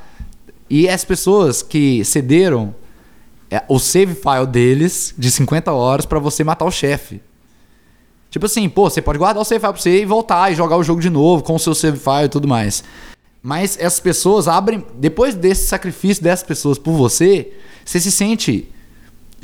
[0.69, 2.73] E as pessoas que cederam
[3.49, 7.22] é, o save file deles de 50 horas pra você matar o chefe.
[8.30, 10.77] Tipo assim, pô, você pode guardar o save file pra você e voltar e jogar
[10.77, 12.84] o jogo de novo com o seu save file e tudo mais.
[13.41, 14.84] Mas essas pessoas abrem.
[14.95, 17.53] Depois desse sacrifício dessas pessoas por você,
[17.86, 18.68] você se sente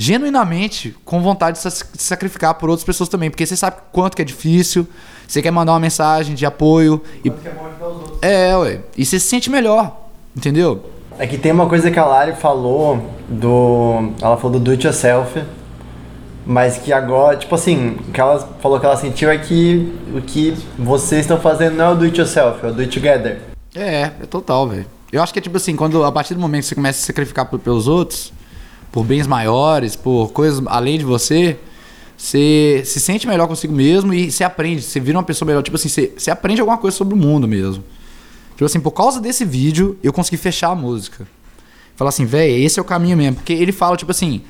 [0.02, 3.30] genuinamente com vontade de se sacrificar por outras pessoas também.
[3.30, 4.88] Porque você sabe quanto que é difícil,
[5.28, 7.02] você quer mandar uma mensagem de apoio.
[7.24, 8.18] E, que é bom ajudar os outros.
[8.22, 8.80] é, ué.
[8.98, 9.96] E você se sente melhor.
[10.36, 10.84] Entendeu?
[11.20, 14.12] É que tem uma coisa que a Lari falou do.
[14.20, 15.40] Ela falou do do it yourself.
[16.44, 20.22] Mas que agora, tipo assim, o que ela falou que ela sentiu é que o
[20.22, 23.40] que vocês estão fazendo não é o do it yourself, é o do it together.
[23.76, 24.88] É, é total, velho.
[25.12, 27.02] Eu acho que é tipo assim, quando a partir do momento que você começa a
[27.02, 28.34] se sacrificar pelos outros,
[28.92, 31.58] por bens maiores, por coisas além de você,
[32.18, 35.64] você se sente melhor consigo mesmo e você aprende, você vira uma pessoa melhor.
[35.64, 37.84] Tipo assim, você, você aprende alguma coisa sobre o mundo mesmo.
[38.52, 41.28] Tipo assim, por causa desse vídeo, eu consegui fechar a música.
[41.96, 43.36] Falar assim, velho, esse é o caminho mesmo.
[43.36, 44.42] Porque ele fala, tipo assim,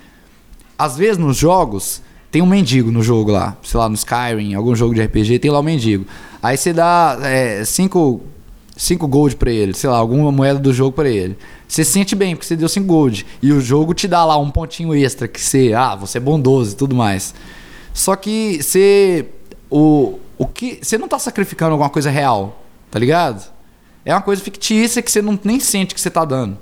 [0.77, 2.01] às vezes nos jogos,
[2.31, 3.55] tem um mendigo no jogo lá.
[3.63, 6.05] Sei lá, no Skyrim, algum jogo de RPG, tem lá um mendigo.
[6.41, 7.17] Aí você dá
[7.65, 8.21] 5
[8.81, 11.37] cinco gold pra ele, sei lá, alguma moeda do jogo pra ele.
[11.71, 13.25] Você se sente bem, porque você deu 5 gold.
[13.41, 16.73] E o jogo te dá lá um pontinho extra, que você, ah, você é bondoso
[16.73, 17.33] e tudo mais.
[17.93, 19.25] Só que você.
[19.69, 20.79] O, o que.
[20.81, 22.61] Você não tá sacrificando alguma coisa real,
[22.91, 23.49] tá ligado?
[24.03, 26.57] É uma coisa fictícia que você não, nem sente que você tá dando.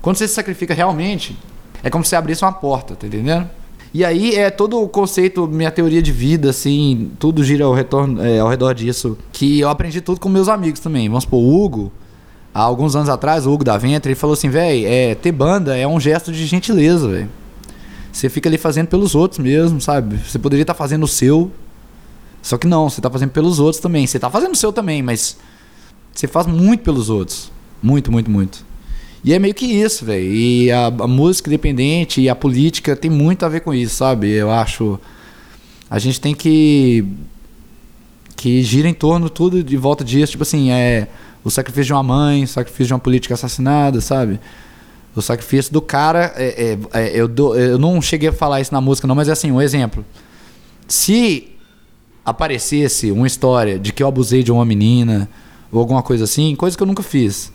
[0.00, 1.36] Quando você se sacrifica realmente,
[1.82, 3.50] é como se você abrisse uma porta, tá entendendo?
[3.92, 8.24] E aí é todo o conceito, minha teoria de vida, assim, tudo gira ao, retorno,
[8.24, 9.18] é, ao redor disso.
[9.32, 11.08] Que eu aprendi tudo com meus amigos também.
[11.08, 11.92] Vamos supor, o Hugo,
[12.58, 15.76] há alguns anos atrás, o Hugo da Ventre, ele falou assim, velho, é, ter banda
[15.76, 17.30] é um gesto de gentileza, velho.
[18.12, 20.16] Você fica ali fazendo pelos outros mesmo, sabe?
[20.16, 21.52] Você poderia estar tá fazendo o seu.
[22.42, 24.04] Só que não, você está fazendo pelos outros também.
[24.08, 25.36] Você está fazendo o seu também, mas
[26.12, 27.52] você faz muito pelos outros.
[27.80, 28.66] Muito, muito, muito.
[29.22, 30.24] E é meio que isso, velho.
[30.24, 34.32] E a, a, música independente e a política tem muito a ver com isso, sabe?
[34.32, 34.98] Eu acho.
[35.88, 37.04] A gente tem que.
[38.34, 40.32] que gira em torno tudo de volta disso.
[40.32, 41.06] Tipo assim, é.
[41.48, 44.38] O sacrifício de uma mãe, o sacrifício de uma política assassinada, sabe?
[45.16, 46.32] O sacrifício do cara.
[46.36, 49.28] É, é, é, eu, do, eu não cheguei a falar isso na música, não, mas
[49.28, 50.04] é assim, um exemplo.
[50.86, 51.48] Se
[52.24, 55.28] aparecesse uma história de que eu abusei de uma menina
[55.72, 57.50] ou alguma coisa assim, coisa que eu nunca fiz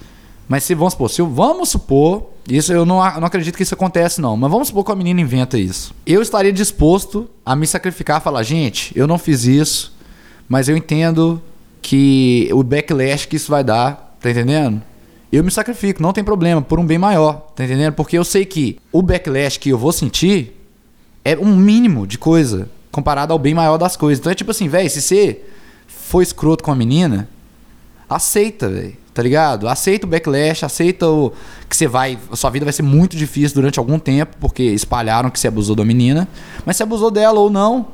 [0.47, 4.19] mas se vamos supor, se vamos supor, isso eu não, não acredito que isso acontece
[4.19, 5.93] não, mas vamos supor que a menina inventa isso.
[6.05, 9.93] Eu estaria disposto a me sacrificar, falar, gente, eu não fiz isso,
[10.47, 11.41] mas eu entendo
[11.83, 14.81] que o backlash que isso vai dar, tá entendendo?
[15.31, 17.93] Eu me sacrifico, não tem problema, por um bem maior, tá entendendo?
[17.93, 20.59] Porque eu sei que o backlash que eu vou sentir
[21.23, 24.19] é um mínimo de coisa comparado ao bem maior das coisas.
[24.19, 25.41] Então é tipo assim, velho, se você
[25.87, 27.29] for escroto com a menina,
[28.09, 29.67] aceita, velho tá ligado?
[29.69, 31.31] Aceita o backlash, aceita o
[31.69, 35.29] que você vai, a sua vida vai ser muito difícil durante algum tempo, porque espalharam
[35.29, 36.27] que você abusou da menina,
[36.65, 37.87] mas se abusou dela ou não,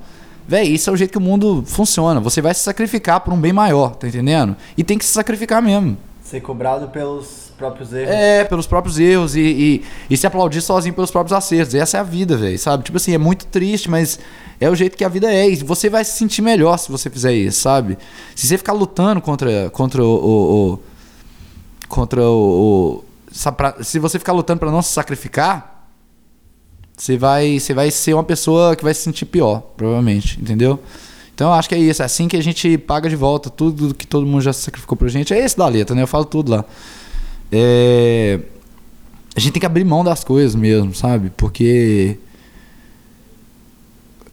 [0.49, 2.19] véi, isso é o jeito que o mundo funciona.
[2.19, 4.55] Você vai se sacrificar por um bem maior, tá entendendo?
[4.76, 5.95] E tem que se sacrificar mesmo.
[6.23, 8.09] Ser cobrado pelos próprios erros.
[8.09, 11.76] É, pelos próprios erros e, e, e se aplaudir sozinho pelos próprios acertos.
[11.76, 12.84] Essa é a vida, velho, sabe?
[12.84, 14.19] Tipo assim, é muito triste, mas
[14.59, 15.47] é o jeito que a vida é.
[15.47, 17.95] E você vai se sentir melhor se você fizer isso, sabe?
[18.35, 20.80] Se você ficar lutando contra, contra o, o, o
[21.88, 23.03] contra o.
[23.03, 25.78] o se você ficar lutando para não se sacrificar,
[26.99, 30.77] você vai, você vai ser uma pessoa que vai se sentir pior, provavelmente, entendeu?
[31.34, 33.95] Então eu acho que é isso, é assim que a gente paga de volta tudo
[33.95, 35.34] que todo mundo já se sacrificou pra gente.
[35.34, 36.01] É esse da letra, né?
[36.01, 36.65] Eu falo tudo lá.
[37.49, 38.41] É...
[39.34, 41.31] A gente tem que abrir mão das coisas mesmo, sabe?
[41.38, 42.17] Porque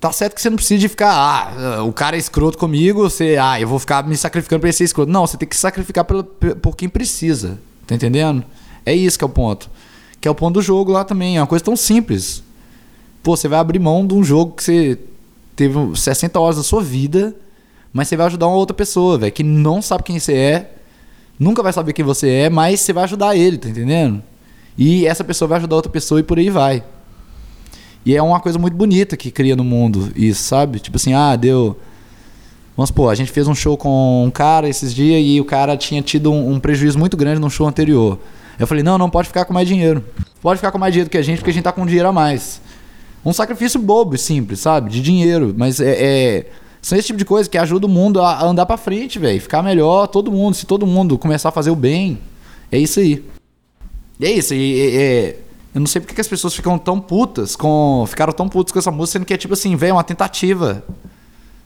[0.00, 3.36] tá certo que você não precisa de ficar, ah, o cara é escroto comigo, você,
[3.40, 5.12] ah, eu vou ficar me sacrificando pra ele ser escroto.
[5.12, 8.44] Não, você tem que sacrificar por, por quem precisa, tá entendendo?
[8.84, 9.70] É isso que é o ponto.
[10.20, 12.42] Que é o ponto do jogo lá também, é uma coisa tão simples.
[13.26, 14.98] Pô, você vai abrir mão de um jogo que você
[15.56, 17.34] teve 60 horas da sua vida,
[17.92, 20.70] mas você vai ajudar uma outra pessoa, velho, que não sabe quem você é,
[21.36, 24.22] nunca vai saber quem você é, mas você vai ajudar ele, tá entendendo?
[24.78, 26.84] E essa pessoa vai ajudar outra pessoa e por aí vai.
[28.04, 30.78] E é uma coisa muito bonita que cria no mundo isso, sabe?
[30.78, 31.76] Tipo assim, ah, deu.
[32.76, 35.76] Vamos supor, a gente fez um show com um cara esses dias e o cara
[35.76, 38.20] tinha tido um, um prejuízo muito grande no show anterior.
[38.56, 40.04] Eu falei, não, não pode ficar com mais dinheiro.
[40.40, 42.12] Pode ficar com mais dinheiro que a gente, porque a gente tá com dinheiro a
[42.12, 42.64] mais.
[43.26, 44.88] Um sacrifício bobo e simples, sabe?
[44.88, 45.52] De dinheiro.
[45.58, 46.46] Mas é, é
[46.80, 49.40] são esse tipo de coisa que ajuda o mundo a andar para frente, velho.
[49.40, 50.54] Ficar melhor, todo mundo.
[50.54, 52.20] Se todo mundo começar a fazer o bem,
[52.70, 53.28] é isso aí.
[54.20, 54.54] É isso.
[54.54, 55.36] E, é,
[55.74, 58.04] eu não sei porque que as pessoas ficam tão putas com.
[58.06, 60.84] Ficaram tão putas com essa música, sendo que é tipo assim, velho, uma tentativa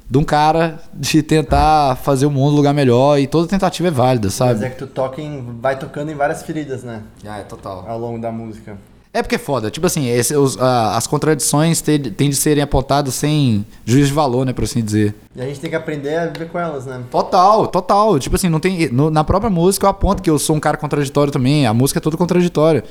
[0.09, 3.91] de um cara de tentar fazer o mundo um lugar melhor e toda tentativa é
[3.91, 4.55] válida, sabe?
[4.55, 7.03] Mas é que tu toca em, vai tocando em várias feridas, né?
[7.24, 7.85] Ah, é total.
[7.87, 8.78] Ao longo da música.
[9.12, 9.70] É porque é foda.
[9.70, 14.53] Tipo assim, esse, os, as contradições têm de serem apontadas sem juízo de valor, né,
[14.53, 15.15] por assim dizer.
[15.35, 17.03] E a gente tem que aprender a viver com elas, né?
[17.11, 18.19] Total, total.
[18.20, 18.89] Tipo assim, não tem.
[18.91, 21.66] No, na própria música eu aponto que eu sou um cara contraditório também.
[21.66, 22.85] A música é toda contraditória.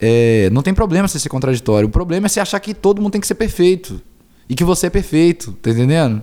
[0.00, 1.88] É, não tem problema você ser contraditório.
[1.88, 4.00] O problema é você achar que todo mundo tem que ser perfeito.
[4.48, 6.22] E que você é perfeito, tá entendendo?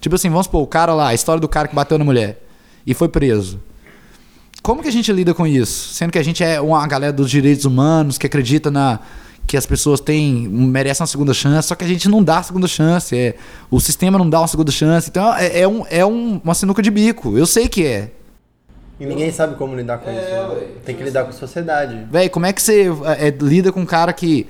[0.00, 2.42] Tipo assim, vamos supor, o cara lá, a história do cara que bateu na mulher
[2.86, 3.60] e foi preso.
[4.62, 5.94] Como que a gente lida com isso?
[5.94, 9.00] Sendo que a gente é uma galera dos direitos humanos, que acredita na
[9.46, 12.42] que as pessoas têm merecem uma segunda chance, só que a gente não dá a
[12.42, 13.16] segunda chance.
[13.16, 13.34] É,
[13.70, 15.08] o sistema não dá uma segunda chance.
[15.08, 17.36] Então é, é, um, é um, uma sinuca de bico.
[17.36, 18.10] Eu sei que é.
[19.00, 20.54] E ninguém sabe como lidar com é, isso.
[20.54, 20.66] Né?
[20.84, 22.06] Tem que lidar com a sociedade.
[22.10, 24.46] Véi, como é que você é, lida com um cara que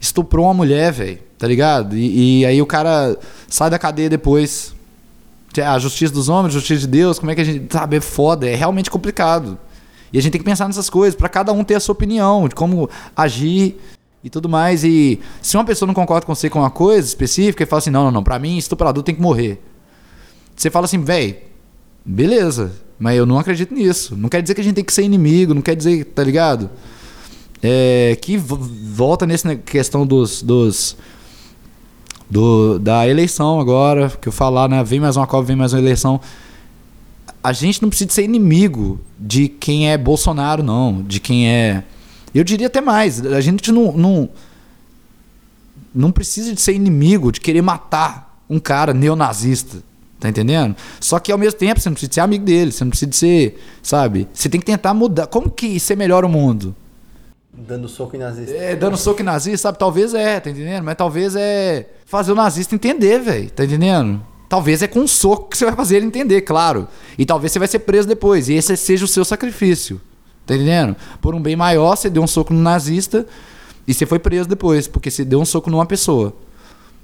[0.00, 1.18] estuprou uma mulher, velho?
[1.36, 1.94] Tá ligado?
[1.94, 3.16] E, e, aí o cara
[3.48, 4.74] sai da cadeia depois.
[5.64, 7.72] A justiça dos homens, a justiça de Deus, como é que a gente.
[7.72, 9.58] Sabe, é foda, é realmente complicado.
[10.12, 12.48] E a gente tem que pensar nessas coisas, para cada um ter a sua opinião,
[12.48, 13.78] de como agir
[14.22, 14.84] e tudo mais.
[14.84, 17.90] E se uma pessoa não concorda com você com uma coisa específica e fala assim:
[17.90, 19.60] não, não, não, pra mim estuprador tem que morrer.
[20.56, 21.36] Você fala assim, velho,
[22.04, 24.16] beleza, mas eu não acredito nisso.
[24.16, 26.68] Não quer dizer que a gente tem que ser inimigo, não quer dizer, tá ligado?
[27.62, 30.96] É, que volta nessa questão dos, dos
[32.30, 34.82] do, da eleição agora, que eu falar, né?
[34.84, 36.20] Vem mais uma Copa, vem mais uma eleição.
[37.42, 41.02] A gente não precisa ser inimigo de quem é Bolsonaro, não.
[41.02, 41.84] De quem é.
[42.34, 43.24] Eu diria até mais.
[43.24, 44.28] A gente não, não,
[45.94, 49.82] não precisa de ser inimigo, de querer matar um cara neonazista.
[50.20, 50.74] Tá entendendo?
[51.00, 53.62] Só que ao mesmo tempo você não precisa ser amigo dele, você não precisa ser,
[53.80, 54.26] sabe?
[54.34, 55.28] Você tem que tentar mudar.
[55.28, 56.74] Como que ser melhor o mundo?
[57.66, 58.54] Dando soco em nazista.
[58.54, 59.78] É, dando soco em nazista, sabe?
[59.78, 60.84] Talvez é, tá entendendo?
[60.84, 63.50] Mas talvez é fazer o nazista entender, velho.
[63.50, 64.22] Tá entendendo?
[64.48, 66.86] Talvez é com um soco que você vai fazer ele entender, claro.
[67.18, 68.48] E talvez você vai ser preso depois.
[68.48, 70.00] E esse seja o seu sacrifício.
[70.46, 70.94] Tá entendendo?
[71.20, 73.26] Por um bem maior, você deu um soco no nazista
[73.86, 76.32] e você foi preso depois, porque você deu um soco numa pessoa.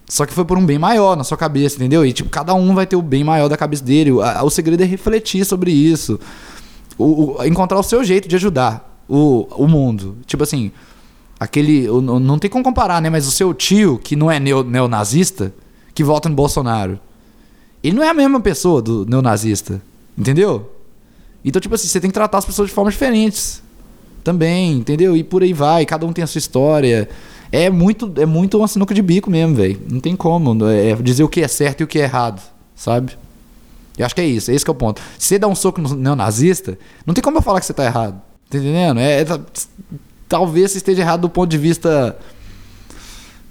[0.08, 2.06] Só que foi por um bem maior na sua cabeça, entendeu?
[2.06, 4.12] E tipo, cada um vai ter o bem maior da cabeça dele.
[4.12, 6.20] O, a, o segredo é refletir sobre isso.
[6.96, 10.16] O, o, encontrar o seu jeito de ajudar o, o mundo.
[10.26, 10.70] Tipo assim,
[11.38, 11.86] aquele.
[11.88, 13.10] Não tem como comparar, né?
[13.10, 15.52] Mas o seu tio, que não é neo, neonazista,
[15.94, 16.98] que vota no Bolsonaro,
[17.82, 19.80] ele não é a mesma pessoa do neonazista.
[20.16, 20.70] Entendeu?
[21.44, 23.62] Então, tipo assim, você tem que tratar as pessoas de formas diferentes.
[24.22, 25.14] Também, entendeu?
[25.14, 27.08] E por aí vai, cada um tem a sua história.
[27.52, 29.78] É muito, é muito uma sinuca de bico mesmo, velho.
[29.88, 32.40] Não tem como é dizer o que é certo e o que é errado,
[32.74, 33.18] sabe?
[33.98, 35.00] Eu acho que é isso, é esse que é o ponto.
[35.18, 37.84] Se você dá um soco no neonazista, não tem como eu falar que você tá
[37.84, 38.20] errado.
[38.54, 39.00] Tá entendendo?
[39.00, 39.26] É, é,
[40.28, 42.16] talvez esteja errado do ponto de vista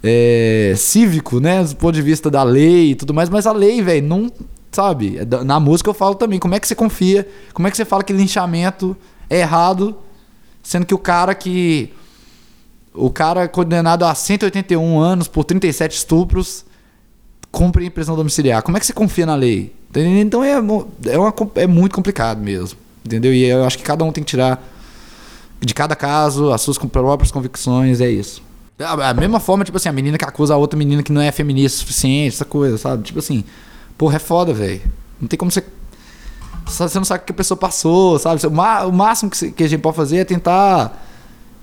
[0.01, 1.61] é, cívico, né?
[1.61, 4.31] Do ponto de vista da lei e tudo mais, mas a lei, velho, não.
[4.71, 5.17] Sabe?
[5.17, 6.39] É na música eu falo também.
[6.39, 7.27] Como é que você confia?
[7.53, 8.95] Como é que você fala que linchamento
[9.29, 9.95] é errado,
[10.63, 11.91] sendo que o cara que.
[12.93, 16.63] O cara condenado a 181 anos por 37 estupros
[17.51, 18.61] cumpre prisão domiciliar.
[18.63, 19.75] Como é que você confia na lei?
[19.95, 22.79] Então é, é, uma, é muito complicado mesmo.
[23.05, 23.33] Entendeu?
[23.33, 24.72] E eu acho que cada um tem que tirar
[25.65, 28.41] de cada caso, as suas próprias convicções, é isso.
[28.79, 31.31] A, mesma forma, tipo assim, a menina que acusa a outra menina que não é
[31.31, 33.03] feminista o suficiente, essa coisa, sabe?
[33.03, 33.43] Tipo assim,
[33.97, 34.81] porra, é foda, velho.
[35.21, 35.63] Não tem como você.
[36.65, 38.41] Você não sabe o que a pessoa passou, sabe?
[38.47, 41.05] O máximo que a gente pode fazer é tentar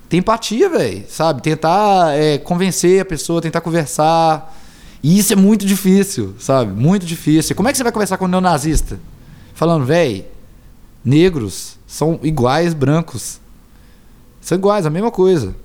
[0.07, 1.41] ter empatia, velho, sabe?
[1.41, 4.57] Tentar é, convencer a pessoa, tentar conversar.
[5.03, 6.71] E isso é muito difícil, sabe?
[6.71, 7.55] Muito difícil.
[7.55, 8.99] Como é que você vai conversar com um neonazista?
[9.53, 10.23] Falando, velho,
[11.03, 13.40] negros são iguais brancos.
[14.41, 15.55] São iguais, a mesma coisa.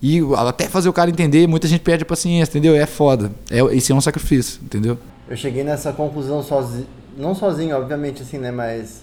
[0.00, 2.74] E até fazer o cara entender, muita gente perde a paciência, entendeu?
[2.74, 3.32] É foda.
[3.50, 4.98] É, esse é um sacrifício, entendeu?
[5.28, 6.86] Eu cheguei nessa conclusão sozinho,
[7.16, 8.50] não sozinho, obviamente, assim, né?
[8.50, 9.02] Mas,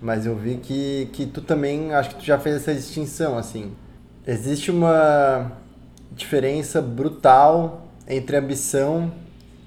[0.00, 3.72] mas eu vi que, que tu também, acho que tu já fez essa distinção, assim.
[4.26, 5.52] Existe uma
[6.12, 9.12] diferença brutal entre ambição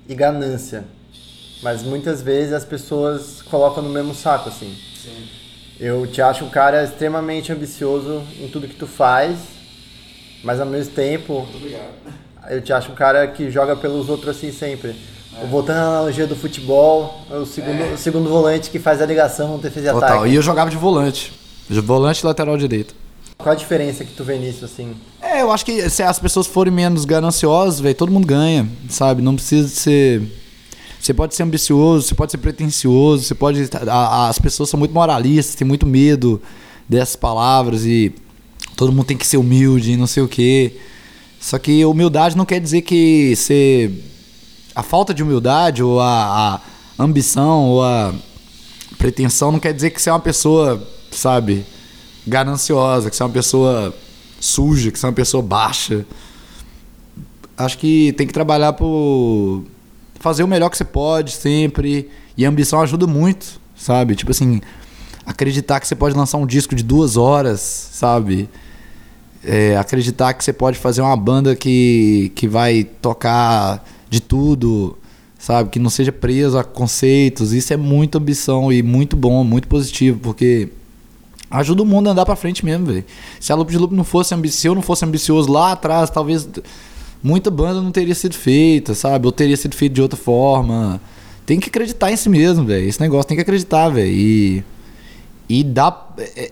[0.07, 0.85] e ganância.
[1.61, 4.75] Mas muitas vezes as pessoas colocam no mesmo saco, assim.
[4.95, 5.42] Sim.
[5.83, 9.37] Eu te acho um cara extremamente ambicioso em tudo que tu faz,
[10.41, 11.45] mas ao mesmo tempo.
[12.49, 14.95] Eu te acho um cara que joga pelos outros assim sempre.
[15.37, 15.45] É.
[15.45, 17.93] Voltando à analogia do futebol, o segundo, é.
[17.95, 20.29] o segundo volante que faz a ligação defesa e ataque.
[20.29, 21.33] E eu jogava de volante.
[21.69, 22.95] De volante lateral direito.
[23.37, 24.95] Qual a diferença que tu vê nisso, assim?
[25.21, 29.21] É, eu acho que se as pessoas forem menos gananciosas, velho, todo mundo ganha, sabe?
[29.21, 30.21] Não precisa ser
[31.03, 33.69] você pode ser ambicioso, você pode ser pretencioso, você pode.
[33.89, 36.41] A, as pessoas são muito moralistas, têm muito medo
[36.87, 38.13] dessas palavras e
[38.77, 40.79] todo mundo tem que ser humilde e não sei o quê.
[41.41, 43.91] Só que humildade não quer dizer que você.
[44.73, 46.61] A falta de humildade ou a,
[46.97, 48.15] a ambição ou a
[48.97, 51.65] pretensão não quer dizer que você é uma pessoa, sabe,
[52.25, 53.93] gananciosa, que você é uma pessoa
[54.39, 56.05] suja, que você é uma pessoa baixa.
[57.57, 59.65] Acho que tem que trabalhar por
[60.23, 62.09] fazer o melhor que você pode sempre.
[62.37, 64.15] E a ambição ajuda muito, sabe?
[64.15, 64.61] Tipo assim,
[65.25, 68.49] acreditar que você pode lançar um disco de duas horas, sabe?
[69.43, 74.97] É, acreditar que você pode fazer uma banda que, que vai tocar de tudo,
[75.37, 75.69] sabe?
[75.69, 77.51] Que não seja preso a conceitos.
[77.51, 80.69] Isso é muita ambição e muito bom, muito positivo, porque
[81.51, 83.03] ajuda o mundo a andar para frente mesmo, velho.
[83.41, 86.47] Se a Loop de Loop não fosse ambicioso, não fosse ambicioso lá atrás, talvez
[87.23, 89.25] muita banda não teria sido feita, sabe?
[89.25, 90.99] Ou teria sido feita de outra forma.
[91.45, 92.87] Tem que acreditar em si mesmo, velho.
[92.87, 94.11] Esse negócio tem que acreditar, velho.
[94.11, 94.63] E,
[95.47, 96.05] e dá.
[96.17, 96.51] É,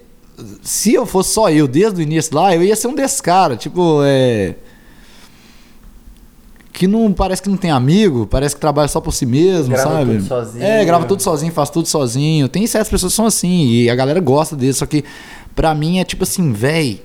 [0.61, 3.59] se eu fosse só eu desde o início lá, eu ia ser um desses caras.
[3.59, 4.55] Tipo, é.
[6.71, 9.89] que não parece que não tem amigo, parece que trabalha só por si mesmo, Grava
[9.91, 10.13] sabe?
[10.13, 10.63] tudo sozinho.
[10.63, 12.47] É, grava tudo sozinho, faz tudo sozinho.
[12.47, 15.03] Tem certas pessoas que são assim e a galera gosta disso, só que
[15.55, 17.01] pra mim é tipo assim, véi,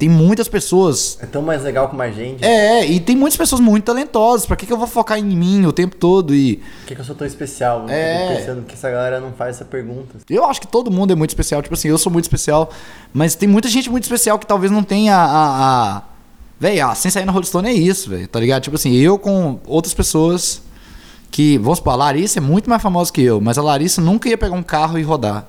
[0.00, 2.42] tem muitas pessoas É tão mais legal com mais gente.
[2.42, 4.46] é, e tem muitas pessoas muito talentosas.
[4.46, 6.34] Pra que, que eu vou focar em mim o tempo todo?
[6.34, 7.82] E Por que, que eu sou tão especial?
[7.82, 8.26] Eu É.
[8.28, 10.16] fico pensando que essa galera não faz essa pergunta.
[10.30, 11.60] eu acho que todo mundo é muito especial.
[11.62, 12.70] Tipo assim, eu sou muito especial.
[13.12, 15.96] Mas tem muita gente muito especial que talvez não tenha a.
[15.98, 16.02] a...
[16.58, 18.26] Véi, a sem sair na Rolling Stone é isso, velho.
[18.26, 18.62] Tá ligado?
[18.62, 20.62] Tipo assim, eu com outras pessoas
[21.30, 21.58] que.
[21.58, 24.38] Vamos supor, a Larissa é muito mais famosa que eu, mas a Larissa nunca ia
[24.38, 25.46] pegar um carro e rodar.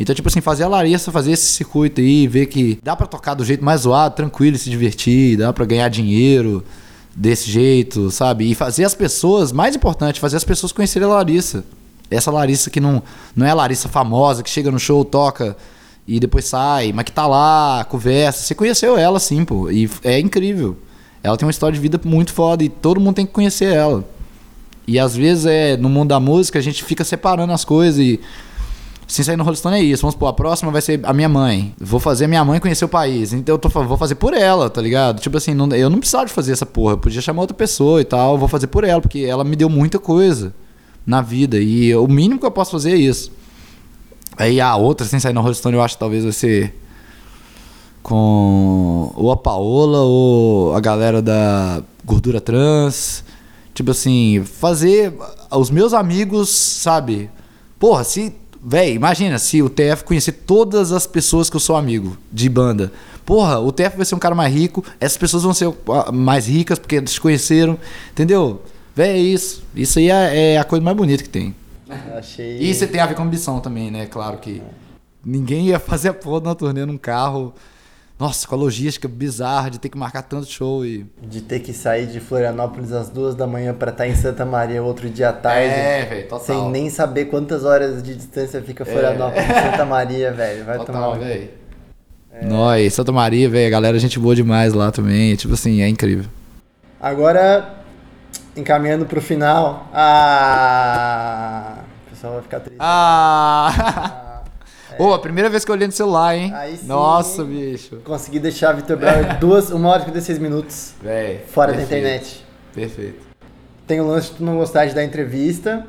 [0.00, 3.34] Então, tipo assim, fazer a Larissa fazer esse circuito aí, ver que dá pra tocar
[3.34, 6.64] do jeito mais zoado, tranquilo e se divertir, dá pra ganhar dinheiro
[7.14, 8.50] desse jeito, sabe?
[8.50, 11.66] E fazer as pessoas, mais importante, fazer as pessoas conhecerem a Larissa.
[12.10, 13.02] Essa Larissa que não,
[13.36, 15.54] não é a Larissa famosa, que chega no show, toca
[16.08, 18.42] e depois sai, mas que tá lá, conversa.
[18.42, 19.70] Você conheceu ela, sim, pô.
[19.70, 20.78] E é incrível.
[21.22, 24.02] Ela tem uma história de vida muito foda e todo mundo tem que conhecer ela.
[24.86, 28.18] E às vezes é no mundo da música a gente fica separando as coisas e
[29.10, 30.02] sem sair no Rolling Stone é isso.
[30.02, 31.74] Vamos supor, a próxima vai ser a minha mãe.
[31.78, 33.32] Vou fazer a minha mãe conhecer o país.
[33.32, 35.20] Então eu tô vou fazer por ela, tá ligado?
[35.20, 36.92] Tipo assim, não- eu não precisava de fazer essa porra.
[36.94, 38.38] Eu podia chamar outra pessoa e tal.
[38.38, 40.54] Vou fazer por ela, porque ela me deu muita coisa
[41.06, 41.58] na vida.
[41.58, 43.32] E o mínimo que eu posso fazer é isso.
[44.36, 46.74] Aí a outra, sem sair no Rolling Stone, eu acho que talvez vai ser
[48.02, 53.24] com ou a Paola ou a galera da gordura trans.
[53.74, 55.12] Tipo assim, fazer
[55.50, 57.30] os meus amigos, sabe?
[57.78, 58.34] Porra, se.
[58.62, 62.92] Véi, imagina se o TF conhecer todas as pessoas que eu sou amigo de banda.
[63.24, 66.46] Porra, o TF vai ser um cara mais rico, essas pessoas vão ser ah, mais
[66.46, 67.78] ricas porque eles conheceram.
[68.12, 68.62] Entendeu?
[68.94, 69.62] Véi, é isso.
[69.74, 71.54] Isso aí é, é a coisa mais bonita que tem.
[72.18, 72.58] Achei.
[72.60, 74.06] E você tem a ver com ambição também, né?
[74.06, 74.62] Claro que
[75.24, 77.54] ninguém ia fazer a porra de uma turnê num carro.
[78.20, 81.06] Nossa, com a logística bizarra de ter que marcar tanto show e.
[81.22, 84.82] De ter que sair de Florianópolis às duas da manhã pra estar em Santa Maria
[84.82, 85.70] outro dia à tarde.
[85.72, 86.40] É, velho, total.
[86.44, 90.66] Sem nem saber quantas horas de distância fica Florianópolis e Santa Maria, velho.
[90.66, 90.84] Vai tomar.
[90.86, 91.48] Total, um- velho.
[92.42, 95.34] Nós, Santa Maria, velho, a galera, gente boa demais lá também.
[95.34, 96.26] Tipo assim, é incrível.
[97.00, 97.76] Agora,
[98.54, 99.88] encaminhando pro final.
[99.94, 101.78] Ah.
[102.06, 102.76] O pessoal vai ficar triste.
[102.78, 104.26] Ah!
[105.00, 106.52] Ô, a primeira vez que eu olhei no celular, hein?
[106.54, 106.86] Aí sim.
[106.86, 107.96] Nossa, bicho.
[108.04, 111.38] Consegui deixar Vitor Brauer duas, uma hora e 56 minutos Véi.
[111.46, 112.46] fora da perfeito, internet.
[112.74, 113.26] Perfeito.
[113.86, 115.88] Tem o lance de tu não gostar de dar entrevista.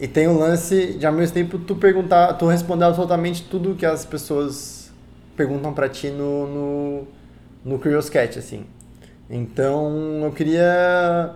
[0.00, 3.86] E tem o lance de ao mesmo tempo tu perguntar, tu responder absolutamente tudo que
[3.86, 4.90] as pessoas
[5.36, 7.08] perguntam pra ti no, no,
[7.64, 8.64] no Curious Cat, assim.
[9.30, 11.32] Então eu queria.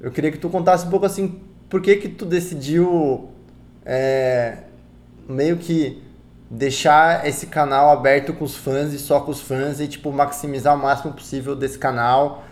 [0.00, 1.38] Eu queria que tu contasse um pouco assim,
[1.68, 3.28] por que que tu decidiu
[3.84, 4.56] é,
[5.28, 6.08] meio que
[6.50, 10.74] deixar esse canal aberto com os fãs e só com os fãs e tipo maximizar
[10.74, 12.44] o máximo possível desse canal.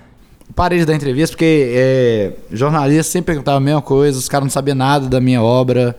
[0.55, 4.51] Parei de dar entrevista porque é, jornalista sempre perguntava a mesma coisa, os caras não
[4.51, 5.99] sabiam nada da minha obra.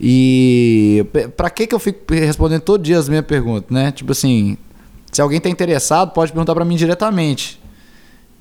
[0.00, 1.04] E
[1.36, 3.90] pra que que eu fico respondendo todo dia as mesmas perguntas, né?
[3.90, 4.56] Tipo assim,
[5.10, 7.60] se alguém tá interessado, pode perguntar pra mim diretamente.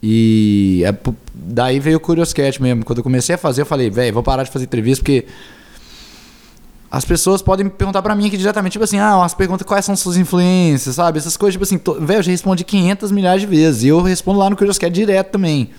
[0.01, 0.93] E é
[1.33, 2.83] daí veio o Curious Cat mesmo.
[2.83, 5.25] Quando eu comecei a fazer, eu falei, velho, vou parar de fazer entrevista porque
[6.93, 9.95] as pessoas podem perguntar pra mim aqui diretamente, tipo assim, ah, umas perguntas quais são
[9.95, 11.17] suas influências, sabe?
[11.17, 13.81] Essas coisas, tipo assim, velho, eu já respondi 500 milhares de vezes.
[13.81, 15.71] E eu respondo lá no Curious Cat direto também.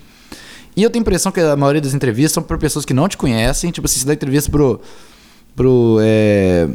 [0.77, 3.09] E eu tenho a impressão que a maioria das entrevistas são para pessoas que não
[3.09, 3.70] te conhecem.
[3.70, 4.81] Tipo assim, você dá entrevista pro.
[5.55, 5.99] pro.
[6.03, 6.69] É,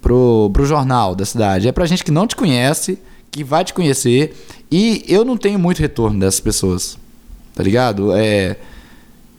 [0.00, 1.68] pro, pro jornal da cidade.
[1.68, 2.98] É pra gente que não te conhece,
[3.30, 4.36] que vai te conhecer.
[4.68, 6.98] E eu não tenho muito retorno dessas pessoas.
[7.54, 8.12] Tá ligado?
[8.12, 8.56] É.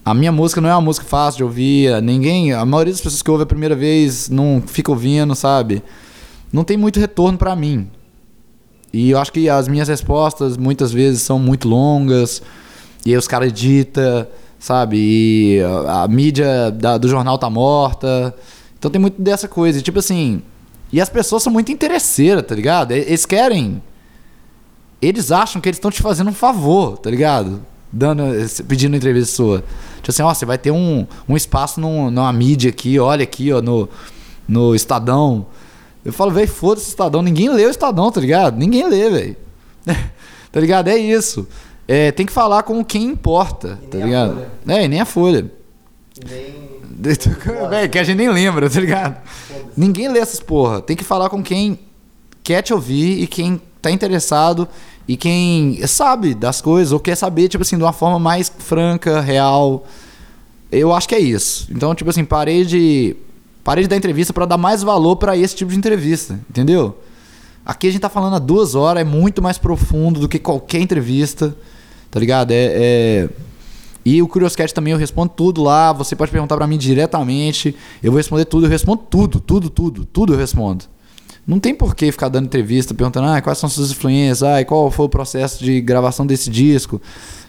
[0.06, 2.02] A minha música não é uma música fácil de ouvir.
[2.02, 2.52] Ninguém.
[2.54, 5.82] A maioria das pessoas que ouvem a primeira vez não fica ouvindo, sabe?
[6.52, 7.90] Não tem muito retorno pra mim.
[8.92, 12.42] E eu acho que as minhas respostas muitas vezes são muito longas.
[13.06, 14.28] E aí os caras editam,
[14.60, 14.98] sabe?
[15.00, 18.36] E a, mídia da- do jornal tá morta.
[18.78, 19.80] Então tem muito dessa coisa.
[19.80, 20.42] E, tipo assim.
[20.92, 22.92] E as pessoas são muito interesseiras, tá ligado?
[22.92, 23.82] Eles querem.
[25.02, 27.66] Eles acham que eles estão te fazendo um favor, tá ligado?
[27.96, 28.24] Dando,
[28.68, 29.64] pedindo entrevista sua.
[29.98, 33.54] Tipo assim, ó, você vai ter um, um espaço num, numa mídia aqui, olha aqui,
[33.54, 33.88] ó, no,
[34.48, 35.46] no Estadão.
[36.04, 37.22] Eu falo, velho, foda-se o Estadão.
[37.22, 38.58] Ninguém lê o Estadão, tá ligado?
[38.58, 39.36] Ninguém lê, velho.
[40.52, 40.88] tá ligado?
[40.88, 41.48] É isso.
[41.88, 44.42] É, tem que falar com quem importa, E tá ligado?
[44.68, 45.52] É, e nem a Folha.
[46.28, 46.74] Nem.
[47.70, 49.18] Véi, que a gente nem lembra, tá ligado?
[49.76, 50.82] Ninguém lê essas porra.
[50.82, 51.80] Tem que falar com quem
[52.42, 54.68] quer te ouvir e quem tá interessado
[55.08, 59.20] e quem sabe das coisas ou quer saber, tipo assim, de uma forma mais franca,
[59.20, 59.86] real.
[60.72, 61.68] Eu acho que é isso.
[61.70, 63.16] Então, tipo assim, parei de
[63.64, 66.98] parei de dar entrevista pra dar mais valor pra esse tipo de entrevista, entendeu?
[67.66, 70.80] Aqui a gente tá falando há duas horas, é muito mais profundo do que qualquer
[70.80, 71.56] entrevista.
[72.12, 72.52] Tá ligado?
[72.52, 72.70] É.
[72.74, 73.30] é...
[74.06, 75.94] E o Curioscat também eu respondo tudo lá.
[75.94, 77.74] Você pode perguntar para mim diretamente.
[78.04, 78.66] Eu vou responder tudo.
[78.66, 80.06] Eu respondo tudo, tudo, tudo.
[80.06, 80.86] Tudo eu respondo.
[81.46, 84.90] Não tem por que ficar dando entrevista perguntando ah, quais são suas influências, ah, qual
[84.90, 87.02] foi o processo de gravação desse disco.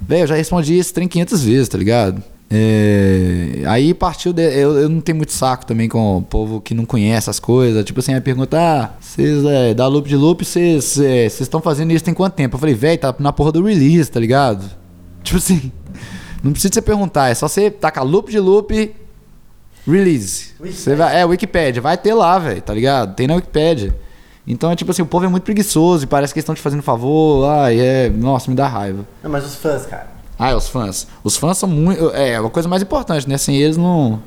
[0.03, 2.23] Velho, eu já respondi esse trem 500 vezes, tá ligado?
[2.51, 3.63] É...
[3.67, 4.33] Aí partiu.
[4.33, 4.43] De...
[4.43, 7.85] Eu, eu, não tenho muito saco também com o povo que não conhece as coisas.
[7.85, 11.93] Tipo assim, aí pergunta: ah, vocês é, da loop de loop, vocês é, estão fazendo
[11.93, 12.57] isso tem quanto tempo?
[12.57, 14.69] Eu falei, velho, tá na porra do release, tá ligado?
[15.25, 15.73] Tipo assim,
[16.43, 18.95] não precisa você perguntar, é só você tacar loop de loop,
[19.87, 20.55] release.
[20.61, 23.15] Você vai, é, Wikipedia, vai ter lá, velho, tá ligado?
[23.15, 23.95] Tem na Wikipedia.
[24.47, 26.83] Então é tipo assim, o povo é muito preguiçoso e parece que estão te fazendo
[26.83, 27.49] favor.
[27.49, 28.11] Ai, é.
[28.11, 29.07] Nossa, me dá raiva.
[29.23, 30.09] Não, mas os fãs, cara.
[30.39, 31.07] Ah, os fãs.
[31.23, 32.11] Os fãs são muito.
[32.11, 33.39] É, a coisa mais importante, né?
[33.39, 34.21] Sem eles não.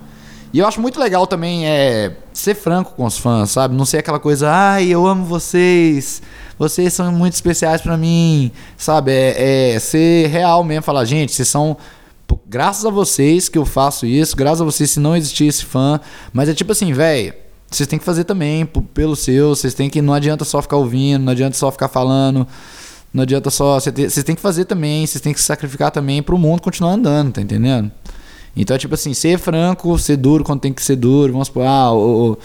[0.53, 3.75] E eu acho muito legal também é ser franco com os fãs, sabe?
[3.75, 6.21] Não ser aquela coisa, ai, eu amo vocês,
[6.57, 9.11] vocês são muito especiais para mim, sabe?
[9.11, 11.75] É, é, ser real mesmo, falar, gente, vocês são.
[12.49, 15.99] Graças a vocês que eu faço isso, graças a vocês se não existir esse fã.
[16.31, 17.33] Mas é tipo assim, velho,
[17.69, 20.01] vocês têm que fazer também pelo seu, vocês têm que.
[20.01, 22.47] Não adianta só ficar ouvindo, não adianta só ficar falando.
[23.13, 23.79] Não adianta só.
[23.79, 26.93] Vocês têm que fazer também, vocês têm que se sacrificar também para o mundo continuar
[26.93, 27.91] andando, tá entendendo?
[28.55, 31.33] Então é tipo assim, ser franco, ser duro quando tem que ser duro.
[31.33, 32.37] Vamos supor, ah, o, o,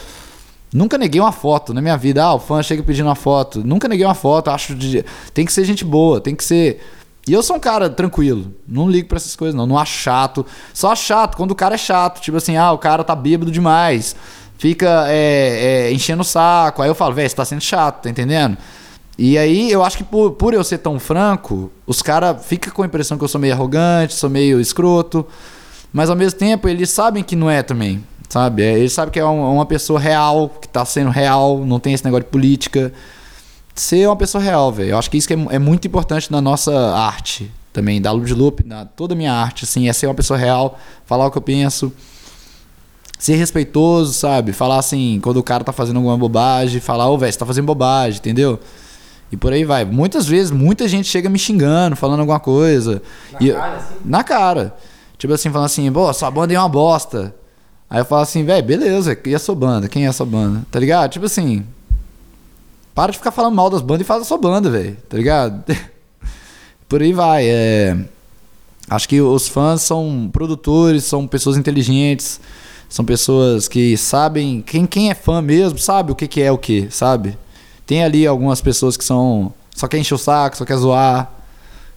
[0.72, 2.24] nunca neguei uma foto na minha vida.
[2.24, 3.62] Ah, o fã chega pedindo uma foto.
[3.64, 6.80] Nunca neguei uma foto, acho de, tem que ser gente boa, tem que ser.
[7.26, 10.44] E eu sou um cara tranquilo, não ligo para essas coisas não, não acho chato.
[10.74, 13.50] Só acho chato quando o cara é chato, tipo assim, ah, o cara tá bêbado
[13.50, 14.16] demais,
[14.58, 16.82] fica é, é, enchendo o saco.
[16.82, 18.58] Aí eu falo, velho, você tá sendo chato, tá entendendo?
[19.16, 22.82] E aí eu acho que por, por eu ser tão franco, os caras ficam com
[22.82, 25.24] a impressão que eu sou meio arrogante, sou meio escroto.
[25.92, 28.02] Mas ao mesmo tempo eles sabem que não é também.
[28.28, 28.62] Sabe?
[28.62, 32.04] É, eles sabem que é uma pessoa real, que tá sendo real, não tem esse
[32.04, 32.92] negócio de política.
[33.74, 34.90] Ser uma pessoa real, velho.
[34.90, 38.26] Eu acho que isso que é, é, muito importante na nossa arte também, da Loop
[38.26, 41.30] de Loop, na toda a minha arte, assim, é ser uma pessoa real, falar o
[41.30, 41.92] que eu penso
[43.22, 44.52] ser respeitoso, sabe?
[44.52, 47.66] Falar assim, quando o cara tá fazendo alguma bobagem, falar, ô, velho, você tá fazendo
[47.66, 48.58] bobagem, entendeu?
[49.30, 49.84] E por aí vai.
[49.84, 53.00] Muitas vezes, muita gente chega me xingando, falando alguma coisa.
[53.32, 53.94] Na e, cara, assim?
[54.04, 54.76] Na cara.
[55.16, 57.32] Tipo assim, falando assim, pô, sua banda é uma bosta.
[57.88, 59.88] Aí eu falo assim, velho, beleza, e a sua banda?
[59.88, 60.66] Quem é a sua banda?
[60.68, 61.12] Tá ligado?
[61.12, 61.64] Tipo assim.
[62.94, 64.96] Para de ficar falando mal das bandas e faz a sua banda, velho.
[65.08, 65.64] Tá ligado?
[66.88, 67.46] por aí vai.
[67.48, 67.96] É...
[68.88, 72.40] Acho que os fãs são produtores, são pessoas inteligentes,
[72.88, 74.60] são pessoas que sabem.
[74.60, 77.38] Quem, quem é fã mesmo sabe o que, que é o que, sabe?
[77.86, 79.52] Tem ali algumas pessoas que são.
[79.74, 81.32] Só quer encher o saco, só quer zoar.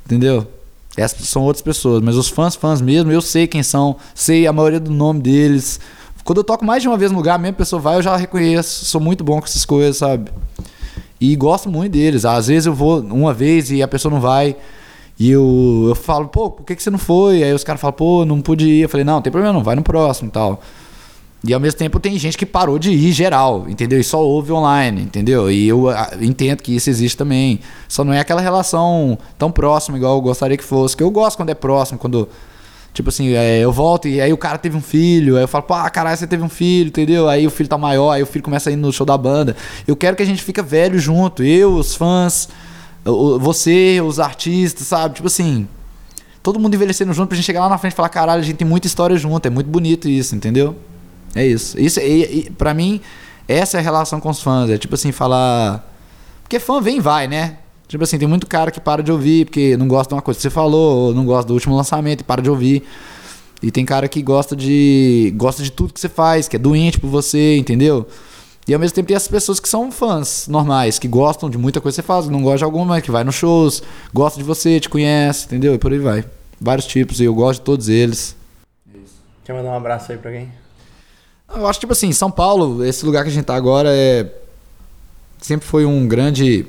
[0.05, 0.47] Entendeu?
[0.95, 2.01] Essas são outras pessoas.
[2.01, 5.80] Mas os fãs, fãs mesmo, eu sei quem são, sei a maioria do nome deles.
[6.23, 8.15] Quando eu toco mais de uma vez no lugar, a mesma pessoa vai, eu já
[8.15, 8.85] reconheço.
[8.85, 10.31] Sou muito bom com essas coisas, sabe?
[11.20, 12.26] E gosto muito deles.
[12.26, 14.56] Às vezes eu vou uma vez e a pessoa não vai.
[15.18, 17.42] E eu, eu falo, pô, por que, que você não foi?
[17.42, 18.82] Aí os caras falam, pô, não pude ir.
[18.82, 20.62] Eu falei, não, não tem problema, não, vai no próximo e tal.
[21.48, 24.00] E ao mesmo tempo tem gente que parou de ir geral, entendeu?
[24.00, 25.52] E só ouve online, entendeu?
[25.52, 27.60] E eu ah, entendo que isso existe também.
[27.88, 30.98] Só não é aquela relação tão próxima igual eu gostaria que fosse.
[30.98, 32.28] Que eu gosto quando é próximo, quando.
[32.95, 35.65] Tipo assim, é, eu volto e aí o cara teve um filho, aí eu falo,
[35.65, 37.27] pô, caralho, você teve um filho, entendeu?
[37.27, 39.53] Aí o filho tá maior, aí o filho começa a ir no show da banda.
[39.85, 42.47] Eu quero que a gente fique velho junto, eu, os fãs,
[43.41, 45.15] você, os artistas, sabe?
[45.15, 45.67] Tipo assim,
[46.41, 48.55] todo mundo envelhecendo junto pra gente chegar lá na frente e falar, caralho, a gente
[48.55, 50.73] tem muita história junto, é muito bonito isso, entendeu?
[51.35, 51.77] É isso.
[51.77, 53.01] Isso e, e para mim
[53.45, 55.85] essa é a relação com os fãs, é tipo assim falar
[56.43, 57.57] porque fã vem e vai, né?
[57.88, 60.38] Tipo assim, tem muito cara que para de ouvir porque não gosta de uma coisa
[60.38, 62.84] que você falou, ou não gosta do último lançamento e para de ouvir.
[63.62, 66.99] E tem cara que gosta de gosta de tudo que você faz, que é doente
[66.99, 68.07] por você, entendeu?
[68.68, 71.80] E ao mesmo tempo tem essas pessoas que são fãs normais, que gostam de muita
[71.80, 74.80] coisa que você faz, não gosta de alguma, que vai nos shows, gosta de você,
[74.80, 75.76] te conhece, entendeu?
[75.76, 76.26] E por aí vai.
[76.60, 78.36] Vários tipos, e eu gosto de todos eles.
[79.44, 80.49] Quer mandar um abraço aí pra alguém?
[81.56, 84.28] Eu acho tipo assim, São Paulo, esse lugar que a gente tá agora é
[85.40, 86.66] sempre foi um grande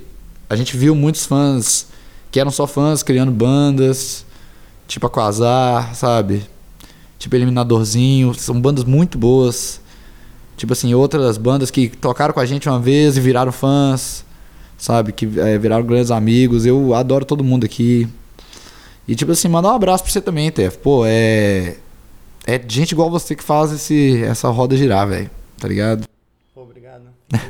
[0.48, 1.86] a gente viu muitos fãs
[2.30, 4.24] que eram só fãs criando bandas,
[4.86, 6.42] tipo Aquazar, sabe?
[7.18, 9.80] Tipo Eliminadorzinho, são bandas muito boas.
[10.56, 14.24] Tipo assim, outras bandas que tocaram com a gente uma vez e viraram fãs,
[14.78, 15.12] sabe?
[15.12, 16.64] Que é, viraram grandes amigos.
[16.66, 18.08] Eu adoro todo mundo aqui.
[19.08, 20.78] E tipo assim, mandar um abraço pra você também, Tef.
[20.78, 21.76] Pô, é
[22.46, 25.28] é gente igual você que faz esse, essa roda girar, velho.
[25.58, 26.06] Tá ligado?
[26.54, 27.02] Pô, obrigado.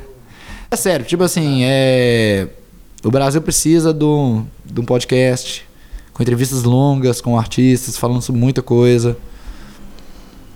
[0.71, 2.47] é sério, tipo assim, é...
[3.07, 5.65] o Brasil precisa de um, de um podcast
[6.13, 9.15] com entrevistas longas, com artistas, falando sobre muita coisa.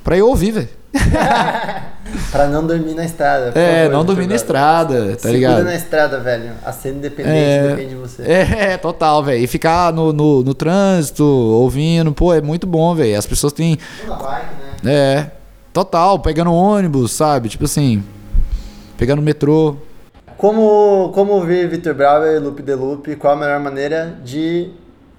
[0.03, 0.69] Pra eu ouvir, velho.
[2.31, 3.51] Pra não dormir na estrada.
[3.57, 5.63] É, favor, não dormir na estrada, tá Se ligado?
[5.63, 6.51] na estrada, velho.
[6.65, 7.67] A cena independente É.
[7.69, 8.23] depende de você.
[8.23, 9.41] É, total, velho.
[9.41, 13.17] E ficar no, no, no trânsito, ouvindo, pô, é muito bom, velho.
[13.17, 13.77] As pessoas têm.
[14.07, 14.45] Na bike,
[14.83, 14.93] né?
[14.93, 15.31] É,
[15.71, 17.47] total, pegando ônibus, sabe?
[17.47, 18.03] Tipo assim,
[18.97, 19.77] pegando metrô.
[20.41, 23.15] Como, como ouvir Vitor Brauer e Loop de Loop?
[23.17, 24.71] Qual a melhor maneira de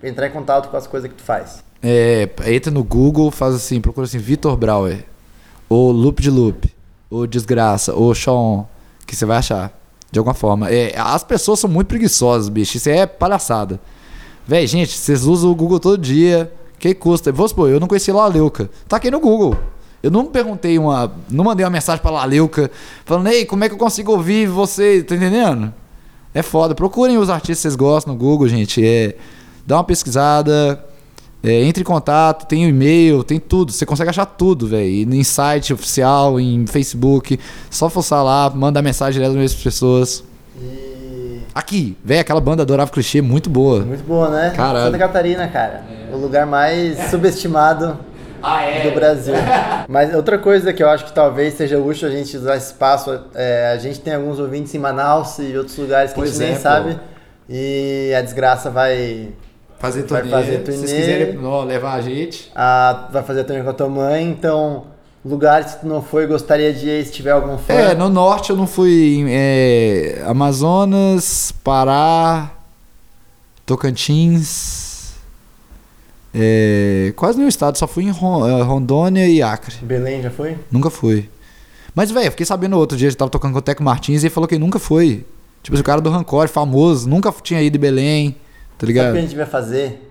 [0.03, 1.63] entrar em contato com as coisas que tu faz?
[1.81, 5.05] É, entra no Google, faz assim, procura assim, Vitor Brauer,
[5.69, 6.69] ou Loop de Loop,
[7.09, 8.65] ou Desgraça, ou Sean,
[9.07, 9.73] que você vai achar,
[10.11, 10.69] de alguma forma.
[10.69, 13.79] É, as pessoas são muito preguiçosas, bicho, isso é palhaçada.
[14.45, 17.31] Véi, gente, vocês usam o Google todo dia, que custa?
[17.31, 19.57] Vou supor, eu não conheci Laleuca, tá aqui no Google.
[20.03, 22.71] Eu não perguntei uma, não mandei uma mensagem pra Laleuca,
[23.05, 25.73] falando, ei, como é que eu consigo ouvir você, tá entendendo?
[26.35, 29.15] É foda, procurem os artistas que vocês gostam no Google, gente, é,
[29.67, 30.83] dá uma pesquisada,
[31.43, 33.73] é, entre em contato, tem o e-mail, tem tudo.
[33.73, 35.13] Você consegue achar tudo, velho.
[35.13, 37.39] Em site oficial, em Facebook.
[37.69, 40.23] Só forçar lá, mandar mensagem direto para as pessoas.
[40.57, 41.41] E...
[41.53, 43.81] Aqui, velho, aquela banda Adorava Clichê, muito boa.
[43.81, 44.51] Muito boa, né?
[44.51, 44.87] Caralho.
[44.87, 45.85] Santa Catarina, cara.
[46.13, 47.99] O lugar mais subestimado
[48.43, 49.35] Ah, do Brasil.
[49.89, 53.21] Mas outra coisa que eu acho que talvez seja útil a gente usar esse espaço,
[53.35, 56.41] é, a gente tem alguns ouvintes em Manaus e outros lugares que a Pois gente
[56.41, 56.61] nem é, pô.
[56.61, 57.01] sabe.
[57.49, 59.29] E a desgraça vai,
[59.79, 60.31] Fazer Vai turnê.
[60.31, 60.79] fazer Se turnê.
[60.79, 62.51] vocês quiserem ó, levar a gente.
[62.55, 64.85] a, vai fazer a turnê com a tua mãe, então
[65.25, 67.73] lugares que tu não foi gostaria de ir se tiver algum fã.
[67.75, 72.51] É, no norte eu não fui é, Amazonas, Pará,
[73.67, 74.82] Tocantins.
[76.35, 79.77] É, quase nenhum estado, só fui em eh, Rondônia e Acre.
[79.83, 80.57] Belém já foi?
[80.71, 81.29] Nunca fui.
[81.95, 84.35] Mas, velho, fiquei sabendo outro dia, eu tava tocando com o Teco Martins e ele
[84.35, 85.27] falou que ele nunca foi.
[85.63, 88.31] Tipo, o cara do Rancor, famoso, nunca tinha ido em Belém,
[88.79, 89.21] tá Sabe o que a ligado?
[89.21, 90.11] gente vai fazer?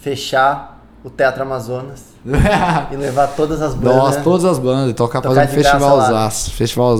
[0.00, 2.04] Fechar o Teatro Amazonas
[2.90, 3.96] e levar todas as bandas.
[3.96, 6.08] Nossa, todas as bandas, tocar, Tocar fazer um festival lá.
[6.10, 6.98] zaço, festival.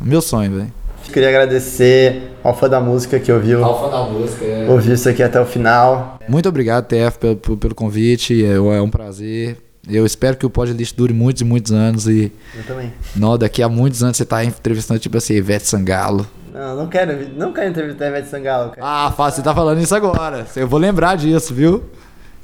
[0.00, 0.72] Meu sonho, velho.
[1.12, 4.68] Queria agradecer ao fã da música que ouviu, Alfa da música, é.
[4.68, 6.18] ouviu isso aqui até o final.
[6.28, 9.56] Muito obrigado, TF, pelo, pelo- convite, é, é um prazer.
[9.88, 12.92] Eu espero que o Podlist dure muitos e muitos anos e Eu também.
[13.16, 16.26] não, daqui a muitos anos você tá entrevistando tipo assim, Ivete Sangalo.
[16.52, 18.80] Não, não quero, não quero entrevistar a Ivete Sangalo, cara.
[18.86, 20.46] Ah, Fábio, você tá falando isso agora.
[20.54, 21.82] Eu vou lembrar disso, viu?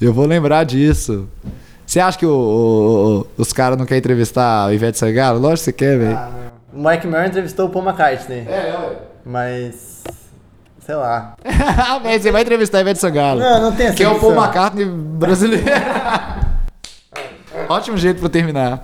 [0.01, 1.29] Eu vou lembrar disso.
[1.87, 5.39] Você acha que o- o- o- os caras não querem entrevistar o Ivete Sangalo?
[5.39, 6.17] Lógico que você quer, velho.
[6.17, 6.56] Ah, não.
[6.77, 8.97] O Mike Murray entrevistou o Paul McCartney, É, ué.
[9.25, 10.05] mas...
[10.81, 11.35] Sei lá.
[11.89, 13.41] Ah, velho, você vai entrevistar a Ivete Sangalo.
[13.41, 14.35] Não, não tem essa Que é o Paul.
[14.35, 15.65] McCartney brasileiro.
[17.69, 18.83] Ótimo jeito pra terminar.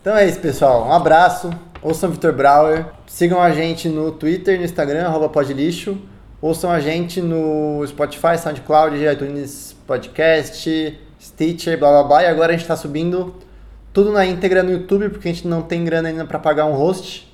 [0.00, 0.86] Então é isso, pessoal.
[0.88, 1.50] Um abraço.
[1.82, 2.86] Ouçam Vitor Brauer.
[3.06, 5.98] Sigam a gente no Twitter, no Instagram, arroba podlixo.
[6.40, 12.22] Ouçam a gente no Spotify, SoundCloud, iTunes Podcast, Stitcher, blá blá blá.
[12.22, 13.34] E agora a gente tá subindo
[13.92, 16.72] tudo na íntegra no YouTube, porque a gente não tem grana ainda pra pagar um
[16.74, 17.26] host.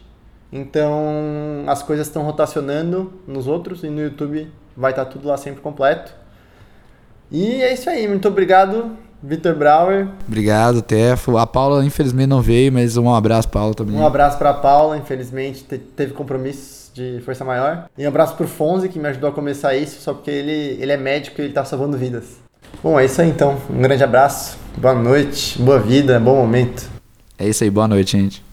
[0.52, 5.60] Então as coisas estão rotacionando nos outros e no YouTube vai estar tudo lá sempre
[5.60, 6.12] completo.
[7.30, 8.06] E é isso aí.
[8.06, 10.08] Muito obrigado, Vitor Brauer.
[10.28, 11.36] Obrigado, Tefo.
[11.38, 13.96] A Paula, infelizmente, não veio, mas um abraço, Paula, também.
[13.96, 17.88] Um abraço pra Paula, infelizmente te- teve compromissos de força maior.
[17.98, 20.92] E um abraço pro Fonzi, que me ajudou a começar isso, só porque ele, ele
[20.92, 22.43] é médico e ele tá salvando vidas.
[22.82, 23.58] Bom, é isso aí então.
[23.70, 26.88] Um grande abraço, boa noite, boa vida, bom momento.
[27.38, 28.43] É isso aí, boa noite, gente.